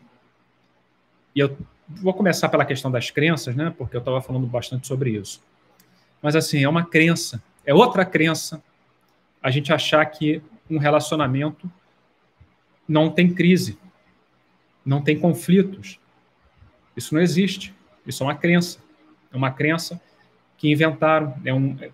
e 1.36 1.40
eu 1.40 1.58
vou 1.88 2.14
começar 2.14 2.50
pela 2.50 2.66
questão 2.66 2.92
das 2.92 3.10
crenças, 3.10 3.56
né? 3.56 3.74
Porque 3.78 3.96
eu 3.96 4.00
estava 4.00 4.22
falando 4.22 4.46
bastante 4.48 4.88
sobre 4.88 5.12
isso. 5.12 5.44
Mas 6.22 6.36
assim, 6.36 6.64
é 6.64 6.70
uma 6.70 6.86
crença, 6.86 7.42
é 7.66 7.74
outra 7.74 8.06
crença 8.06 8.62
a 9.42 9.52
gente 9.52 9.72
achar 9.72 10.06
que 10.06 10.42
um 10.70 10.78
relacionamento 10.78 11.72
não 12.88 13.10
tem 13.10 13.34
crise, 13.34 13.78
não 14.86 15.02
tem 15.02 15.20
conflitos. 15.20 16.00
Isso 16.96 17.14
não 17.14 17.22
existe. 17.22 17.74
Isso 18.06 18.24
é 18.24 18.26
uma 18.26 18.36
crença. 18.36 18.80
Uma 19.38 19.52
crença 19.52 20.02
que 20.58 20.72
inventaram, 20.72 21.36
é, 21.46 21.54
um, 21.54 21.78
é 21.80 21.92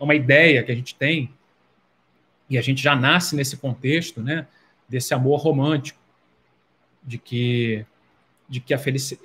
uma 0.00 0.14
ideia 0.14 0.62
que 0.62 0.72
a 0.72 0.74
gente 0.74 0.94
tem, 0.94 1.30
e 2.48 2.58
a 2.58 2.62
gente 2.62 2.82
já 2.82 2.96
nasce 2.96 3.36
nesse 3.36 3.56
contexto, 3.56 4.20
né, 4.20 4.46
desse 4.88 5.14
amor 5.14 5.40
romântico, 5.40 6.00
de 7.02 7.16
que, 7.18 7.86
de 8.48 8.60
que, 8.60 8.74
a, 8.74 8.78
felici 8.78 9.18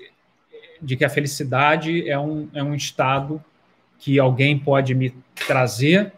de 0.82 0.96
que 0.96 1.04
a 1.04 1.10
felicidade 1.10 2.08
é 2.10 2.20
um, 2.20 2.48
é 2.54 2.62
um 2.62 2.76
estado 2.76 3.44
que 3.98 4.20
alguém 4.20 4.58
pode 4.58 4.94
me 4.94 5.14
trazer 5.48 6.14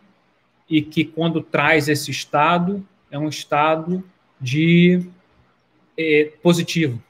e 0.70 0.82
que, 0.82 1.06
quando 1.06 1.42
traz 1.42 1.88
esse 1.88 2.12
estado, 2.12 2.86
é 3.10 3.18
um 3.18 3.30
estado 3.30 4.04
de 4.40 5.08
é, 5.98 6.32
positivo, 6.44 7.02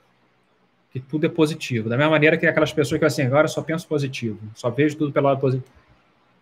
que 0.91 0.99
tudo 0.99 1.25
é 1.25 1.29
positivo. 1.29 1.89
Da 1.89 1.97
mesma 1.97 2.11
maneira 2.11 2.37
que 2.37 2.45
aquelas 2.45 2.73
pessoas 2.73 2.99
que 2.99 3.05
assim, 3.05 3.23
agora 3.23 3.45
eu 3.45 3.49
só 3.49 3.61
penso 3.61 3.87
positivo, 3.87 4.39
só 4.53 4.69
vejo 4.69 4.97
tudo 4.97 5.11
pelo 5.11 5.27
lado 5.27 5.39
positivo. 5.39 5.69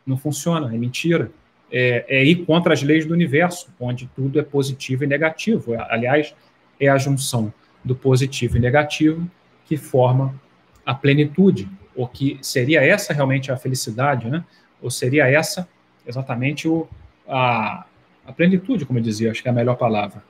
Não 0.05 0.17
funciona, 0.17 0.73
é 0.73 0.77
mentira. 0.77 1.31
É, 1.71 2.05
é 2.07 2.23
ir 2.23 2.45
contra 2.45 2.73
as 2.73 2.83
leis 2.83 3.05
do 3.05 3.13
universo, 3.13 3.73
onde 3.79 4.07
tudo 4.15 4.39
é 4.39 4.43
positivo 4.43 5.03
e 5.03 5.07
negativo. 5.07 5.73
Aliás, 5.89 6.35
é 6.79 6.87
a 6.87 6.97
junção 6.97 7.51
do 7.83 7.95
positivo 7.95 8.57
e 8.57 8.59
negativo 8.59 9.29
que 9.65 9.77
forma 9.77 10.39
a 10.85 10.93
plenitude, 10.93 11.67
ou 11.95 12.07
que 12.07 12.37
seria 12.41 12.83
essa 12.83 13.13
realmente 13.13 13.51
a 13.51 13.57
felicidade, 13.57 14.29
né? 14.29 14.43
Ou 14.81 14.91
seria 14.91 15.27
essa 15.27 15.67
exatamente 16.05 16.67
o, 16.67 16.87
a, 17.27 17.85
a 18.25 18.31
plenitude, 18.33 18.85
como 18.85 18.99
eu 18.99 19.03
dizia, 19.03 19.31
acho 19.31 19.41
que 19.41 19.47
é 19.47 19.51
a 19.51 19.55
melhor 19.55 19.75
palavra. 19.75 20.23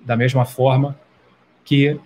Da 0.00 0.16
mesma 0.16 0.44
forma 0.44 0.98
que, 1.64 1.98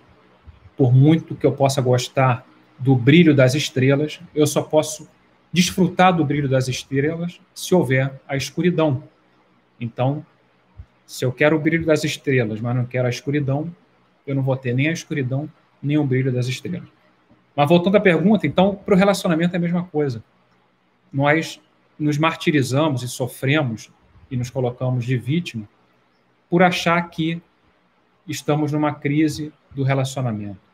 por 0.77 0.93
muito 0.93 1.35
que 1.35 1.45
eu 1.45 1.51
possa 1.51 1.81
gostar 1.81 2.45
do 2.77 2.95
brilho 2.95 3.35
das 3.35 3.55
estrelas, 3.55 4.19
eu 4.35 4.45
só 4.45 4.61
posso 4.61 5.09
desfrutar 5.51 6.15
do 6.15 6.23
brilho 6.23 6.47
das 6.47 6.67
estrelas 6.67 7.41
se 7.53 7.73
houver 7.73 8.13
a 8.27 8.37
escuridão. 8.37 9.03
Então, 9.81 10.23
se 11.05 11.25
eu 11.25 11.31
quero 11.31 11.55
o 11.55 11.59
brilho 11.59 11.85
das 11.85 12.03
estrelas, 12.03 12.61
mas 12.61 12.75
não 12.75 12.85
quero 12.85 13.07
a 13.07 13.09
escuridão, 13.09 13.73
eu 14.25 14.35
não 14.35 14.43
vou 14.43 14.55
ter 14.55 14.73
nem 14.73 14.89
a 14.89 14.91
escuridão, 14.91 15.49
nem 15.81 15.97
o 15.97 16.03
brilho 16.03 16.31
das 16.31 16.47
estrelas. 16.47 16.87
Mas 17.55 17.67
voltando 17.67 17.97
à 17.97 17.99
pergunta, 17.99 18.45
então, 18.45 18.75
para 18.75 18.93
o 18.93 18.97
relacionamento 18.97 19.55
é 19.55 19.57
a 19.57 19.61
mesma 19.61 19.83
coisa. 19.83 20.23
Nós 21.11 21.59
nos 21.97 22.17
martirizamos 22.17 23.01
e 23.01 23.07
sofremos 23.07 23.89
e 24.29 24.37
nos 24.37 24.51
colocamos 24.51 25.05
de 25.05 25.17
vítima 25.17 25.67
por 26.49 26.61
achar 26.61 27.01
que 27.09 27.41
estamos 28.27 28.71
numa 28.71 28.93
crise 28.93 29.51
do 29.73 29.83
relacionamento. 29.83 30.66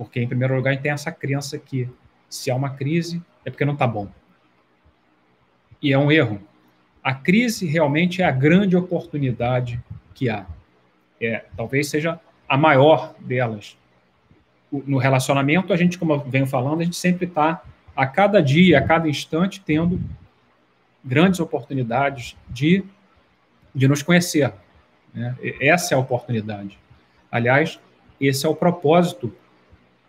Porque, 0.00 0.18
em 0.18 0.26
primeiro 0.26 0.56
lugar, 0.56 0.70
a 0.70 0.72
gente 0.72 0.82
tem 0.82 0.92
essa 0.92 1.12
crença 1.12 1.58
que 1.58 1.86
se 2.26 2.50
há 2.50 2.56
uma 2.56 2.70
crise 2.70 3.22
é 3.44 3.50
porque 3.50 3.66
não 3.66 3.74
está 3.74 3.86
bom. 3.86 4.08
E 5.82 5.92
é 5.92 5.98
um 5.98 6.10
erro. 6.10 6.40
A 7.04 7.12
crise 7.12 7.66
realmente 7.66 8.22
é 8.22 8.24
a 8.24 8.30
grande 8.30 8.74
oportunidade 8.74 9.78
que 10.14 10.30
há. 10.30 10.46
É, 11.20 11.44
talvez 11.54 11.88
seja 11.88 12.18
a 12.48 12.56
maior 12.56 13.14
delas. 13.20 13.76
No 14.72 14.96
relacionamento, 14.96 15.70
a 15.70 15.76
gente, 15.76 15.98
como 15.98 16.14
eu 16.14 16.20
venho 16.20 16.46
falando, 16.46 16.80
a 16.80 16.84
gente 16.84 16.96
sempre 16.96 17.26
está, 17.26 17.62
a 17.94 18.06
cada 18.06 18.42
dia, 18.42 18.78
a 18.78 18.82
cada 18.82 19.06
instante, 19.06 19.60
tendo 19.60 20.00
grandes 21.04 21.40
oportunidades 21.40 22.38
de, 22.48 22.82
de 23.74 23.86
nos 23.86 24.02
conhecer. 24.02 24.50
Né? 25.12 25.36
Essa 25.60 25.92
é 25.92 25.94
a 25.94 26.00
oportunidade. 26.00 26.78
Aliás, 27.30 27.78
esse 28.18 28.46
é 28.46 28.48
o 28.48 28.56
propósito 28.56 29.30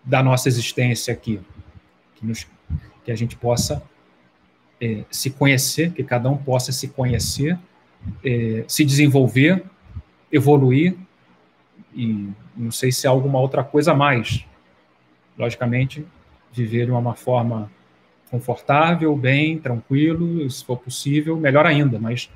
da 0.04 0.22
nossa 0.24 0.47
existência 0.47 1.14
aqui, 1.14 1.39
que, 2.16 2.26
nos, 2.26 2.47
que 3.04 3.12
a 3.12 3.16
gente 3.16 3.36
possa 3.36 3.84
é, 4.80 5.04
se 5.10 5.30
conhecer, 5.30 5.91
que 5.91 6.04
cada 6.04 6.30
um 6.30 6.38
possa 6.38 6.72
se 6.72 6.88
conhecer, 6.88 7.58
é, 8.24 8.66
se 8.68 8.84
desenvolver, 8.84 9.64
evoluir 10.32 10.95
e 11.93 12.30
não 12.56 12.72
sei 12.72 12.91
se 12.91 13.06
há 13.06 13.10
alguma 13.10 13.39
outra 13.39 13.64
coisa 13.64 13.91
a 13.91 13.95
mais. 13.95 14.45
Logicamente, 15.38 16.06
viver 16.52 16.86
de 16.86 16.91
uma 16.91 17.14
forma 17.16 17.72
confortável, 18.30 19.16
bem, 19.16 19.60
tranquilo, 19.60 20.49
se 20.49 20.64
for 20.64 20.78
possível, 20.78 21.38
melhor 21.38 21.66
ainda, 21.66 21.99
mas 21.99 22.30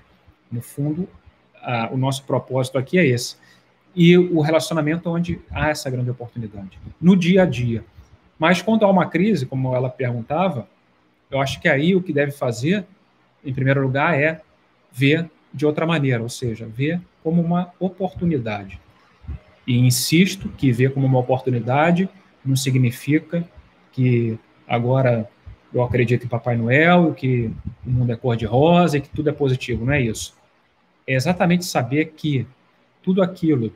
no 0.52 0.62
fundo 0.62 1.08
a, 1.62 1.90
o 1.92 1.98
nosso 1.98 2.24
propósito 2.26 2.78
aqui 2.78 3.00
é 3.00 3.06
esse. 3.06 3.38
E 3.96 4.18
o 4.18 4.42
relacionamento 4.42 5.10
onde 5.10 5.40
há 5.50 5.70
essa 5.70 5.90
grande 5.90 6.10
oportunidade, 6.10 6.78
no 7.00 7.16
dia 7.16 7.44
a 7.44 7.46
dia. 7.46 7.84
Mas 8.38 8.62
quando 8.62 8.84
há 8.84 8.90
uma 8.90 9.06
crise, 9.06 9.46
como 9.46 9.74
ela 9.74 9.90
perguntava, 9.90 10.68
eu 11.32 11.40
acho 11.40 11.62
que 11.62 11.70
aí 11.70 11.96
o 11.96 12.02
que 12.02 12.12
deve 12.12 12.32
fazer, 12.32 12.86
em 13.44 13.54
primeiro 13.54 13.82
lugar, 13.82 14.20
é 14.20 14.42
ver 14.92 15.30
de 15.54 15.66
outra 15.66 15.86
maneira, 15.86 16.22
ou 16.22 16.30
seja, 16.30 16.68
ver 16.68 17.02
como 17.24 17.42
uma 17.42 17.72
oportunidade. 17.80 18.80
E 19.66 19.78
insisto 19.78 20.50
que 20.50 20.72
ver 20.72 20.94
como 20.94 21.06
uma 21.06 21.20
oportunidade 21.20 22.10
não 22.44 22.56
significa 22.56 23.48
que 23.92 24.38
agora 24.68 25.28
eu 25.74 25.82
acredito 25.82 26.26
em 26.26 26.30
Papai 26.30 26.56
Noel, 26.56 27.14
que 27.14 27.52
o 27.86 27.90
mundo 27.90 28.12
é 28.12 28.16
cor-de-rosa 28.16 28.98
e 28.98 29.02
que 29.02 29.10
tudo 29.10 29.30
é 29.30 29.34
positivo, 29.34 29.86
não 29.86 29.94
é 29.94 30.02
isso. 30.02 30.36
É 31.08 31.14
exatamente 31.14 31.66
saber 31.66 32.14
que 32.16 32.46
tudo 33.02 33.22
aquilo 33.22 33.74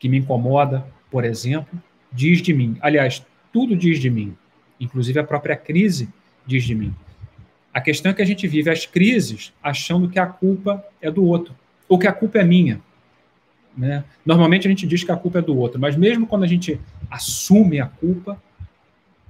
que 0.00 0.08
me 0.08 0.18
incomoda, 0.18 0.84
por 1.10 1.24
exemplo, 1.24 1.80
diz 2.10 2.40
de 2.42 2.52
mim. 2.52 2.76
Aliás, 2.80 3.24
tudo 3.52 3.76
diz 3.76 4.00
de 4.00 4.10
mim, 4.10 4.34
inclusive 4.80 5.20
a 5.20 5.24
própria 5.24 5.54
crise 5.54 6.08
diz 6.46 6.64
de 6.64 6.74
mim. 6.74 6.92
A 7.72 7.80
questão 7.80 8.10
é 8.10 8.14
que 8.14 8.22
a 8.22 8.26
gente 8.26 8.48
vive 8.48 8.70
as 8.70 8.86
crises 8.86 9.52
achando 9.62 10.08
que 10.08 10.18
a 10.18 10.26
culpa 10.26 10.82
é 11.00 11.10
do 11.10 11.22
outro, 11.24 11.54
ou 11.88 11.98
que 11.98 12.08
a 12.08 12.12
culpa 12.12 12.38
é 12.38 12.44
minha. 12.44 12.80
Né? 13.76 14.02
Normalmente 14.26 14.66
a 14.66 14.70
gente 14.70 14.86
diz 14.86 15.04
que 15.04 15.12
a 15.12 15.16
culpa 15.16 15.38
é 15.38 15.42
do 15.42 15.56
outro, 15.56 15.78
mas 15.78 15.94
mesmo 15.94 16.26
quando 16.26 16.42
a 16.42 16.48
gente 16.48 16.80
assume 17.10 17.78
a 17.78 17.86
culpa, 17.86 18.42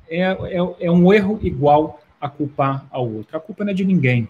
é, 0.08 0.22
é, 0.22 0.86
é 0.86 0.90
um 0.90 1.12
erro 1.12 1.38
igual 1.42 2.00
a 2.20 2.28
culpar 2.28 2.86
ao 2.90 3.10
outro. 3.10 3.36
A 3.36 3.40
culpa 3.40 3.64
não 3.64 3.72
é 3.72 3.74
de 3.74 3.84
ninguém. 3.84 4.28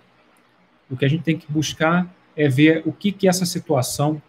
O 0.90 0.96
que 0.96 1.04
a 1.04 1.08
gente 1.08 1.22
tem 1.22 1.36
que 1.36 1.50
buscar 1.50 2.12
é 2.36 2.48
ver 2.48 2.82
o 2.84 2.92
que 2.92 3.12
que 3.12 3.28
essa 3.28 3.44
situação, 3.44 4.22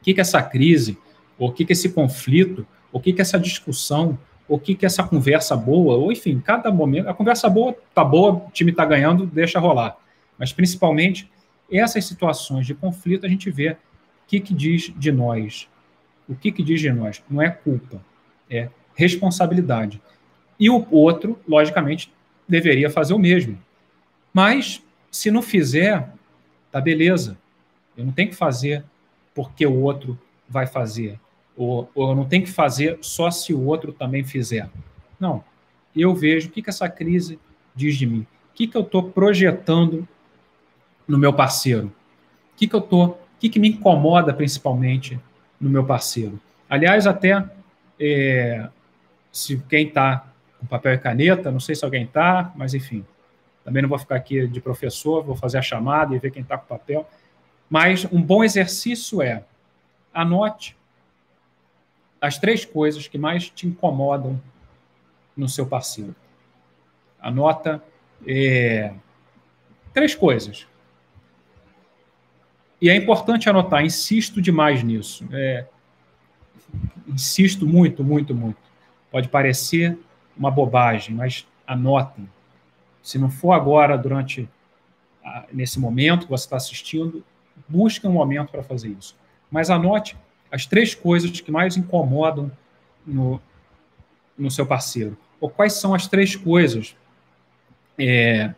o 0.00 0.04
que 0.04 0.14
que 0.14 0.20
essa 0.20 0.42
crise, 0.42 0.98
o 1.38 1.50
que 1.52 1.64
que 1.64 1.72
esse 1.72 1.88
conflito, 1.90 2.66
o 2.92 3.00
que 3.00 3.12
que 3.12 3.20
essa 3.20 3.38
discussão, 3.38 4.18
o 4.48 4.58
que 4.58 4.74
que 4.74 4.86
essa 4.86 5.02
conversa 5.02 5.56
boa, 5.56 5.96
ou 5.96 6.12
enfim, 6.12 6.40
cada 6.40 6.70
momento, 6.70 7.08
a 7.08 7.14
conversa 7.14 7.48
boa 7.48 7.76
tá 7.94 8.04
boa, 8.04 8.32
o 8.34 8.50
time 8.52 8.72
tá 8.72 8.84
ganhando, 8.84 9.26
deixa 9.26 9.58
rolar. 9.58 9.96
Mas 10.38 10.52
principalmente 10.52 11.30
essas 11.70 12.04
situações 12.04 12.66
de 12.66 12.74
conflito 12.74 13.26
a 13.26 13.28
gente 13.28 13.50
vê 13.50 13.70
o 13.72 13.76
que 14.26 14.40
que 14.40 14.54
diz 14.54 14.92
de 14.96 15.10
nós. 15.10 15.68
O 16.28 16.34
que 16.34 16.52
que 16.52 16.62
diz 16.62 16.80
de 16.80 16.90
nós? 16.90 17.22
Não 17.28 17.42
é 17.42 17.50
culpa, 17.50 18.00
é 18.48 18.68
responsabilidade. 18.94 20.00
E 20.58 20.70
o 20.70 20.86
outro, 20.90 21.38
logicamente, 21.46 22.12
deveria 22.48 22.88
fazer 22.90 23.14
o 23.14 23.18
mesmo. 23.18 23.58
Mas, 24.32 24.82
se 25.10 25.30
não 25.30 25.42
fizer, 25.42 26.08
tá 26.70 26.80
beleza. 26.80 27.36
Eu 27.96 28.04
não 28.04 28.12
tenho 28.12 28.30
que 28.30 28.36
fazer 28.36 28.84
porque 29.34 29.66
o 29.66 29.80
outro 29.80 30.18
vai 30.48 30.66
fazer. 30.66 31.18
Ou, 31.56 31.90
ou 31.94 32.14
não 32.14 32.24
tenho 32.24 32.44
que 32.44 32.50
fazer 32.50 32.98
só 33.00 33.30
se 33.30 33.54
o 33.54 33.64
outro 33.64 33.92
também 33.92 34.24
fizer. 34.24 34.68
Não. 35.18 35.44
Eu 35.94 36.14
vejo 36.14 36.48
o 36.48 36.50
que, 36.50 36.62
que 36.62 36.70
essa 36.70 36.88
crise 36.88 37.38
diz 37.74 37.96
de 37.96 38.06
mim. 38.06 38.26
O 38.50 38.54
que, 38.54 38.66
que 38.66 38.76
eu 38.76 38.82
estou 38.82 39.10
projetando 39.10 40.06
no 41.06 41.18
meu 41.18 41.32
parceiro? 41.32 41.86
O 42.52 42.56
que, 42.56 42.66
que 42.66 42.74
eu 42.74 42.80
tô, 42.80 43.04
o 43.04 43.18
que, 43.38 43.48
que 43.48 43.58
me 43.58 43.68
incomoda 43.68 44.32
principalmente 44.32 45.18
no 45.60 45.70
meu 45.70 45.84
parceiro? 45.84 46.40
Aliás, 46.68 47.06
até 47.06 47.44
é, 48.00 48.68
se 49.30 49.58
quem 49.68 49.88
está 49.88 50.26
com 50.58 50.66
papel 50.66 50.94
e 50.94 50.98
caneta, 50.98 51.50
não 51.50 51.60
sei 51.60 51.74
se 51.74 51.84
alguém 51.84 52.04
está, 52.04 52.52
mas 52.56 52.74
enfim. 52.74 53.04
Também 53.64 53.82
não 53.82 53.88
vou 53.88 53.98
ficar 53.98 54.16
aqui 54.16 54.46
de 54.46 54.60
professor, 54.60 55.24
vou 55.24 55.34
fazer 55.34 55.58
a 55.58 55.62
chamada 55.62 56.14
e 56.14 56.18
ver 56.18 56.30
quem 56.30 56.42
está 56.42 56.58
com 56.58 56.66
papel. 56.66 57.08
Mas 57.68 58.06
um 58.12 58.20
bom 58.20 58.44
exercício 58.44 59.22
é 59.22 59.44
anote 60.12 60.76
as 62.24 62.38
três 62.38 62.64
coisas 62.64 63.06
que 63.06 63.18
mais 63.18 63.50
te 63.50 63.66
incomodam 63.66 64.40
no 65.36 65.46
seu 65.46 65.66
parceiro. 65.66 66.16
Anota 67.20 67.84
é, 68.26 68.94
três 69.92 70.14
coisas. 70.14 70.66
e 72.80 72.88
é 72.88 72.96
importante 72.96 73.50
anotar, 73.50 73.84
insisto 73.84 74.40
demais 74.40 74.82
nisso. 74.82 75.28
É, 75.32 75.66
insisto 77.06 77.66
muito, 77.66 78.02
muito, 78.02 78.34
muito. 78.34 78.58
Pode 79.10 79.28
parecer 79.28 79.98
uma 80.34 80.50
bobagem, 80.50 81.14
mas 81.14 81.46
anotem. 81.66 82.26
Se 83.02 83.18
não 83.18 83.28
for 83.28 83.52
agora, 83.52 83.98
durante 83.98 84.48
a, 85.22 85.44
nesse 85.52 85.78
momento 85.78 86.24
que 86.24 86.30
você 86.30 86.46
está 86.46 86.56
assistindo, 86.56 87.22
busque 87.68 88.06
um 88.06 88.12
momento 88.12 88.50
para 88.50 88.62
fazer 88.62 88.88
isso. 88.88 89.14
Mas 89.50 89.68
anote 89.68 90.16
as 90.54 90.66
três 90.66 90.94
coisas 90.94 91.40
que 91.40 91.50
mais 91.50 91.76
incomodam 91.76 92.48
no, 93.04 93.42
no 94.38 94.48
seu 94.52 94.64
parceiro. 94.64 95.18
Ou 95.40 95.50
quais 95.50 95.72
são 95.72 95.92
as 95.92 96.06
três 96.06 96.36
coisas 96.36 96.94
é, 97.98 98.54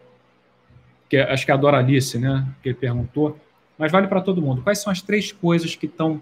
que 1.09 1.17
acho 1.17 1.47
que 1.47 1.51
é 1.51 1.55
a 1.55 1.57
Doralice, 1.57 2.19
né, 2.19 2.47
que 2.63 2.75
perguntou, 2.75 3.41
mas 3.79 3.91
vale 3.91 4.09
para 4.09 4.21
todo 4.21 4.43
mundo. 4.43 4.61
Quais 4.61 4.79
são 4.79 4.93
as 4.93 5.01
três 5.01 5.33
coisas 5.33 5.75
que 5.75 5.87
estão 5.87 6.21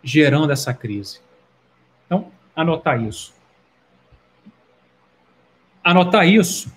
gerando 0.00 0.52
essa 0.52 0.72
crise? 0.72 1.20
Então, 2.06 2.30
anotar 2.54 3.02
isso. 3.02 3.34
Anotar 5.82 6.28
isso 6.28 6.72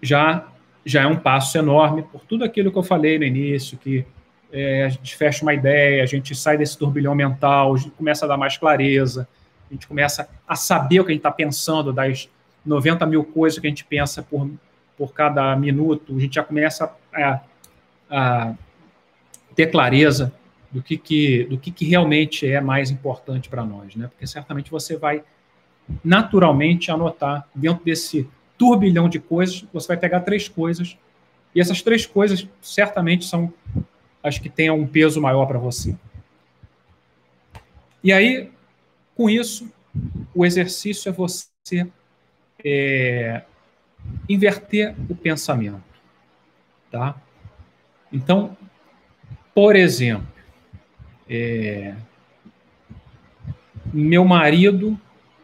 já 0.00 0.46
já 0.82 1.02
é 1.02 1.06
um 1.06 1.16
passo 1.16 1.58
enorme 1.58 2.02
por 2.04 2.22
tudo 2.22 2.42
aquilo 2.42 2.72
que 2.72 2.78
eu 2.78 2.82
falei 2.82 3.18
no 3.18 3.24
início, 3.26 3.76
que 3.76 4.06
é, 4.52 4.84
a 4.84 4.88
gente 4.88 5.16
fecha 5.16 5.42
uma 5.42 5.54
ideia, 5.54 6.02
a 6.02 6.06
gente 6.06 6.34
sai 6.34 6.56
desse 6.56 6.76
turbilhão 6.76 7.14
mental, 7.14 7.74
a 7.74 7.78
gente 7.78 7.90
começa 7.90 8.24
a 8.24 8.28
dar 8.28 8.36
mais 8.36 8.56
clareza, 8.56 9.28
a 9.70 9.74
gente 9.74 9.86
começa 9.86 10.28
a 10.46 10.56
saber 10.56 11.00
o 11.00 11.04
que 11.04 11.10
a 11.10 11.14
gente 11.14 11.20
está 11.20 11.30
pensando, 11.30 11.92
das 11.92 12.28
90 12.64 13.06
mil 13.06 13.24
coisas 13.24 13.58
que 13.58 13.66
a 13.66 13.70
gente 13.70 13.84
pensa 13.84 14.22
por, 14.22 14.50
por 14.96 15.12
cada 15.12 15.54
minuto, 15.56 16.16
a 16.16 16.20
gente 16.20 16.34
já 16.34 16.42
começa 16.42 16.92
a, 17.12 17.40
a 18.10 18.54
ter 19.54 19.68
clareza 19.68 20.32
do 20.70 20.82
que, 20.82 20.96
que, 20.96 21.44
do 21.44 21.58
que, 21.58 21.70
que 21.70 21.84
realmente 21.84 22.46
é 22.46 22.60
mais 22.60 22.90
importante 22.90 23.48
para 23.48 23.64
nós, 23.64 23.96
né? 23.96 24.08
Porque 24.08 24.26
certamente 24.26 24.70
você 24.70 24.96
vai 24.96 25.22
naturalmente 26.04 26.90
anotar 26.90 27.48
dentro 27.54 27.84
desse 27.84 28.28
turbilhão 28.56 29.08
de 29.08 29.18
coisas, 29.18 29.64
você 29.72 29.88
vai 29.88 29.96
pegar 29.96 30.20
três 30.20 30.48
coisas, 30.48 30.96
e 31.54 31.60
essas 31.60 31.82
três 31.82 32.06
coisas 32.06 32.46
certamente 32.60 33.24
são 33.24 33.52
as 34.22 34.38
que 34.38 34.48
tenham 34.48 34.78
um 34.78 34.86
peso 34.86 35.20
maior 35.20 35.46
para 35.46 35.58
você. 35.58 35.96
E 38.02 38.12
aí, 38.12 38.50
com 39.14 39.28
isso, 39.28 39.70
o 40.34 40.44
exercício 40.46 41.08
é 41.08 41.12
você 41.12 41.90
é, 42.64 43.42
inverter 44.28 44.94
o 45.08 45.14
pensamento, 45.14 45.82
tá? 46.90 47.20
Então, 48.12 48.56
por 49.54 49.76
exemplo, 49.76 50.26
é, 51.28 51.94
meu 53.92 54.24
marido 54.24 54.98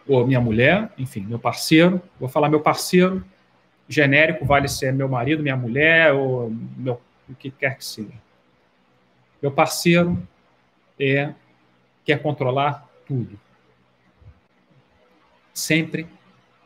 ou 0.08 0.26
minha 0.26 0.40
mulher, 0.40 0.90
enfim, 0.96 1.20
meu 1.20 1.38
parceiro, 1.38 2.00
vou 2.18 2.28
falar 2.28 2.48
meu 2.48 2.60
parceiro, 2.60 3.24
genérico 3.88 4.44
vale 4.44 4.68
ser 4.68 4.92
meu 4.92 5.08
marido, 5.08 5.42
minha 5.42 5.56
mulher 5.56 6.12
ou 6.12 6.50
meu, 6.76 7.00
o 7.28 7.34
que 7.34 7.50
quer 7.50 7.76
que 7.76 7.84
seja. 7.84 8.25
Meu 9.46 9.52
parceiro 9.52 10.20
é 10.98 11.32
quer 12.04 12.20
controlar 12.20 12.84
tudo. 13.06 13.38
Sempre 15.54 16.08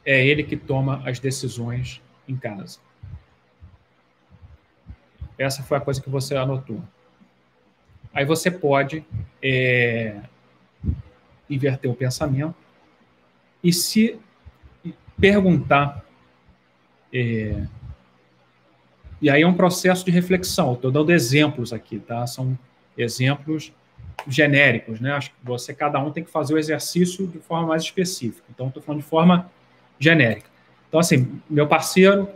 é 0.03 0.25
ele 0.25 0.43
que 0.43 0.57
toma 0.57 1.03
as 1.07 1.21
decisões 1.21 2.01
em 2.27 2.35
casa. 2.35 2.79
Essa 5.37 5.63
foi 5.63 5.77
a 5.77 5.81
coisa 5.83 6.01
que 6.01 6.09
você 6.09 6.35
anotou. 6.35 6.83
Aí 8.15 8.25
você 8.25 8.51
pode 8.51 9.05
é, 9.43 10.23
inverter 11.51 11.91
o 11.91 11.95
pensamento 11.95 12.57
e 13.63 13.75
se 13.75 14.19
perguntar. 15.21 16.03
É, 17.13 17.63
e 19.21 19.29
aí 19.29 19.43
é 19.43 19.47
um 19.47 19.53
processo 19.53 20.03
de 20.03 20.11
reflexão. 20.11 20.73
Estou 20.73 20.91
dando 20.91 21.13
exemplos 21.13 21.75
aqui, 21.75 21.99
tá? 21.99 22.27
São 22.27 22.59
exemplos 23.03 23.73
genéricos, 24.29 25.01
né? 25.01 25.13
Acho 25.13 25.31
que 25.31 25.37
você, 25.43 25.73
cada 25.73 25.99
um, 25.99 26.11
tem 26.11 26.25
que 26.25 26.31
fazer 26.31 26.55
o 26.55 26.59
exercício 26.59 27.27
de 27.27 27.39
forma 27.39 27.69
mais 27.69 27.83
específica. 27.83 28.45
Então, 28.51 28.69
estou 28.69 28.83
falando 28.83 29.03
de 29.03 29.09
forma 29.09 29.51
genérica. 29.99 30.49
Então, 30.89 31.01
assim, 31.01 31.41
meu 31.49 31.67
parceiro 31.67 32.29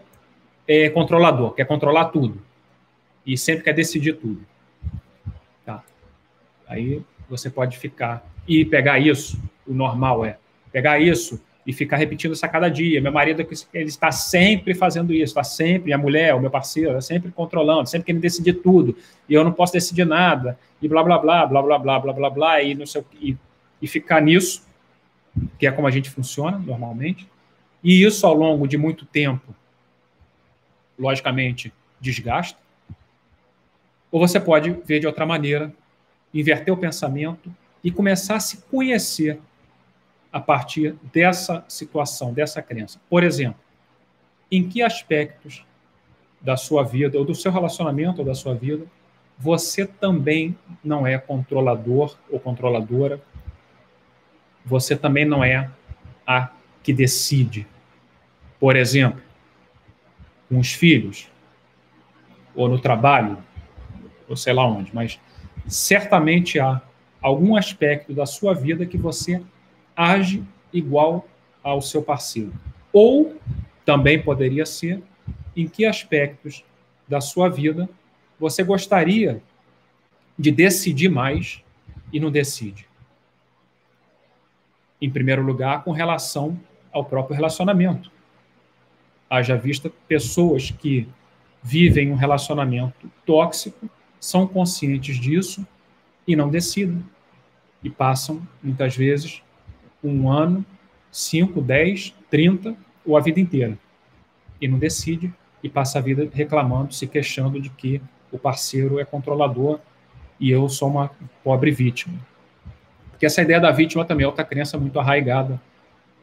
é 0.66 0.88
controlador, 0.88 1.52
quer 1.52 1.66
controlar 1.66 2.06
tudo. 2.06 2.40
E 3.26 3.36
sempre 3.36 3.64
quer 3.64 3.72
decidir 3.72 4.14
tudo. 4.14 4.44
Tá? 5.64 5.82
Aí 6.66 7.02
você 7.28 7.50
pode 7.50 7.78
ficar 7.78 8.24
e 8.46 8.64
pegar 8.64 8.98
isso, 8.98 9.40
o 9.66 9.72
normal 9.72 10.24
é 10.24 10.38
pegar 10.70 10.98
isso 10.98 11.40
e 11.66 11.72
ficar 11.72 11.96
repetindo 11.96 12.32
isso 12.32 12.44
a 12.44 12.48
cada 12.48 12.68
dia. 12.68 13.00
Meu 13.00 13.12
marido 13.12 13.46
ele 13.72 13.88
está 13.88 14.12
sempre 14.12 14.74
fazendo 14.74 15.12
isso, 15.12 15.24
está 15.24 15.42
sempre, 15.42 15.92
a 15.92 15.98
mulher, 15.98 16.34
o 16.34 16.40
meu 16.40 16.50
parceiro, 16.50 16.90
está 16.90 17.00
sempre 17.00 17.30
controlando, 17.30 17.88
sempre 17.88 18.06
querendo 18.06 18.22
decidir 18.22 18.54
tudo, 18.54 18.96
e 19.28 19.34
eu 19.34 19.42
não 19.42 19.52
posso 19.52 19.72
decidir 19.72 20.04
nada, 20.04 20.58
e 20.80 20.88
blá, 20.88 21.02
blá, 21.02 21.18
blá, 21.18 21.46
blá, 21.46 21.62
blá, 21.62 21.78
blá, 21.78 21.98
blá, 22.00 22.12
blá, 22.12 22.30
blá, 22.30 22.62
e, 22.62 22.74
no 22.74 22.86
seu, 22.86 23.04
e, 23.20 23.36
e 23.80 23.86
ficar 23.86 24.20
nisso, 24.20 24.66
que 25.58 25.66
é 25.66 25.72
como 25.72 25.86
a 25.86 25.90
gente 25.90 26.10
funciona 26.10 26.58
normalmente, 26.58 27.26
e 27.82 28.04
isso 28.04 28.26
ao 28.26 28.34
longo 28.34 28.68
de 28.68 28.76
muito 28.76 29.06
tempo, 29.06 29.54
logicamente, 30.98 31.72
desgasta, 32.00 32.58
ou 34.10 34.20
você 34.20 34.38
pode 34.38 34.70
ver 34.84 35.00
de 35.00 35.06
outra 35.06 35.26
maneira, 35.26 35.72
inverter 36.32 36.72
o 36.72 36.76
pensamento 36.76 37.52
e 37.82 37.90
começar 37.90 38.36
a 38.36 38.40
se 38.40 38.58
conhecer 38.70 39.40
a 40.34 40.40
partir 40.40 40.96
dessa 41.12 41.64
situação, 41.68 42.34
dessa 42.34 42.60
crença. 42.60 43.00
Por 43.08 43.22
exemplo, 43.22 43.60
em 44.50 44.68
que 44.68 44.82
aspectos 44.82 45.64
da 46.40 46.56
sua 46.56 46.82
vida, 46.82 47.16
ou 47.16 47.24
do 47.24 47.36
seu 47.36 47.52
relacionamento, 47.52 48.18
ou 48.18 48.24
da 48.24 48.34
sua 48.34 48.52
vida, 48.52 48.84
você 49.38 49.86
também 49.86 50.58
não 50.82 51.06
é 51.06 51.16
controlador 51.18 52.18
ou 52.28 52.40
controladora, 52.40 53.22
você 54.64 54.96
também 54.96 55.24
não 55.24 55.44
é 55.44 55.70
a 56.26 56.50
que 56.82 56.92
decide. 56.92 57.64
Por 58.58 58.74
exemplo, 58.74 59.22
com 60.48 60.58
os 60.58 60.72
filhos, 60.72 61.30
ou 62.56 62.68
no 62.68 62.80
trabalho, 62.80 63.38
ou 64.28 64.36
sei 64.36 64.52
lá 64.52 64.66
onde, 64.66 64.92
mas 64.92 65.20
certamente 65.68 66.58
há 66.58 66.82
algum 67.22 67.56
aspecto 67.56 68.12
da 68.12 68.26
sua 68.26 68.52
vida 68.52 68.84
que 68.84 68.98
você 68.98 69.40
age 69.96 70.42
igual 70.72 71.26
ao 71.62 71.80
seu 71.80 72.02
parceiro. 72.02 72.52
Ou 72.92 73.36
também 73.84 74.20
poderia 74.22 74.66
ser 74.66 75.02
em 75.56 75.68
que 75.68 75.84
aspectos 75.84 76.64
da 77.08 77.20
sua 77.20 77.48
vida 77.48 77.88
você 78.38 78.62
gostaria 78.62 79.42
de 80.38 80.50
decidir 80.50 81.08
mais 81.08 81.62
e 82.12 82.18
não 82.18 82.30
decide. 82.30 82.86
Em 85.00 85.10
primeiro 85.10 85.42
lugar, 85.42 85.84
com 85.84 85.92
relação 85.92 86.58
ao 86.92 87.04
próprio 87.04 87.34
relacionamento. 87.34 88.10
Haja 89.28 89.56
vista 89.56 89.90
pessoas 90.06 90.70
que 90.70 91.08
vivem 91.62 92.12
um 92.12 92.14
relacionamento 92.14 93.10
tóxico, 93.26 93.88
são 94.20 94.46
conscientes 94.46 95.18
disso 95.18 95.66
e 96.26 96.36
não 96.36 96.48
decidem. 96.48 97.04
E 97.82 97.90
passam, 97.90 98.46
muitas 98.62 98.96
vezes, 98.96 99.42
um 100.08 100.30
ano, 100.30 100.64
5, 101.10 101.60
10, 101.60 102.14
30 102.30 102.74
ou 103.06 103.16
a 103.16 103.20
vida 103.20 103.40
inteira. 103.40 103.78
E 104.60 104.68
não 104.68 104.78
decide 104.78 105.32
e 105.62 105.68
passa 105.68 105.98
a 105.98 106.02
vida 106.02 106.28
reclamando, 106.32 106.92
se 106.92 107.06
queixando 107.06 107.60
de 107.60 107.70
que 107.70 108.00
o 108.30 108.38
parceiro 108.38 108.98
é 108.98 109.04
controlador 109.04 109.78
e 110.38 110.50
eu 110.50 110.68
sou 110.68 110.88
uma 110.88 111.10
pobre 111.42 111.70
vítima. 111.70 112.14
Porque 113.10 113.26
essa 113.26 113.42
ideia 113.42 113.60
da 113.60 113.70
vítima 113.70 114.04
também 114.04 114.24
é 114.24 114.26
outra 114.26 114.44
crença 114.44 114.76
muito 114.76 114.98
arraigada 114.98 115.60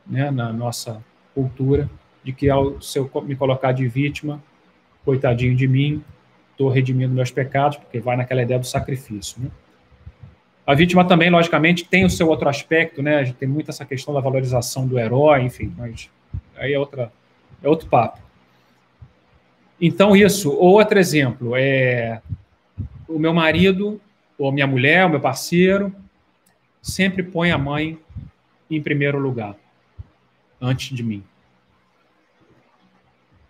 né, 0.06 0.30
na 0.30 0.52
nossa 0.52 1.04
cultura, 1.34 1.90
de 2.24 2.34
que 2.34 2.50
ao 2.50 2.82
se 2.82 3.00
eu 3.00 3.10
me 3.24 3.36
colocar 3.36 3.72
de 3.72 3.88
vítima, 3.88 4.44
coitadinho 5.04 5.56
de 5.56 5.68
mim, 5.68 6.04
estou 6.52 6.70
redimindo 6.70 7.14
meus 7.14 7.32
pecados, 7.32 7.78
porque 7.78 8.00
vai 8.00 8.16
naquela 8.16 8.44
ideia 8.44 8.60
do 8.60 8.66
sacrifício. 8.68 9.42
Né? 9.42 9.50
A 10.72 10.74
vítima 10.74 11.04
também, 11.04 11.30
logicamente, 11.30 11.84
tem 11.84 12.06
o 12.06 12.10
seu 12.10 12.30
outro 12.30 12.48
aspecto, 12.48 13.04
né? 13.04 13.18
A 13.18 13.24
gente 13.26 13.36
tem 13.36 13.50
muito 13.50 13.70
essa 13.70 13.84
questão 13.84 14.14
da 14.14 14.22
valorização 14.22 14.88
do 14.88 14.98
herói, 14.98 15.42
enfim, 15.42 15.74
mas 15.78 16.10
aí 16.56 16.72
é, 16.72 16.80
outra, 16.80 17.12
é 17.62 17.68
outro 17.68 17.90
papo. 17.90 18.20
Então, 19.82 20.16
isso. 20.16 20.50
Outro 20.50 20.98
exemplo 20.98 21.58
é 21.58 22.22
o 23.06 23.20
meu 23.20 23.34
marido, 23.34 24.00
ou 24.38 24.50
minha 24.50 24.66
mulher, 24.66 25.06
o 25.06 25.10
meu 25.10 25.20
parceiro, 25.20 25.94
sempre 26.82 27.22
põe 27.22 27.52
a 27.52 27.58
mãe 27.58 28.00
em 28.70 28.82
primeiro 28.82 29.20
lugar, 29.20 29.58
antes 30.62 30.96
de 30.96 31.04
mim. 31.04 31.22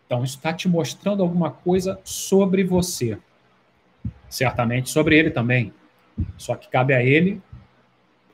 Então, 0.08 0.24
isso 0.24 0.38
está 0.38 0.52
te 0.52 0.68
mostrando 0.68 1.22
alguma 1.22 1.52
coisa 1.52 2.00
sobre 2.04 2.64
você. 2.64 3.16
Certamente 4.28 4.90
sobre 4.90 5.20
ele 5.20 5.30
também. 5.30 5.72
Só 6.38 6.56
que 6.56 6.70
cabe 6.70 6.94
a 6.94 7.04
ele 7.04 7.42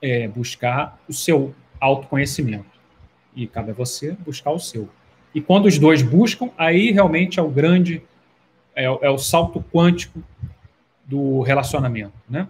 é, 0.01 0.27
buscar 0.27 0.99
o 1.07 1.13
seu 1.13 1.53
autoconhecimento. 1.79 2.77
E 3.35 3.47
cabe 3.47 3.71
a 3.71 3.73
você 3.73 4.13
buscar 4.13 4.51
o 4.51 4.59
seu. 4.59 4.89
E 5.33 5.41
quando 5.41 5.65
os 5.65 5.77
dois 5.77 6.01
buscam, 6.01 6.49
aí 6.57 6.91
realmente 6.91 7.39
é 7.39 7.43
o 7.43 7.49
grande, 7.49 8.01
é, 8.75 8.85
é 8.85 9.09
o 9.09 9.17
salto 9.17 9.63
quântico 9.71 10.23
do 11.05 11.41
relacionamento, 11.41 12.13
né? 12.27 12.47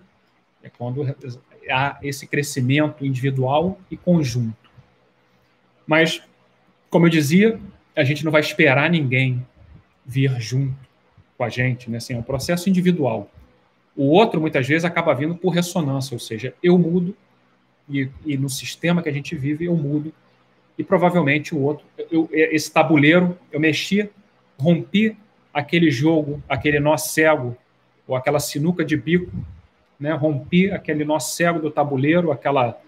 É 0.64 0.70
quando 0.70 1.04
há 1.70 2.00
esse 2.02 2.26
crescimento 2.26 3.06
individual 3.06 3.78
e 3.92 3.98
conjunto. 3.98 4.72
Mas, 5.86 6.22
como 6.90 7.06
eu 7.06 7.10
dizia, 7.10 7.60
a 7.96 8.04
gente 8.04 8.24
não 8.24 8.32
vai 8.32 8.42
esperar 8.42 8.90
ninguém 8.90 9.46
vir 10.06 10.40
junto 10.40 10.76
com 11.38 11.44
a 11.44 11.50
gente, 11.50 11.90
né? 11.90 11.98
Assim, 11.98 12.14
é 12.14 12.18
um 12.18 12.24
processo 12.24 12.70
individual. 12.70 13.30
O 13.98 14.12
outro, 14.12 14.40
muitas 14.40 14.68
vezes, 14.68 14.86
acaba 14.86 15.14
vindo 15.14 15.36
por 15.36 15.50
ressonância, 15.50 16.14
ou 16.14 16.20
seja, 16.20 16.54
eu 16.62 16.78
mudo 16.78 17.18
e, 17.90 18.08
e 18.26 18.38
no 18.38 18.48
sistema 18.48 19.02
que 19.02 19.10
a 19.10 19.12
gente 19.12 19.36
vive, 19.36 19.66
eu 19.66 19.76
mudo 19.76 20.14
e 20.78 20.84
provavelmente 20.84 21.56
o 21.56 21.60
outro, 21.60 21.84
eu, 22.12 22.30
esse 22.32 22.72
tabuleiro, 22.72 23.38
eu 23.52 23.60
mexi, 23.60 24.08
rompi 24.60 25.18
aquele 25.52 25.90
jogo, 25.90 26.42
aquele 26.48 26.80
nó 26.80 26.96
cego, 26.98 27.58
ou 28.08 28.16
aquela 28.16 28.40
sinuca 28.40 28.86
de 28.86 28.96
bico, 28.96 29.32
né? 30.00 30.14
rompi 30.14 30.70
aquele 30.70 31.04
nó 31.04 31.20
cego 31.20 31.60
do 31.60 31.72
tabuleiro, 31.72 32.32
aquela 32.32 32.80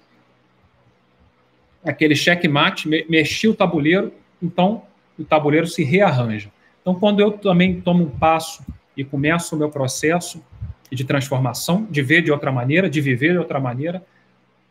aquele 1.83 2.15
checkmate, 2.15 2.87
me, 2.87 3.05
mexi 3.09 3.47
o 3.47 3.55
tabuleiro, 3.55 4.13
então 4.41 4.83
o 5.17 5.23
tabuleiro 5.23 5.65
se 5.65 5.83
rearranja. 5.83 6.51
Então, 6.81 6.93
quando 6.93 7.19
eu 7.21 7.31
também 7.31 7.81
tomo 7.81 8.03
um 8.03 8.09
passo 8.09 8.63
e 8.95 9.03
começo 9.03 9.55
o 9.55 9.59
meu 9.59 9.69
processo 9.69 10.43
de 10.91 11.03
transformação, 11.03 11.87
de 11.89 12.01
ver 12.01 12.21
de 12.21 12.31
outra 12.31 12.51
maneira, 12.51 12.89
de 12.89 12.99
viver 13.01 13.33
de 13.33 13.37
outra 13.37 13.59
maneira, 13.59 14.03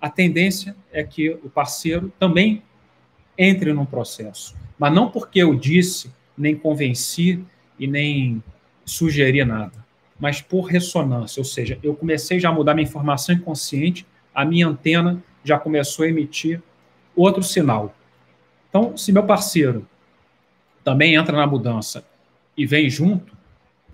a 0.00 0.08
tendência 0.08 0.76
é 0.92 1.02
que 1.02 1.30
o 1.30 1.50
parceiro 1.50 2.12
também 2.18 2.62
entre 3.36 3.72
num 3.72 3.86
processo. 3.86 4.56
Mas 4.78 4.92
não 4.92 5.10
porque 5.10 5.40
eu 5.40 5.54
disse, 5.54 6.12
nem 6.36 6.56
convenci 6.56 7.44
e 7.78 7.86
nem 7.86 8.42
sugeri 8.84 9.44
nada, 9.44 9.84
mas 10.18 10.40
por 10.40 10.62
ressonância, 10.62 11.40
ou 11.40 11.44
seja, 11.44 11.78
eu 11.82 11.94
comecei 11.94 12.40
já 12.40 12.48
a 12.48 12.52
mudar 12.52 12.74
minha 12.74 12.86
informação 12.86 13.34
inconsciente, 13.34 14.06
a 14.34 14.44
minha 14.44 14.66
antena 14.66 15.22
já 15.44 15.58
começou 15.58 16.04
a 16.04 16.08
emitir 16.08 16.62
outro 17.14 17.42
sinal. 17.42 17.94
Então, 18.68 18.96
se 18.96 19.12
meu 19.12 19.24
parceiro 19.24 19.86
também 20.82 21.14
entra 21.14 21.36
na 21.36 21.46
mudança 21.46 22.04
e 22.56 22.66
vem 22.66 22.88
junto, 22.88 23.36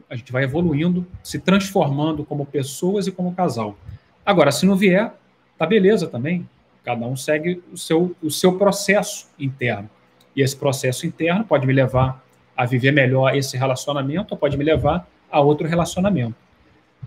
a 0.09 0.17
gente 0.17 0.31
vai 0.31 0.45
evoluindo, 0.45 1.07
se 1.23 1.39
transformando 1.39 2.25
como 2.25 2.47
pessoas 2.47 3.07
e 3.07 3.13
como 3.13 3.35
casal. 3.35 3.77
Agora, 4.25 4.51
se 4.53 4.67
não 4.67 4.77
vier, 4.77 5.13
tá 5.59 5.67
beleza 5.67 6.07
também. 6.07 6.49
Cada 6.85 7.07
um 7.07 7.17
segue 7.17 7.63
o 7.73 7.77
seu, 7.77 8.15
o 8.23 8.31
seu 8.31 8.59
processo 8.59 9.29
interno. 9.39 9.89
E 10.37 10.43
esse 10.43 10.57
processo 10.57 11.07
interno 11.07 11.45
pode 11.45 11.67
me 11.67 11.73
levar 11.73 12.23
a 12.57 12.65
viver 12.67 12.93
melhor 12.93 13.35
esse 13.35 13.57
relacionamento 13.57 14.35
ou 14.35 14.39
pode 14.39 14.57
me 14.57 14.65
levar 14.65 15.09
a 15.31 15.41
outro 15.41 15.67
relacionamento. 15.67 16.37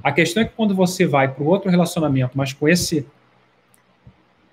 A 0.03 0.11
questão 0.11 0.43
é 0.43 0.45
que 0.45 0.53
quando 0.55 0.75
você 0.75 1.05
vai 1.05 1.27
para 1.27 1.43
o 1.43 1.47
outro 1.47 1.69
relacionamento, 1.69 2.37
mas 2.37 2.53
com 2.53 2.67
esse 2.67 3.05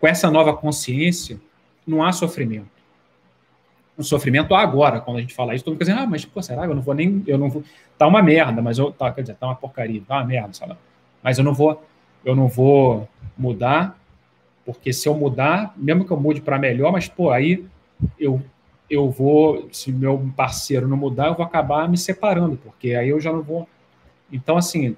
com 0.01 0.09
essa 0.09 0.31
nova 0.31 0.55
consciência, 0.55 1.41
não 1.87 2.05
há 2.05 2.13
sofrimento. 2.13 2.74
O 3.97 4.03
sofrimento 4.03 4.55
agora, 4.55 5.01
quando 5.01 5.19
a 5.19 5.21
gente 5.21 5.35
fala 5.35 5.55
isso, 5.55 5.65
todo 5.65 5.75
mundo 5.75 5.81
fica 5.81 5.93
dizendo, 5.93 6.07
ah, 6.07 6.11
mas 6.11 6.25
pô, 6.25 6.43
será 6.43 6.65
eu 6.65 6.75
não 6.75 6.83
vou 6.83 6.95
nem, 6.95 7.23
eu 7.27 7.39
não 7.39 7.49
vou, 7.49 7.63
tá 7.97 8.07
uma 8.07 8.23
merda, 8.23 8.61
mas 8.61 8.79
eu, 8.79 8.91
tá, 8.91 9.13
quer 9.13 9.23
dizer, 9.23 9.37
tá 9.37 9.47
uma 9.47 9.55
porcaria, 9.55 10.03
tá 10.07 10.17
uma 10.17 10.25
merda, 10.25 10.53
sei 10.53 10.67
lá. 10.67 10.77
Mas 11.23 11.39
eu 11.39 11.45
não 11.45 11.55
vou, 11.55 11.83
eu 12.25 12.35
não 12.35 12.49
vou 12.49 13.09
mudar, 13.39 13.99
porque 14.65 14.93
se 14.93 15.09
eu 15.09 15.15
mudar, 15.15 15.73
mesmo 15.77 16.05
que 16.05 16.11
eu 16.11 16.19
mude 16.19 16.41
para 16.41 16.59
melhor, 16.59 16.91
mas 16.91 17.09
pô, 17.09 17.31
aí 17.31 17.65
eu 18.19 18.43
eu 18.89 19.11
vou, 19.11 19.69
se 19.73 19.91
meu 19.93 20.31
parceiro 20.37 20.87
não 20.87 20.97
mudar, 20.97 21.29
eu 21.29 21.35
vou 21.35 21.45
acabar 21.45 21.89
me 21.89 21.97
separando, 21.97 22.57
porque 22.57 22.95
aí 22.95 23.09
eu 23.09 23.21
já 23.21 23.33
não 23.33 23.43
vou. 23.43 23.69
Então, 24.31 24.57
assim, 24.57 24.97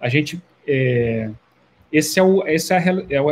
a 0.00 0.08
gente. 0.08 0.42
É, 0.66 1.30
esse 1.92 2.18
é, 2.18 2.22
o, 2.22 2.46
esse 2.46 2.72
é, 2.72 2.76
a, 2.76 2.80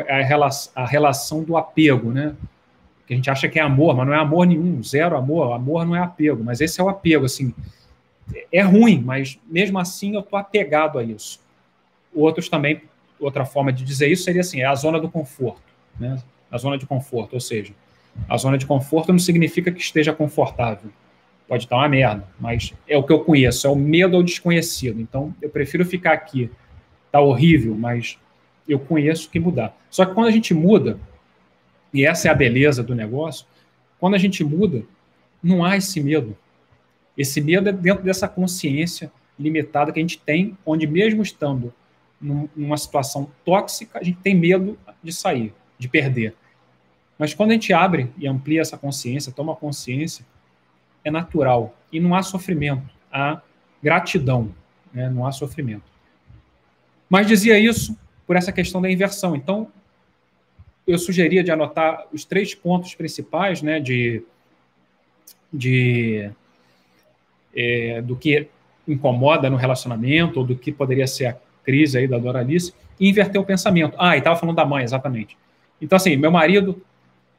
é 0.07 0.21
a, 0.21 0.25
relação, 0.25 0.73
a 0.77 0.87
relação 0.87 1.43
do 1.43 1.57
apego, 1.57 2.13
né? 2.13 2.35
Que 3.07 3.13
a 3.13 3.17
gente 3.17 3.31
acha 3.31 3.49
que 3.49 3.59
é 3.59 3.63
amor, 3.63 3.97
mas 3.97 4.07
não 4.07 4.15
é 4.15 4.19
amor 4.19 4.47
nenhum, 4.47 4.83
zero 4.83 5.17
amor. 5.17 5.53
Amor 5.53 5.85
não 5.87 5.95
é 5.95 6.01
apego, 6.01 6.43
mas 6.43 6.61
esse 6.61 6.81
é 6.81 6.85
o 6.85 6.89
apego, 6.89 7.27
assim. 7.27 7.53
É 8.51 8.63
ruim, 8.63 9.03
mas 9.05 9.39
mesmo 9.47 9.79
assim 9.79 10.15
eu 10.15 10.23
tô 10.23 10.37
apegado 10.37 10.99
a 10.99 11.03
isso. 11.03 11.41
Outros 12.15 12.49
também 12.49 12.81
outra 13.21 13.45
forma 13.45 13.73
de 13.73 13.85
dizer 13.85 14.09
isso 14.09 14.25
seria 14.25 14.41
assim, 14.41 14.61
é 14.61 14.67
a 14.67 14.75
zona 14.75 15.01
do 15.01 15.09
conforto, 15.09 15.63
né? 15.99 16.21
A 16.51 16.59
zona 16.59 16.79
de 16.79 16.87
conforto, 16.87 17.35
ou 17.35 17.41
seja, 17.41 17.73
a 18.29 18.37
zona 18.37 18.57
de 18.59 18.67
conforto 18.67 19.13
não 19.13 19.19
significa 19.19 19.73
que 19.73 19.81
esteja 19.81 20.13
confortável. 20.13 20.91
Pode 21.49 21.65
estar 21.65 21.77
uma 21.77 21.89
merda, 21.89 22.27
mas 22.41 22.73
é 22.89 22.97
o 22.97 23.03
que 23.03 23.13
eu 23.13 23.21
conheço, 23.21 23.67
é 23.67 23.71
o 23.71 23.77
medo 23.77 24.17
ao 24.17 24.23
desconhecido. 24.23 25.01
Então, 25.01 25.35
eu 25.43 25.51
prefiro 25.51 25.85
ficar 25.85 26.13
aqui. 26.13 26.51
Tá 27.13 27.21
horrível, 27.21 27.75
mas 27.75 28.19
eu 28.69 28.79
conheço 28.79 29.29
que 29.29 29.39
mudar. 29.39 29.77
Só 29.91 30.07
que 30.07 30.15
quando 30.15 30.29
a 30.29 30.31
gente 30.31 30.55
muda, 30.55 30.99
e 31.95 32.05
essa 32.05 32.27
é 32.27 32.31
a 32.31 32.35
beleza 32.35 32.83
do 32.83 32.95
negócio, 32.95 33.47
quando 34.01 34.15
a 34.15 34.19
gente 34.19 34.43
muda, 34.43 34.83
não 35.41 35.65
há 35.65 35.77
esse 35.77 36.01
medo. 36.01 36.37
Esse 37.17 37.41
medo 37.41 37.69
é 37.69 37.73
dentro 37.73 38.03
dessa 38.03 38.27
consciência 38.27 39.13
limitada 39.39 39.93
que 39.93 40.01
a 40.01 40.03
gente 40.03 40.19
tem, 40.19 40.59
onde 40.67 40.89
mesmo 40.89 41.23
estando 41.23 41.73
numa 42.21 42.77
situação 42.77 43.31
tóxica, 43.45 43.99
a 44.01 44.03
gente 44.03 44.19
tem 44.19 44.35
medo 44.35 44.77
de 45.03 45.13
sair, 45.13 45.55
de 45.79 45.89
perder. 45.89 46.35
Mas 47.17 47.33
quando 47.33 47.51
a 47.51 47.55
gente 47.55 47.73
abre 47.73 48.11
e 48.19 48.27
amplia 48.27 48.61
essa 48.61 48.77
consciência, 48.77 49.31
toma 49.31 49.55
consciência, 49.55 50.25
é 51.05 51.11
natural. 51.11 51.77
E 51.93 52.01
não 52.01 52.15
há 52.15 52.23
sofrimento, 52.23 52.91
há 53.13 53.41
gratidão, 53.81 54.53
né? 54.93 55.09
não 55.09 55.27
há 55.27 55.31
sofrimento. 55.31 55.85
Mas 57.09 57.27
dizia 57.27 57.59
isso 57.59 57.97
por 58.27 58.35
essa 58.35 58.51
questão 58.51 58.81
da 58.81 58.91
inversão. 58.91 59.37
Então, 59.37 59.71
eu 60.87 60.99
sugeria 60.99 61.43
de 61.43 61.51
anotar 61.51 62.07
os 62.13 62.25
três 62.25 62.55
pontos 62.55 62.95
principais 62.95 63.63
né, 63.63 63.81
de, 63.81 64.23
de 65.53 66.31
é, 67.55 68.03
do 68.03 68.17
que 68.17 68.49
incomoda 68.87 69.49
no 69.49 69.57
relacionamento, 69.57 70.41
ou 70.41 70.47
do 70.47 70.57
que 70.57 70.71
poderia 70.71 71.07
ser 71.07 71.27
a 71.27 71.37
crise 71.65 71.97
aí 71.97 72.07
da 72.07 72.19
Doralice, 72.19 72.75
e 73.01 73.09
inverter 73.09 73.41
o 73.41 73.45
pensamento. 73.45 73.97
Ah, 73.99 74.15
e 74.15 74.19
estava 74.19 74.39
falando 74.39 74.57
da 74.57 74.67
mãe, 74.67 74.85
exatamente. 74.85 75.37
Então, 75.81 75.97
assim, 75.97 76.17
meu 76.17 76.31
marido, 76.31 76.83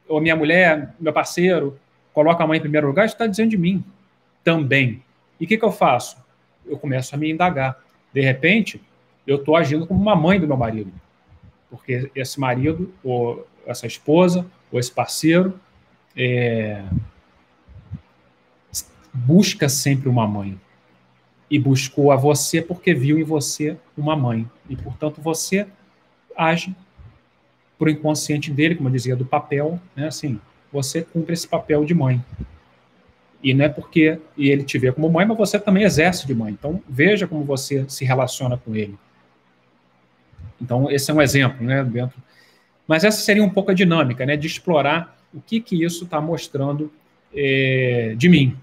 ou 0.08 0.20
minha 0.20 0.34
mulher, 0.34 0.94
meu 0.98 1.12
parceiro, 1.12 1.78
coloca 2.12 2.42
a 2.42 2.46
mãe 2.46 2.58
em 2.58 2.62
primeiro 2.62 2.86
lugar, 2.86 3.06
está 3.06 3.26
dizendo 3.26 3.50
de 3.50 3.58
mim 3.58 3.84
também. 4.42 5.02
E 5.38 5.44
o 5.44 5.48
que, 5.48 5.56
que 5.56 5.64
eu 5.64 5.72
faço? 5.72 6.16
Eu 6.66 6.76
começo 6.76 7.14
a 7.14 7.18
me 7.18 7.30
indagar. 7.30 7.78
De 8.12 8.20
repente, 8.20 8.80
eu 9.26 9.36
estou 9.36 9.56
agindo 9.56 9.86
como 9.86 10.00
uma 10.00 10.16
mãe 10.16 10.40
do 10.40 10.46
meu 10.46 10.56
marido. 10.56 10.92
Porque 11.70 12.10
esse 12.14 12.38
marido, 12.38 12.92
ou 13.02 13.46
essa 13.66 13.86
esposa, 13.86 14.46
ou 14.70 14.78
esse 14.78 14.90
parceiro, 14.90 15.58
é, 16.16 16.82
busca 19.12 19.68
sempre 19.68 20.08
uma 20.08 20.26
mãe 20.26 20.58
e 21.50 21.58
buscou 21.58 22.10
a 22.10 22.16
você 22.16 22.60
porque 22.60 22.92
viu 22.92 23.18
em 23.18 23.24
você 23.24 23.76
uma 23.96 24.16
mãe. 24.16 24.48
E, 24.68 24.76
portanto, 24.76 25.20
você 25.20 25.66
age 26.36 26.74
por 27.78 27.88
inconsciente 27.88 28.50
dele, 28.50 28.74
como 28.74 28.88
eu 28.88 28.92
dizia, 28.92 29.16
do 29.16 29.24
papel, 29.24 29.80
né? 29.94 30.08
Assim, 30.08 30.40
você 30.72 31.02
cumpre 31.02 31.34
esse 31.34 31.46
papel 31.46 31.84
de 31.84 31.94
mãe. 31.94 32.22
E 33.42 33.54
não 33.54 33.64
é 33.64 33.68
porque 33.68 34.18
ele 34.36 34.64
te 34.64 34.78
vê 34.78 34.90
como 34.90 35.10
mãe, 35.10 35.26
mas 35.26 35.36
você 35.36 35.58
também 35.58 35.84
exerce 35.84 36.26
de 36.26 36.34
mãe. 36.34 36.52
Então, 36.52 36.82
veja 36.88 37.26
como 37.26 37.44
você 37.44 37.84
se 37.88 38.04
relaciona 38.04 38.56
com 38.56 38.74
ele. 38.74 38.98
Então, 40.60 40.90
esse 40.90 41.10
é 41.10 41.14
um 41.14 41.22
exemplo, 41.22 41.64
né? 41.64 41.84
Dentro. 41.84 42.16
Mas 42.86 43.04
essa 43.04 43.20
seria 43.20 43.42
um 43.42 43.50
pouco 43.50 43.70
a 43.70 43.74
dinâmica, 43.74 44.24
né? 44.24 44.36
De 44.36 44.46
explorar 44.46 45.16
o 45.34 45.40
que, 45.40 45.60
que 45.60 45.84
isso 45.84 46.04
está 46.04 46.20
mostrando 46.20 46.92
é, 47.34 48.14
de 48.16 48.28
mim, 48.28 48.56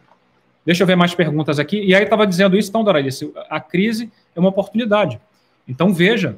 Deixa 0.66 0.84
eu 0.84 0.88
ver 0.88 0.96
mais 0.96 1.14
perguntas 1.14 1.60
aqui. 1.60 1.84
E 1.84 1.94
aí 1.94 2.04
estava 2.04 2.26
dizendo 2.26 2.58
isso, 2.58 2.70
então, 2.70 2.84
Doralice, 2.84 3.32
a 3.50 3.60
crise 3.60 4.10
é 4.36 4.40
uma 4.40 4.50
oportunidade. 4.50 5.20
Então 5.68 5.94
veja 5.94 6.38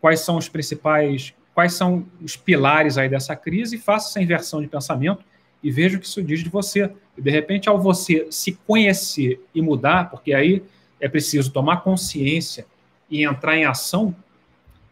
quais 0.00 0.20
são 0.20 0.36
os 0.36 0.48
principais, 0.48 1.34
quais 1.54 1.74
são 1.74 2.06
os 2.22 2.36
pilares 2.36 2.96
aí 2.96 3.08
dessa 3.08 3.36
crise 3.36 3.76
faça 3.76 4.08
essa 4.08 4.22
inversão 4.22 4.62
de 4.62 4.66
pensamento 4.66 5.22
e 5.62 5.70
veja 5.70 5.96
o 5.96 6.00
que 6.00 6.06
isso 6.06 6.22
diz 6.22 6.42
de 6.42 6.48
você. 6.48 6.90
E 7.16 7.20
de 7.20 7.30
repente, 7.30 7.68
ao 7.68 7.78
você 7.78 8.26
se 8.30 8.52
conhecer 8.66 9.40
e 9.54 9.60
mudar, 9.60 10.10
porque 10.10 10.32
aí 10.32 10.62
é 10.98 11.08
preciso 11.08 11.52
tomar 11.52 11.82
consciência 11.82 12.66
e 13.10 13.24
entrar 13.24 13.58
em 13.58 13.64
ação, 13.64 14.14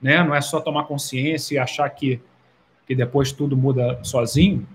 né? 0.01 0.23
Não 0.23 0.35
é 0.35 0.41
só 0.41 0.61
tomar 0.61 0.85
consciência 0.85 1.55
e 1.55 1.59
achar 1.59 1.89
que, 1.91 2.21
que 2.87 2.95
depois 2.95 3.33
tudo 3.33 3.57
muda 3.57 3.99
sozinho, 4.03 4.67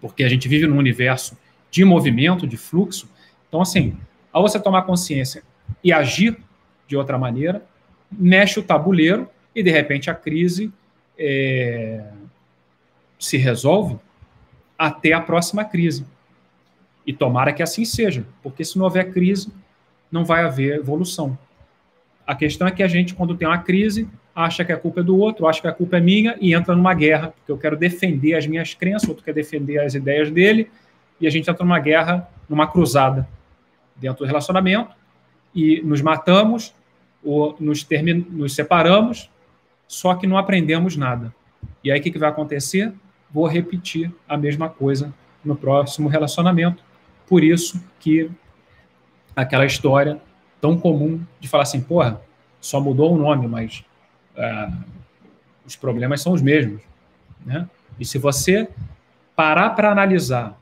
porque 0.00 0.24
a 0.24 0.28
gente 0.28 0.48
vive 0.48 0.66
num 0.66 0.78
universo 0.78 1.36
de 1.70 1.84
movimento, 1.84 2.46
de 2.46 2.56
fluxo. 2.56 3.08
Então, 3.48 3.60
assim, 3.60 3.96
ao 4.32 4.42
você 4.42 4.58
tomar 4.58 4.82
consciência 4.82 5.42
e 5.82 5.92
agir 5.92 6.38
de 6.86 6.96
outra 6.96 7.18
maneira, 7.18 7.64
mexe 8.10 8.58
o 8.58 8.62
tabuleiro 8.62 9.28
e, 9.54 9.62
de 9.62 9.70
repente, 9.70 10.10
a 10.10 10.14
crise 10.14 10.72
é, 11.18 12.04
se 13.18 13.36
resolve 13.36 13.98
até 14.78 15.12
a 15.12 15.20
próxima 15.20 15.64
crise. 15.64 16.06
E 17.06 17.12
tomara 17.12 17.52
que 17.52 17.62
assim 17.62 17.84
seja, 17.84 18.24
porque 18.42 18.64
se 18.64 18.78
não 18.78 18.84
houver 18.84 19.12
crise, 19.12 19.52
não 20.10 20.24
vai 20.24 20.44
haver 20.44 20.78
evolução. 20.78 21.38
A 22.26 22.34
questão 22.34 22.68
é 22.68 22.70
que 22.70 22.82
a 22.82 22.88
gente, 22.88 23.14
quando 23.14 23.34
tem 23.34 23.48
uma 23.48 23.58
crise, 23.58 24.08
acha 24.38 24.64
que 24.64 24.70
a 24.70 24.76
culpa 24.76 25.00
é 25.00 25.02
do 25.02 25.18
outro, 25.18 25.48
acha 25.48 25.60
que 25.60 25.66
a 25.66 25.72
culpa 25.72 25.96
é 25.96 26.00
minha 26.00 26.36
e 26.40 26.54
entra 26.54 26.76
numa 26.76 26.94
guerra, 26.94 27.32
porque 27.32 27.50
eu 27.50 27.58
quero 27.58 27.76
defender 27.76 28.34
as 28.34 28.46
minhas 28.46 28.72
crenças, 28.72 29.08
o 29.08 29.10
outro 29.10 29.24
quer 29.24 29.34
defender 29.34 29.80
as 29.80 29.94
ideias 29.94 30.30
dele, 30.30 30.70
e 31.20 31.26
a 31.26 31.30
gente 31.30 31.50
entra 31.50 31.64
numa 31.64 31.80
guerra, 31.80 32.28
numa 32.48 32.64
cruzada 32.68 33.28
dentro 33.96 34.24
do 34.24 34.28
relacionamento, 34.28 34.94
e 35.52 35.82
nos 35.82 36.00
matamos, 36.00 36.72
ou 37.24 37.56
nos, 37.58 37.84
nos 38.30 38.54
separamos, 38.54 39.28
só 39.88 40.14
que 40.14 40.24
não 40.24 40.38
aprendemos 40.38 40.96
nada. 40.96 41.34
E 41.82 41.90
aí 41.90 41.98
o 41.98 42.02
que, 42.02 42.12
que 42.12 42.18
vai 42.18 42.28
acontecer? 42.28 42.92
Vou 43.32 43.44
repetir 43.48 44.14
a 44.28 44.36
mesma 44.36 44.68
coisa 44.68 45.12
no 45.44 45.56
próximo 45.56 46.08
relacionamento. 46.08 46.84
Por 47.26 47.42
isso 47.42 47.84
que 47.98 48.30
aquela 49.34 49.66
história 49.66 50.20
tão 50.60 50.78
comum 50.78 51.20
de 51.40 51.48
falar 51.48 51.64
assim, 51.64 51.80
porra, 51.80 52.20
só 52.60 52.80
mudou 52.80 53.12
o 53.12 53.18
nome, 53.18 53.48
mas 53.48 53.82
uh, 54.38 54.84
os 55.66 55.76
problemas 55.76 56.22
são 56.22 56.32
os 56.32 56.40
mesmos. 56.40 56.80
Né? 57.44 57.68
E 57.98 58.04
se 58.04 58.16
você 58.18 58.68
parar 59.36 59.70
para 59.70 59.90
analisar 59.90 60.58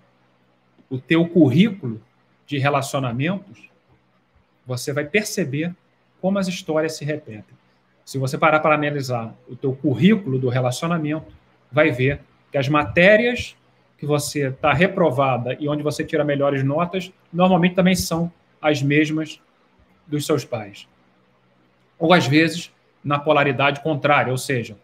o 0.90 0.98
teu 0.98 1.26
currículo 1.26 2.00
de 2.46 2.58
relacionamentos, 2.58 3.68
você 4.66 4.92
vai 4.92 5.04
perceber 5.04 5.74
como 6.20 6.38
as 6.38 6.48
histórias 6.48 6.96
se 6.96 7.04
repetem. 7.04 7.56
Se 8.04 8.18
você 8.18 8.38
parar 8.38 8.60
para 8.60 8.74
analisar 8.74 9.34
o 9.48 9.56
teu 9.56 9.74
currículo 9.74 10.38
do 10.38 10.48
relacionamento, 10.48 11.32
vai 11.70 11.90
ver 11.90 12.20
que 12.50 12.58
as 12.58 12.68
matérias 12.68 13.56
que 13.98 14.06
você 14.06 14.48
está 14.48 14.72
reprovada 14.72 15.56
e 15.58 15.68
onde 15.68 15.82
você 15.82 16.04
tira 16.04 16.24
melhores 16.24 16.62
notas, 16.62 17.12
normalmente 17.32 17.74
também 17.74 17.94
são 17.94 18.30
as 18.60 18.82
mesmas 18.82 19.40
dos 20.06 20.26
seus 20.26 20.44
pais. 20.44 20.86
Ou 21.98 22.12
às 22.12 22.26
vezes 22.26 22.70
na 23.06 23.20
polaridade 23.20 23.82
contrária, 23.82 24.32
ou 24.32 24.36
seja, 24.36 24.76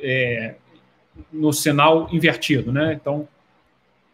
é, 0.00 0.54
no 1.30 1.52
sinal 1.52 2.08
invertido, 2.10 2.72
né? 2.72 2.94
Então 2.94 3.28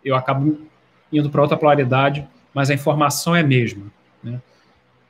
eu 0.04 0.16
acabo 0.16 0.66
indo 1.12 1.30
para 1.30 1.40
outra 1.40 1.56
polaridade, 1.56 2.26
mas 2.52 2.68
a 2.68 2.74
informação 2.74 3.36
é 3.36 3.40
a 3.40 3.46
mesma. 3.46 3.92
Né? 4.24 4.42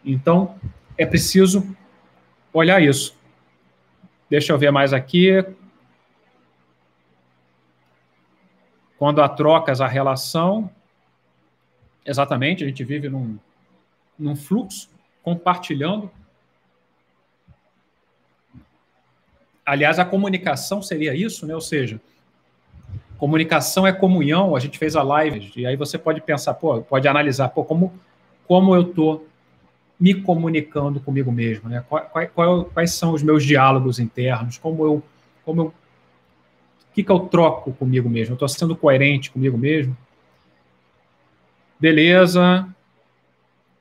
Então 0.04 0.56
é 0.98 1.06
preciso 1.06 1.74
olhar 2.52 2.82
isso. 2.82 3.16
Deixa 4.28 4.52
eu 4.52 4.58
ver 4.58 4.70
mais 4.70 4.92
aqui. 4.92 5.42
Quando 8.98 9.22
há 9.22 9.28
trocas, 9.28 9.80
a 9.80 9.86
relação. 9.86 10.70
Exatamente, 12.04 12.62
a 12.62 12.66
gente 12.66 12.84
vive 12.84 13.08
num, 13.08 13.38
num 14.18 14.36
fluxo, 14.36 14.90
compartilhando. 15.22 16.10
Aliás, 19.68 19.98
a 19.98 20.04
comunicação 20.04 20.80
seria 20.80 21.14
isso, 21.14 21.46
né? 21.46 21.54
Ou 21.54 21.60
seja, 21.60 22.00
comunicação 23.18 23.86
é 23.86 23.92
comunhão. 23.92 24.56
A 24.56 24.60
gente 24.60 24.78
fez 24.78 24.96
a 24.96 25.02
live, 25.02 25.52
e 25.54 25.66
aí 25.66 25.76
você 25.76 25.98
pode 25.98 26.22
pensar, 26.22 26.54
pô, 26.54 26.80
pode 26.80 27.06
analisar, 27.06 27.50
pô, 27.50 27.62
como, 27.62 27.92
como 28.46 28.74
eu 28.74 28.80
estou 28.80 29.28
me 30.00 30.14
comunicando 30.14 31.00
comigo 31.00 31.30
mesmo, 31.30 31.68
né? 31.68 31.84
Quais, 31.86 32.30
quais, 32.32 32.66
quais 32.72 32.92
são 32.92 33.12
os 33.12 33.22
meus 33.22 33.44
diálogos 33.44 33.98
internos? 33.98 34.56
Como 34.56 34.82
eu, 34.82 35.02
como 35.44 35.60
eu, 35.60 35.66
o 35.66 35.74
que, 36.94 37.04
que 37.04 37.12
eu 37.12 37.20
troco 37.20 37.70
comigo 37.74 38.08
mesmo? 38.08 38.32
Estou 38.32 38.48
sendo 38.48 38.74
coerente 38.74 39.30
comigo 39.30 39.58
mesmo? 39.58 39.94
Beleza. 41.78 42.66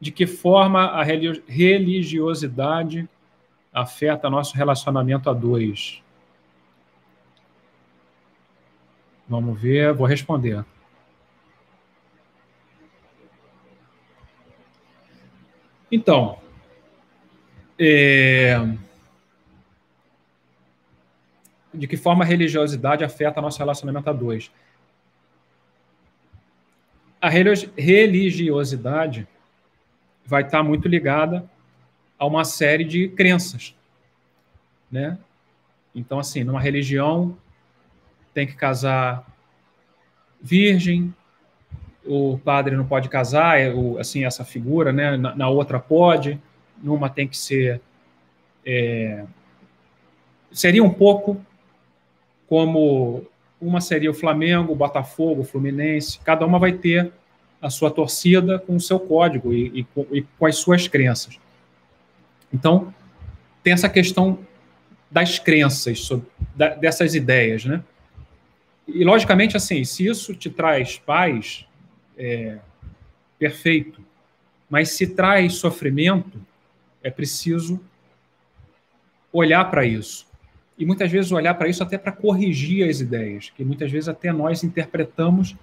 De 0.01 0.11
que 0.11 0.27
forma 0.27 0.87
a 0.87 1.01
religiosidade 1.01 3.07
afeta 3.81 4.29
nosso 4.29 4.55
relacionamento 4.57 5.29
a 5.29 5.33
dois? 5.33 6.01
Vamos 9.27 9.59
ver, 9.59 9.93
vou 9.93 10.07
responder. 10.07 10.65
Então, 15.91 16.39
é... 17.79 18.57
de 21.73 21.87
que 21.87 21.95
forma 21.95 22.23
a 22.23 22.27
religiosidade 22.27 23.03
afeta 23.03 23.41
nosso 23.41 23.59
relacionamento 23.59 24.09
a 24.09 24.13
dois? 24.13 24.51
A 27.21 27.29
religiosidade 27.29 29.27
vai 30.25 30.41
estar 30.43 30.63
muito 30.63 30.87
ligada 30.87 31.49
a 32.17 32.25
uma 32.25 32.43
série 32.43 32.83
de 32.83 33.09
crenças, 33.09 33.75
né? 34.91 35.17
Então, 35.93 36.19
assim, 36.19 36.43
numa 36.43 36.59
religião 36.59 37.37
tem 38.33 38.45
que 38.45 38.55
casar 38.55 39.25
virgem, 40.41 41.13
o 42.05 42.37
padre 42.37 42.75
não 42.75 42.85
pode 42.85 43.09
casar, 43.09 43.59
é, 43.59 43.73
o, 43.73 43.97
assim, 43.97 44.23
essa 44.23 44.45
figura, 44.45 44.93
né? 44.93 45.17
Na, 45.17 45.35
na, 45.35 45.49
outra 45.49 45.79
pode, 45.79 46.39
numa 46.81 47.09
tem 47.09 47.27
que 47.27 47.37
ser. 47.37 47.81
É, 48.65 49.25
seria 50.51 50.83
um 50.83 50.93
pouco 50.93 51.41
como 52.47 53.25
uma 53.59 53.81
seria 53.81 54.11
o 54.11 54.13
Flamengo, 54.13 54.71
o 54.71 54.75
Botafogo, 54.75 55.41
o 55.41 55.45
Fluminense, 55.45 56.19
cada 56.19 56.45
uma 56.45 56.59
vai 56.59 56.73
ter 56.73 57.11
a 57.61 57.69
sua 57.69 57.89
torcida 57.89 58.59
com 58.59 58.75
o 58.75 58.79
seu 58.79 58.99
código 58.99 59.53
e, 59.53 59.81
e, 59.81 59.87
e 60.11 60.21
com 60.21 60.45
as 60.45 60.57
suas 60.57 60.87
crenças. 60.87 61.39
Então, 62.53 62.93
tem 63.63 63.73
essa 63.73 63.89
questão 63.89 64.39
das 65.09 65.39
crenças, 65.39 65.99
sobre, 66.01 66.27
da, 66.55 66.69
dessas 66.69 67.15
ideias, 67.15 67.65
né? 67.65 67.83
E, 68.87 69.03
logicamente, 69.03 69.57
assim, 69.57 69.83
se 69.83 70.05
isso 70.05 70.33
te 70.33 70.49
traz 70.49 70.97
paz, 70.97 71.65
é, 72.17 72.57
perfeito. 73.37 74.01
Mas 74.69 74.89
se 74.91 75.07
traz 75.07 75.55
sofrimento, 75.55 76.39
é 77.03 77.09
preciso 77.09 77.79
olhar 79.31 79.65
para 79.65 79.85
isso. 79.85 80.27
E 80.77 80.85
muitas 80.85 81.11
vezes 81.11 81.31
olhar 81.31 81.53
para 81.55 81.67
isso 81.67 81.83
até 81.83 81.97
para 81.97 82.11
corrigir 82.11 82.87
as 82.87 82.99
ideias, 82.99 83.51
que 83.55 83.63
muitas 83.63 83.91
vezes 83.91 84.07
até 84.07 84.31
nós 84.31 84.63
interpretamos 84.63 85.55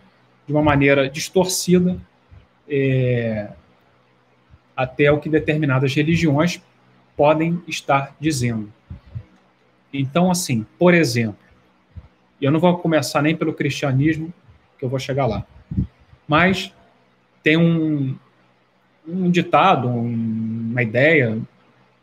de 0.47 0.53
uma 0.53 0.63
maneira 0.63 1.09
distorcida 1.09 1.99
é, 2.69 3.49
até 4.77 5.11
o 5.11 5.19
que 5.19 5.29
determinadas 5.29 5.95
religiões 5.95 6.61
podem 7.17 7.63
estar 7.67 8.15
dizendo. 8.21 8.73
Então, 9.93 10.31
assim, 10.31 10.67
por 10.79 10.93
exemplo, 10.93 11.39
eu 12.41 12.51
não 12.51 12.61
vou 12.61 12.77
começar 12.79 13.23
nem 13.23 13.37
pelo 13.37 13.55
cristianismo, 13.55 14.33
que 14.79 14.85
eu 14.85 14.89
vou 14.89 14.99
chegar 14.99 15.27
lá. 15.27 15.47
Mas 16.27 16.73
tem 17.43 17.57
um, 17.57 18.17
um 19.07 19.31
ditado, 19.31 19.89
um, 19.89 20.71
uma 20.71 20.83
ideia 20.83 21.41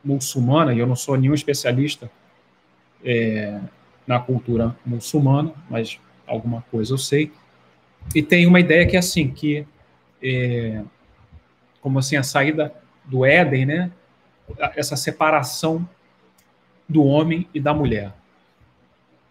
muçulmana, 0.04 0.74
e 0.74 0.80
eu 0.80 0.88
não 0.88 0.96
sou 0.96 1.18
nenhum 1.18 1.34
especialista 1.34 2.10
é, 3.04 3.60
na 4.08 4.20
cultura 4.20 4.76
muçulmana, 4.86 5.54
mas 5.70 6.00
alguma 6.26 6.62
coisa 6.72 6.94
eu 6.94 6.98
sei. 6.98 7.32
E 8.16 8.22
tem 8.22 8.48
uma 8.48 8.60
ideia 8.60 8.88
que 8.88 8.96
é 8.96 9.00
assim, 9.00 9.30
que 9.30 9.66
é, 10.24 10.82
como 11.82 12.00
assim 12.00 12.16
a 12.16 12.24
saída 12.24 12.74
do 13.06 13.26
Éden, 13.26 13.66
né? 13.66 13.92
Essa 14.76 14.96
separação 14.96 15.88
do 16.88 17.04
homem 17.04 17.48
e 17.54 17.60
da 17.60 17.74
mulher. 17.74 18.14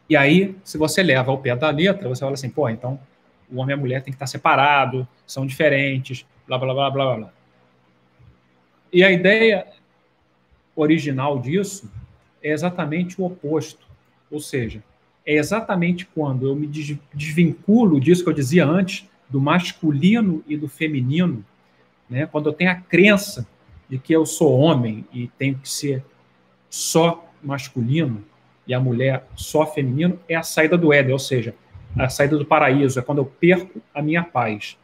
E 0.09 0.17
aí, 0.17 0.57
se 0.65 0.77
você 0.77 1.03
leva 1.03 1.31
ao 1.31 1.39
pé 1.39 1.55
da 1.55 1.71
letra, 1.71 2.09
você 2.09 2.21
fala 2.21 2.35
assim, 2.35 2.51
pô, 2.51 2.69
então 2.69 2.99
o 3.51 3.59
homem 3.59 3.75
e 3.75 3.79
a 3.79 3.81
mulher 3.81 4.03
têm 4.03 4.13
que 4.13 4.17
estar 4.17 4.27
separados, 4.27 5.07
são 5.27 5.47
diferentes, 5.47 6.27
blá, 6.47 6.59
blá, 6.59 6.73
blá, 6.73 6.91
blá, 6.91 7.17
blá. 7.17 7.33
E 8.93 9.05
a 9.05 9.11
ideia 9.11 9.67
original 10.75 11.39
disso 11.39 11.91
é 12.43 12.51
exatamente 12.51 13.21
o 13.21 13.25
oposto. 13.25 13.87
Ou 14.31 14.41
seja, 14.41 14.83
é 15.25 15.35
exatamente 15.35 16.07
quando 16.07 16.47
eu 16.49 16.57
me 16.57 16.67
desvinculo 17.15 18.01
disso 18.01 18.25
que 18.25 18.31
eu 18.31 18.35
dizia 18.35 18.67
antes, 18.67 19.09
do 19.29 19.41
masculino 19.41 20.43
e 20.47 20.57
do 20.57 20.69
feminino, 20.69 21.45
né? 22.09 22.27
quando 22.27 22.49
eu 22.49 22.53
tenho 22.53 22.71
a 22.71 22.75
crença 22.75 23.47
de 23.91 23.99
que 23.99 24.13
eu 24.13 24.25
sou 24.25 24.57
homem 24.57 25.05
e 25.13 25.27
tenho 25.37 25.59
que 25.59 25.69
ser 25.69 26.05
só 26.71 27.29
masculino 27.43 28.25
e 28.67 28.73
a 28.73 28.79
mulher 28.79 29.27
só 29.35 29.67
feminino, 29.67 30.19
é 30.29 30.37
a 30.37 30.45
saída 30.45 30.79
do 30.79 30.93
Éden, 30.93 31.13
ou 31.13 31.19
seja, 31.19 31.55
a 31.99 32.09
saída 32.09 32.39
do 32.39 32.47
paraíso, 32.47 33.01
é 33.01 33.03
quando 33.03 33.19
eu 33.19 33.25
perco 33.25 33.83
a 33.93 34.01
minha 34.01 34.23
paz. 34.23 34.79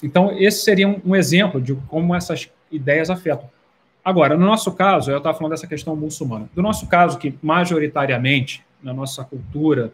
Então, 0.00 0.30
esse 0.38 0.62
seria 0.62 0.86
um, 0.86 1.00
um 1.04 1.16
exemplo 1.16 1.60
de 1.60 1.74
como 1.88 2.14
essas 2.14 2.48
ideias 2.70 3.10
afetam. 3.10 3.50
Agora, 4.04 4.36
no 4.36 4.46
nosso 4.46 4.70
caso, 4.72 5.10
eu 5.10 5.18
estava 5.18 5.36
falando 5.36 5.52
dessa 5.52 5.66
questão 5.66 5.96
muçulmana. 5.96 6.48
Do 6.54 6.62
nosso 6.62 6.86
caso, 6.86 7.18
que 7.18 7.36
majoritariamente, 7.42 8.64
na 8.80 8.92
nossa 8.92 9.24
cultura, 9.24 9.92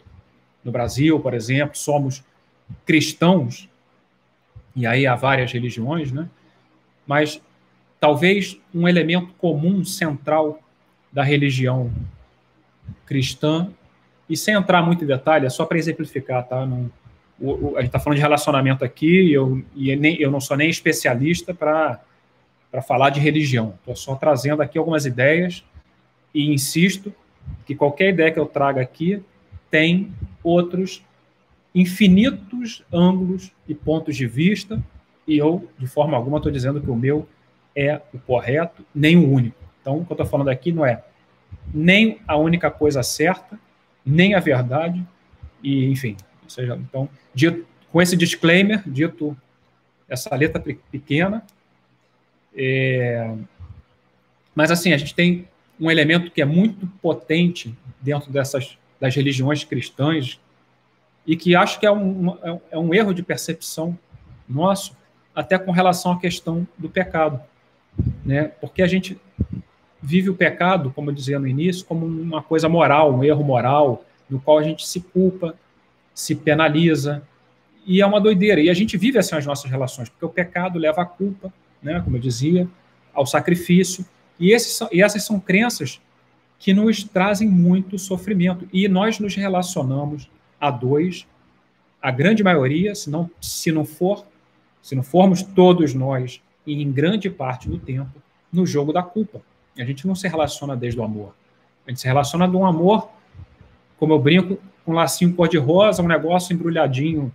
no 0.63 0.71
Brasil, 0.71 1.19
por 1.19 1.33
exemplo, 1.33 1.75
somos 1.75 2.23
cristãos, 2.85 3.67
e 4.75 4.85
aí 4.85 5.07
há 5.07 5.15
várias 5.15 5.51
religiões, 5.51 6.11
né? 6.11 6.29
Mas 7.07 7.41
talvez 7.99 8.59
um 8.73 8.87
elemento 8.87 9.33
comum, 9.37 9.83
central 9.83 10.59
da 11.11 11.23
religião 11.23 11.91
cristã, 13.05 13.69
e 14.29 14.37
sem 14.37 14.53
entrar 14.53 14.83
muito 14.83 15.03
em 15.03 15.07
detalhe, 15.07 15.45
é 15.45 15.49
só 15.49 15.65
para 15.65 15.77
exemplificar, 15.77 16.47
tá? 16.47 16.65
Não, 16.65 16.91
o, 17.39 17.71
o, 17.71 17.77
a 17.77 17.81
gente 17.81 17.87
está 17.87 17.99
falando 17.99 18.17
de 18.17 18.21
relacionamento 18.21 18.85
aqui, 18.85 19.31
eu, 19.31 19.63
e 19.75 19.95
nem, 19.95 20.21
eu 20.21 20.29
não 20.29 20.39
sou 20.39 20.55
nem 20.55 20.69
especialista 20.69 21.53
para 21.53 21.99
falar 22.87 23.09
de 23.09 23.19
religião. 23.19 23.73
Estou 23.79 23.95
só 23.95 24.15
trazendo 24.15 24.61
aqui 24.61 24.77
algumas 24.77 25.05
ideias 25.05 25.63
e 26.33 26.53
insisto 26.53 27.13
que 27.65 27.73
qualquer 27.73 28.09
ideia 28.09 28.31
que 28.31 28.39
eu 28.39 28.45
traga 28.45 28.81
aqui 28.81 29.23
tem 29.71 30.13
outros 30.43 31.03
infinitos 31.73 32.83
ângulos 32.91 33.51
e 33.67 33.73
pontos 33.73 34.15
de 34.15 34.27
vista, 34.27 34.81
e 35.27 35.37
eu, 35.37 35.67
de 35.77 35.87
forma 35.87 36.17
alguma, 36.17 36.37
estou 36.37 36.51
dizendo 36.51 36.81
que 36.81 36.89
o 36.89 36.95
meu 36.95 37.27
é 37.75 38.01
o 38.13 38.19
correto, 38.19 38.85
nem 38.93 39.17
o 39.17 39.31
único. 39.31 39.57
Então, 39.81 39.97
o 39.97 40.05
que 40.05 40.11
eu 40.11 40.15
estou 40.15 40.25
falando 40.25 40.49
aqui 40.49 40.71
não 40.71 40.85
é 40.85 41.03
nem 41.73 42.19
a 42.27 42.35
única 42.35 42.69
coisa 42.69 43.03
certa, 43.03 43.59
nem 44.05 44.33
a 44.33 44.39
verdade, 44.39 45.05
e 45.63 45.85
enfim. 45.85 46.17
Seja, 46.47 46.75
então, 46.75 47.07
dito, 47.33 47.65
com 47.91 48.01
esse 48.01 48.15
disclaimer, 48.15 48.81
dito 48.87 49.37
essa 50.07 50.35
letra 50.35 50.61
pequena, 50.91 51.43
é, 52.55 53.35
mas 54.55 54.71
assim, 54.71 54.91
a 54.93 54.97
gente 54.97 55.13
tem 55.13 55.47
um 55.79 55.89
elemento 55.89 56.31
que 56.31 56.41
é 56.41 56.45
muito 56.45 56.87
potente 57.01 57.75
dentro 58.01 58.31
dessas 58.31 58.77
das 58.99 59.15
religiões 59.15 59.63
cristãs 59.63 60.39
e 61.25 61.35
que 61.35 61.55
acho 61.55 61.79
que 61.79 61.85
é 61.85 61.91
um, 61.91 62.35
é 62.69 62.77
um 62.77 62.93
erro 62.93 63.13
de 63.13 63.23
percepção 63.23 63.97
nosso, 64.47 64.97
até 65.33 65.57
com 65.57 65.71
relação 65.71 66.11
à 66.11 66.19
questão 66.19 66.67
do 66.77 66.89
pecado, 66.89 67.41
né? 68.25 68.45
Porque 68.61 68.81
a 68.81 68.87
gente 68.87 69.19
vive 70.01 70.29
o 70.29 70.35
pecado, 70.35 70.91
como 70.95 71.09
eu 71.09 71.13
dizia 71.13 71.39
no 71.39 71.47
início, 71.47 71.85
como 71.85 72.05
uma 72.05 72.41
coisa 72.41 72.69
moral, 72.69 73.13
um 73.13 73.23
erro 73.23 73.43
moral, 73.43 74.05
no 74.29 74.39
qual 74.39 74.57
a 74.57 74.63
gente 74.63 74.87
se 74.87 75.01
culpa, 75.01 75.55
se 76.13 76.35
penaliza, 76.35 77.23
e 77.85 78.01
é 78.01 78.05
uma 78.05 78.21
doideira. 78.21 78.61
E 78.61 78.69
a 78.69 78.73
gente 78.73 78.97
vive 78.97 79.17
assim 79.17 79.35
as 79.35 79.45
nossas 79.45 79.69
relações, 79.69 80.09
porque 80.09 80.25
o 80.25 80.29
pecado 80.29 80.77
leva 80.77 81.01
à 81.01 81.05
culpa, 81.05 81.51
né? 81.81 81.99
Como 82.01 82.17
eu 82.17 82.21
dizia, 82.21 82.67
ao 83.13 83.25
sacrifício, 83.25 84.05
e, 84.39 84.51
esses, 84.51 84.79
e 84.91 85.01
essas 85.01 85.23
são 85.23 85.39
crenças 85.39 85.99
que 86.57 86.73
nos 86.73 87.03
trazem 87.03 87.47
muito 87.47 87.97
sofrimento. 87.97 88.67
E 88.71 88.87
nós 88.87 89.19
nos 89.19 89.35
relacionamos 89.35 90.29
a 90.59 90.69
dois, 90.69 91.25
a 92.01 92.11
grande 92.11 92.43
maioria, 92.43 92.93
se 92.95 93.09
não, 93.09 93.29
se 93.41 93.71
não 93.71 93.85
for, 93.85 94.25
se 94.81 94.95
não 94.95 95.03
formos 95.03 95.41
todos 95.41 95.93
nós, 95.93 96.41
e 96.69 96.83
em 96.83 96.91
grande 96.91 97.29
parte 97.29 97.67
do 97.67 97.79
tempo, 97.79 98.21
no 98.53 98.65
jogo 98.65 98.93
da 98.93 99.01
culpa. 99.01 99.41
A 99.77 99.83
gente 99.83 100.05
não 100.05 100.13
se 100.13 100.27
relaciona 100.27 100.75
desde 100.75 100.99
o 100.99 101.03
amor. 101.03 101.33
A 101.85 101.89
gente 101.89 102.01
se 102.01 102.07
relaciona 102.07 102.47
de 102.47 102.55
um 102.55 102.65
amor, 102.65 103.09
como 103.97 104.13
eu 104.13 104.19
brinco, 104.19 104.59
um 104.85 104.93
lacinho 104.93 105.33
cor-de-rosa, 105.33 106.03
um 106.03 106.07
negócio 106.07 106.53
embrulhadinho. 106.53 107.31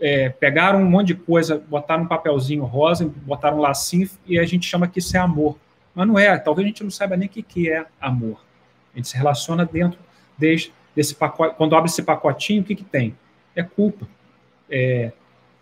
É, 0.00 0.30
pegaram 0.30 0.80
um 0.80 0.88
monte 0.88 1.08
de 1.08 1.14
coisa, 1.14 1.62
botaram 1.68 2.04
um 2.04 2.06
papelzinho 2.06 2.64
rosa, 2.64 3.10
botaram 3.26 3.58
um 3.58 3.60
lacinho 3.60 4.08
e 4.26 4.38
a 4.38 4.44
gente 4.44 4.66
chama 4.66 4.88
que 4.88 4.98
isso 4.98 5.14
é 5.16 5.20
amor. 5.20 5.58
Mas 5.94 6.06
não 6.06 6.18
é, 6.18 6.38
talvez 6.38 6.64
a 6.64 6.68
gente 6.68 6.82
não 6.82 6.90
saiba 6.90 7.16
nem 7.16 7.28
o 7.28 7.30
que, 7.30 7.70
é 7.70 7.84
amor. 8.00 8.42
A 8.94 8.96
gente 8.96 9.08
se 9.08 9.16
relaciona 9.16 9.66
dentro 9.66 9.98
desse, 10.38 10.72
desse 10.96 11.14
pacote. 11.14 11.54
Quando 11.56 11.76
abre 11.76 11.90
esse 11.90 12.02
pacotinho, 12.02 12.62
o 12.62 12.64
que, 12.64 12.74
que 12.74 12.84
tem? 12.84 13.14
É 13.54 13.62
culpa, 13.62 14.08
é, 14.70 15.12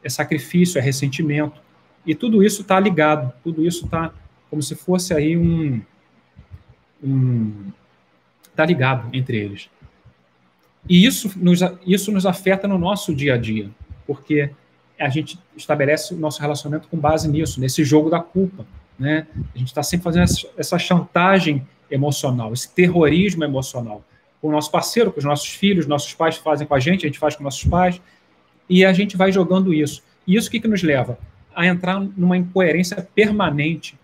é 0.04 0.08
sacrifício, 0.08 0.78
é 0.78 0.80
ressentimento. 0.80 1.60
E 2.06 2.14
tudo 2.14 2.42
isso 2.42 2.62
está 2.62 2.78
ligado, 2.80 3.32
tudo 3.42 3.64
isso 3.64 3.84
está 3.84 4.12
como 4.48 4.62
se 4.62 4.74
fosse 4.74 5.14
aí 5.14 5.36
um. 5.36 5.80
um 7.02 7.70
está 8.42 8.64
ligado 8.64 9.08
entre 9.12 9.38
eles. 9.38 9.70
E 10.88 11.04
isso 11.04 11.30
nos, 11.36 11.60
isso 11.86 12.10
nos 12.10 12.26
afeta 12.26 12.66
no 12.66 12.78
nosso 12.78 13.14
dia 13.14 13.34
a 13.34 13.38
dia, 13.38 13.70
porque 14.06 14.50
a 14.98 15.08
gente 15.08 15.38
estabelece 15.56 16.14
o 16.14 16.16
nosso 16.16 16.40
relacionamento 16.40 16.88
com 16.88 16.98
base 16.98 17.28
nisso, 17.28 17.60
nesse 17.60 17.84
jogo 17.84 18.10
da 18.10 18.20
culpa. 18.20 18.66
Né? 18.98 19.26
A 19.54 19.58
gente 19.58 19.68
está 19.68 19.82
sempre 19.82 20.04
fazendo 20.04 20.26
essa 20.56 20.78
chantagem 20.78 21.66
emocional, 21.90 22.52
esse 22.52 22.70
terrorismo 22.70 23.44
emocional 23.44 24.04
com 24.40 24.48
o 24.48 24.52
nosso 24.52 24.70
parceiro, 24.70 25.12
com 25.12 25.18
os 25.18 25.24
nossos 25.24 25.48
filhos, 25.48 25.86
nossos 25.86 26.14
pais 26.14 26.36
fazem 26.36 26.66
com 26.66 26.74
a 26.74 26.80
gente, 26.80 27.04
a 27.04 27.08
gente 27.08 27.18
faz 27.18 27.36
com 27.36 27.44
nossos 27.44 27.64
pais, 27.64 28.00
e 28.68 28.84
a 28.84 28.92
gente 28.92 29.16
vai 29.16 29.30
jogando 29.30 29.74
isso. 29.74 30.02
E 30.26 30.36
isso 30.36 30.48
o 30.48 30.50
que, 30.50 30.60
que 30.60 30.68
nos 30.68 30.82
leva? 30.82 31.18
A 31.54 31.66
entrar 31.66 32.00
numa 32.00 32.36
incoerência 32.36 33.08
permanente 33.14 33.98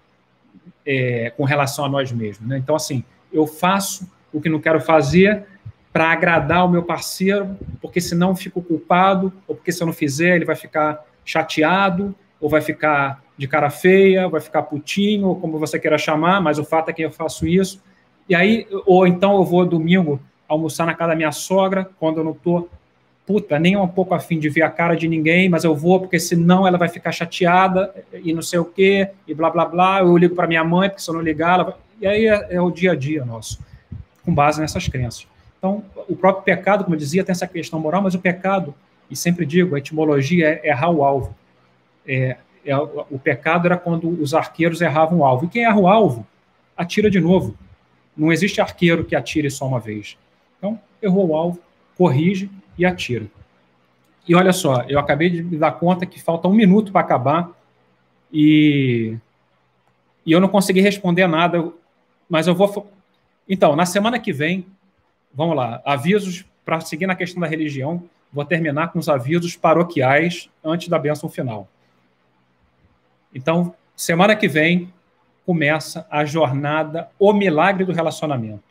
é, 0.85 1.31
com 1.37 1.45
relação 1.45 1.85
a 1.85 1.89
nós 1.89 2.13
mesmos. 2.13 2.49
Né? 2.49 2.59
Então, 2.59 2.77
assim, 2.77 3.03
eu 3.33 3.47
faço 3.47 4.11
o 4.33 4.41
que 4.41 4.49
não 4.49 4.61
quero 4.61 4.81
fazer 4.81 5.45
para 5.93 6.13
agradar 6.13 6.65
o 6.65 6.69
meu 6.69 6.83
parceiro, 6.83 7.57
porque 7.81 8.01
senão 8.01 8.31
eu 8.31 8.37
fico 8.37 8.63
culpado, 8.63 9.33
ou 9.49 9.55
porque 9.55 9.73
se 9.73 9.83
eu 9.83 9.87
não 9.87 9.95
fizer 9.95 10.37
ele 10.37 10.45
vai 10.45 10.55
ficar 10.55 11.05
chateado, 11.25 12.15
ou 12.41 12.51
vai 12.51 12.61
ficar 12.61 13.23
de 13.37 13.49
cara 13.49 13.71
feia, 13.71 14.29
vai 14.29 14.41
ficar 14.41 14.63
putinho, 14.63 15.29
ou 15.29 15.41
como 15.41 15.59
você 15.59 15.79
queira 15.79 15.97
chamar, 15.99 16.41
mas 16.41 16.59
o 16.59 16.65
fato 16.65 16.91
é 16.91 16.93
que 16.93 17.03
eu 17.03 17.11
faço 17.11 17.47
isso. 17.47 17.83
E 18.29 18.35
aí, 18.35 18.67
ou 18.85 19.07
então 19.07 19.37
eu 19.37 19.45
vou 19.45 19.65
domingo 19.65 20.21
almoçar 20.49 20.87
na 20.87 20.95
casa 20.95 21.11
da 21.11 21.17
minha 21.17 21.33
sogra, 21.33 21.89
quando 21.99 22.19
eu 22.19 22.25
não 22.25 22.35
tô, 22.35 22.69
puta, 23.27 23.59
nem 23.59 23.77
um 23.77 23.89
pouco 23.89 24.15
afim 24.15 24.39
de 24.39 24.49
ver 24.49 24.63
a 24.63 24.71
cara 24.71 24.95
de 24.95 25.09
ninguém, 25.09 25.49
mas 25.49 25.65
eu 25.65 25.75
vou 25.75 25.99
porque 25.99 26.19
senão 26.19 26.67
ela 26.67 26.79
vai 26.79 26.89
ficar 26.89 27.11
chateada 27.11 27.93
e 28.13 28.33
não 28.33 28.41
sei 28.41 28.61
o 28.61 28.65
quê, 28.65 29.11
e 29.27 29.35
blá 29.35 29.51
blá 29.51 29.65
blá. 29.65 30.01
Eu 30.01 30.17
ligo 30.17 30.35
para 30.35 30.47
minha 30.47 30.63
mãe, 30.63 30.89
porque 30.89 31.03
se 31.03 31.11
eu 31.11 31.15
não 31.15 31.21
ligar, 31.21 31.55
ela 31.55 31.65
vai... 31.65 31.75
E 32.01 32.07
aí 32.07 32.27
é, 32.27 32.47
é, 32.51 32.61
o 32.61 32.71
dia 32.71 32.93
a 32.93 32.95
dia 32.95 33.25
nosso, 33.25 33.59
com 34.25 34.33
base 34.33 34.61
nessas 34.61 34.87
crenças. 34.87 35.27
Então, 35.59 35.83
o 36.09 36.15
próprio 36.15 36.45
pecado, 36.45 36.85
como 36.85 36.95
eu 36.95 36.99
dizia, 36.99 37.25
tem 37.25 37.33
essa 37.33 37.47
questão 37.49 37.81
moral, 37.81 38.03
mas 38.03 38.15
o 38.15 38.19
pecado, 38.21 38.73
e 39.11 39.17
sempre 39.17 39.45
digo, 39.45 39.75
a 39.75 39.79
etimologia 39.79 40.61
é 40.63 40.69
errar 40.69 40.91
o 40.91 41.03
alvo. 41.03 41.35
É, 42.07 42.37
é, 42.65 42.77
o 42.77 43.19
pecado 43.19 43.67
era 43.67 43.77
quando 43.77 44.09
os 44.09 44.35
arqueiros 44.35 44.81
erravam 44.81 45.19
o 45.21 45.25
alvo. 45.25 45.47
E 45.47 45.49
quem 45.49 45.65
erra 45.65 45.79
o 45.79 45.89
alvo, 45.89 46.25
atira 46.77 47.11
de 47.11 47.19
novo. 47.19 47.57
Não 48.17 48.33
existe 48.33 48.61
arqueiro 48.61 49.05
que 49.05 49.17
atire 49.17 49.51
só 49.51 49.67
uma 49.67 49.81
vez. 49.81 50.17
Então, 50.59 50.79
errou 51.03 51.29
o 51.29 51.35
alvo, 51.35 51.59
corrige 51.97 52.51
e 52.79 52.85
atira. 52.85 53.27
E 54.29 54.35
olha 54.35 54.53
só, 54.53 54.83
eu 54.89 54.99
acabei 54.99 55.31
de 55.31 55.43
me 55.43 55.57
dar 55.57 55.73
conta 55.73 56.05
que 56.05 56.21
falta 56.21 56.49
um 56.49 56.55
minuto 56.55 56.91
para 56.91 57.01
acabar 57.01 57.51
e, 58.33 59.17
e 60.25 60.33
eu 60.33 60.41
não 60.41 60.49
consegui 60.49 60.81
responder 60.81 61.27
nada, 61.27 61.73
mas 62.29 62.47
eu 62.47 62.55
vou. 62.55 62.91
Então, 63.49 63.77
na 63.77 63.87
semana 63.87 64.19
que 64.19 64.33
vem, 64.33 64.67
vamos 65.33 65.57
lá, 65.57 65.81
avisos 65.85 66.45
para 66.65 66.81
seguir 66.81 67.07
na 67.07 67.15
questão 67.15 67.41
da 67.41 67.47
religião. 67.47 68.03
Vou 68.33 68.45
terminar 68.45 68.89
com 68.93 68.99
os 68.99 69.09
avisos 69.09 69.57
paroquiais 69.57 70.51
antes 70.65 70.89
da 70.89 70.99
bênção 70.99 71.29
final. 71.29 71.69
Então, 73.33 73.75
semana 73.95 74.35
que 74.35 74.49
vem 74.49 74.93
começa 75.45 76.05
a 76.11 76.25
jornada 76.25 77.09
O 77.19 77.33
Milagre 77.33 77.85
do 77.85 77.93
Relacionamento. 77.93 78.65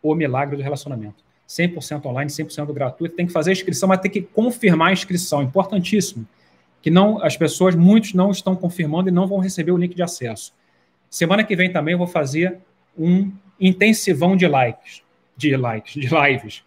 O 0.00 0.14
Milagre 0.14 0.56
do 0.56 0.62
Relacionamento. 0.62 1.24
100% 1.48 2.06
online, 2.06 2.30
100% 2.30 2.72
gratuito. 2.72 3.14
Tem 3.14 3.26
que 3.26 3.32
fazer 3.32 3.50
a 3.50 3.52
inscrição, 3.52 3.88
mas 3.88 4.00
tem 4.00 4.10
que 4.10 4.22
confirmar 4.22 4.88
a 4.88 4.92
inscrição. 4.92 5.42
Importantíssimo. 5.42 6.26
Que 6.80 6.90
não, 6.90 7.22
as 7.22 7.36
pessoas, 7.36 7.74
muitos 7.74 8.14
não 8.14 8.30
estão 8.30 8.56
confirmando 8.56 9.08
e 9.08 9.12
não 9.12 9.26
vão 9.26 9.38
receber 9.38 9.72
o 9.72 9.76
link 9.76 9.94
de 9.94 10.02
acesso. 10.02 10.52
Semana 11.08 11.44
que 11.44 11.54
vem 11.54 11.72
também 11.72 11.92
eu 11.92 11.98
vou 11.98 12.06
fazer 12.06 12.58
um 12.98 13.30
intensivão 13.60 14.36
de 14.36 14.46
likes, 14.46 15.02
de 15.36 15.56
likes, 15.56 15.92
de 15.94 16.08
lives. 16.08 16.64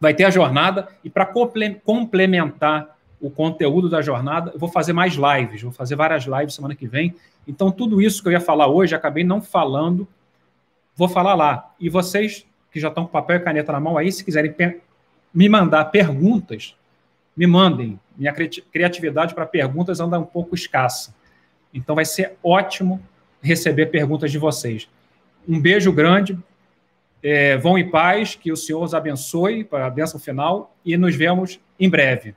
Vai 0.00 0.14
ter 0.14 0.24
a 0.24 0.30
jornada 0.30 0.88
e 1.04 1.10
para 1.10 1.26
complementar 1.26 2.98
o 3.20 3.30
conteúdo 3.30 3.88
da 3.88 4.02
jornada. 4.02 4.50
Eu 4.52 4.58
vou 4.58 4.68
fazer 4.68 4.92
mais 4.92 5.14
lives, 5.14 5.62
vou 5.62 5.70
fazer 5.70 5.94
várias 5.94 6.24
lives 6.24 6.54
semana 6.54 6.74
que 6.74 6.88
vem. 6.88 7.14
Então, 7.46 7.70
tudo 7.70 8.02
isso 8.02 8.20
que 8.20 8.28
eu 8.28 8.32
ia 8.32 8.40
falar 8.40 8.66
hoje, 8.66 8.94
acabei 8.94 9.22
não 9.22 9.40
falando, 9.40 10.08
vou 10.96 11.08
falar 11.08 11.34
lá. 11.34 11.72
E 11.78 11.88
vocês 11.88 12.44
que 12.72 12.80
já 12.80 12.88
estão 12.88 13.04
com 13.04 13.10
papel 13.12 13.36
e 13.36 13.40
caneta 13.40 13.72
na 13.72 13.78
mão 13.78 13.98
aí, 13.98 14.10
se 14.10 14.24
quiserem 14.24 14.54
me 15.32 15.48
mandar 15.48 15.84
perguntas, 15.86 16.74
me 17.36 17.46
mandem. 17.46 18.00
Minha 18.16 18.32
criatividade 18.32 19.34
para 19.34 19.46
perguntas 19.46 20.00
anda 20.00 20.18
um 20.18 20.24
pouco 20.24 20.54
escassa. 20.54 21.14
Então, 21.72 21.94
vai 21.94 22.04
ser 22.04 22.36
ótimo 22.42 23.00
receber 23.42 23.86
perguntas 23.86 24.30
de 24.30 24.38
vocês. 24.38 24.88
Um 25.48 25.60
beijo 25.60 25.92
grande. 25.92 26.38
É, 27.22 27.56
vão 27.56 27.78
em 27.78 27.88
paz, 27.88 28.34
que 28.34 28.50
o 28.50 28.56
Senhor 28.56 28.82
os 28.82 28.94
abençoe 28.94 29.62
para 29.62 29.86
a 29.86 29.90
bênção 29.90 30.18
final 30.18 30.74
e 30.84 30.96
nos 30.96 31.14
vemos 31.14 31.60
em 31.78 31.88
breve. 31.88 32.34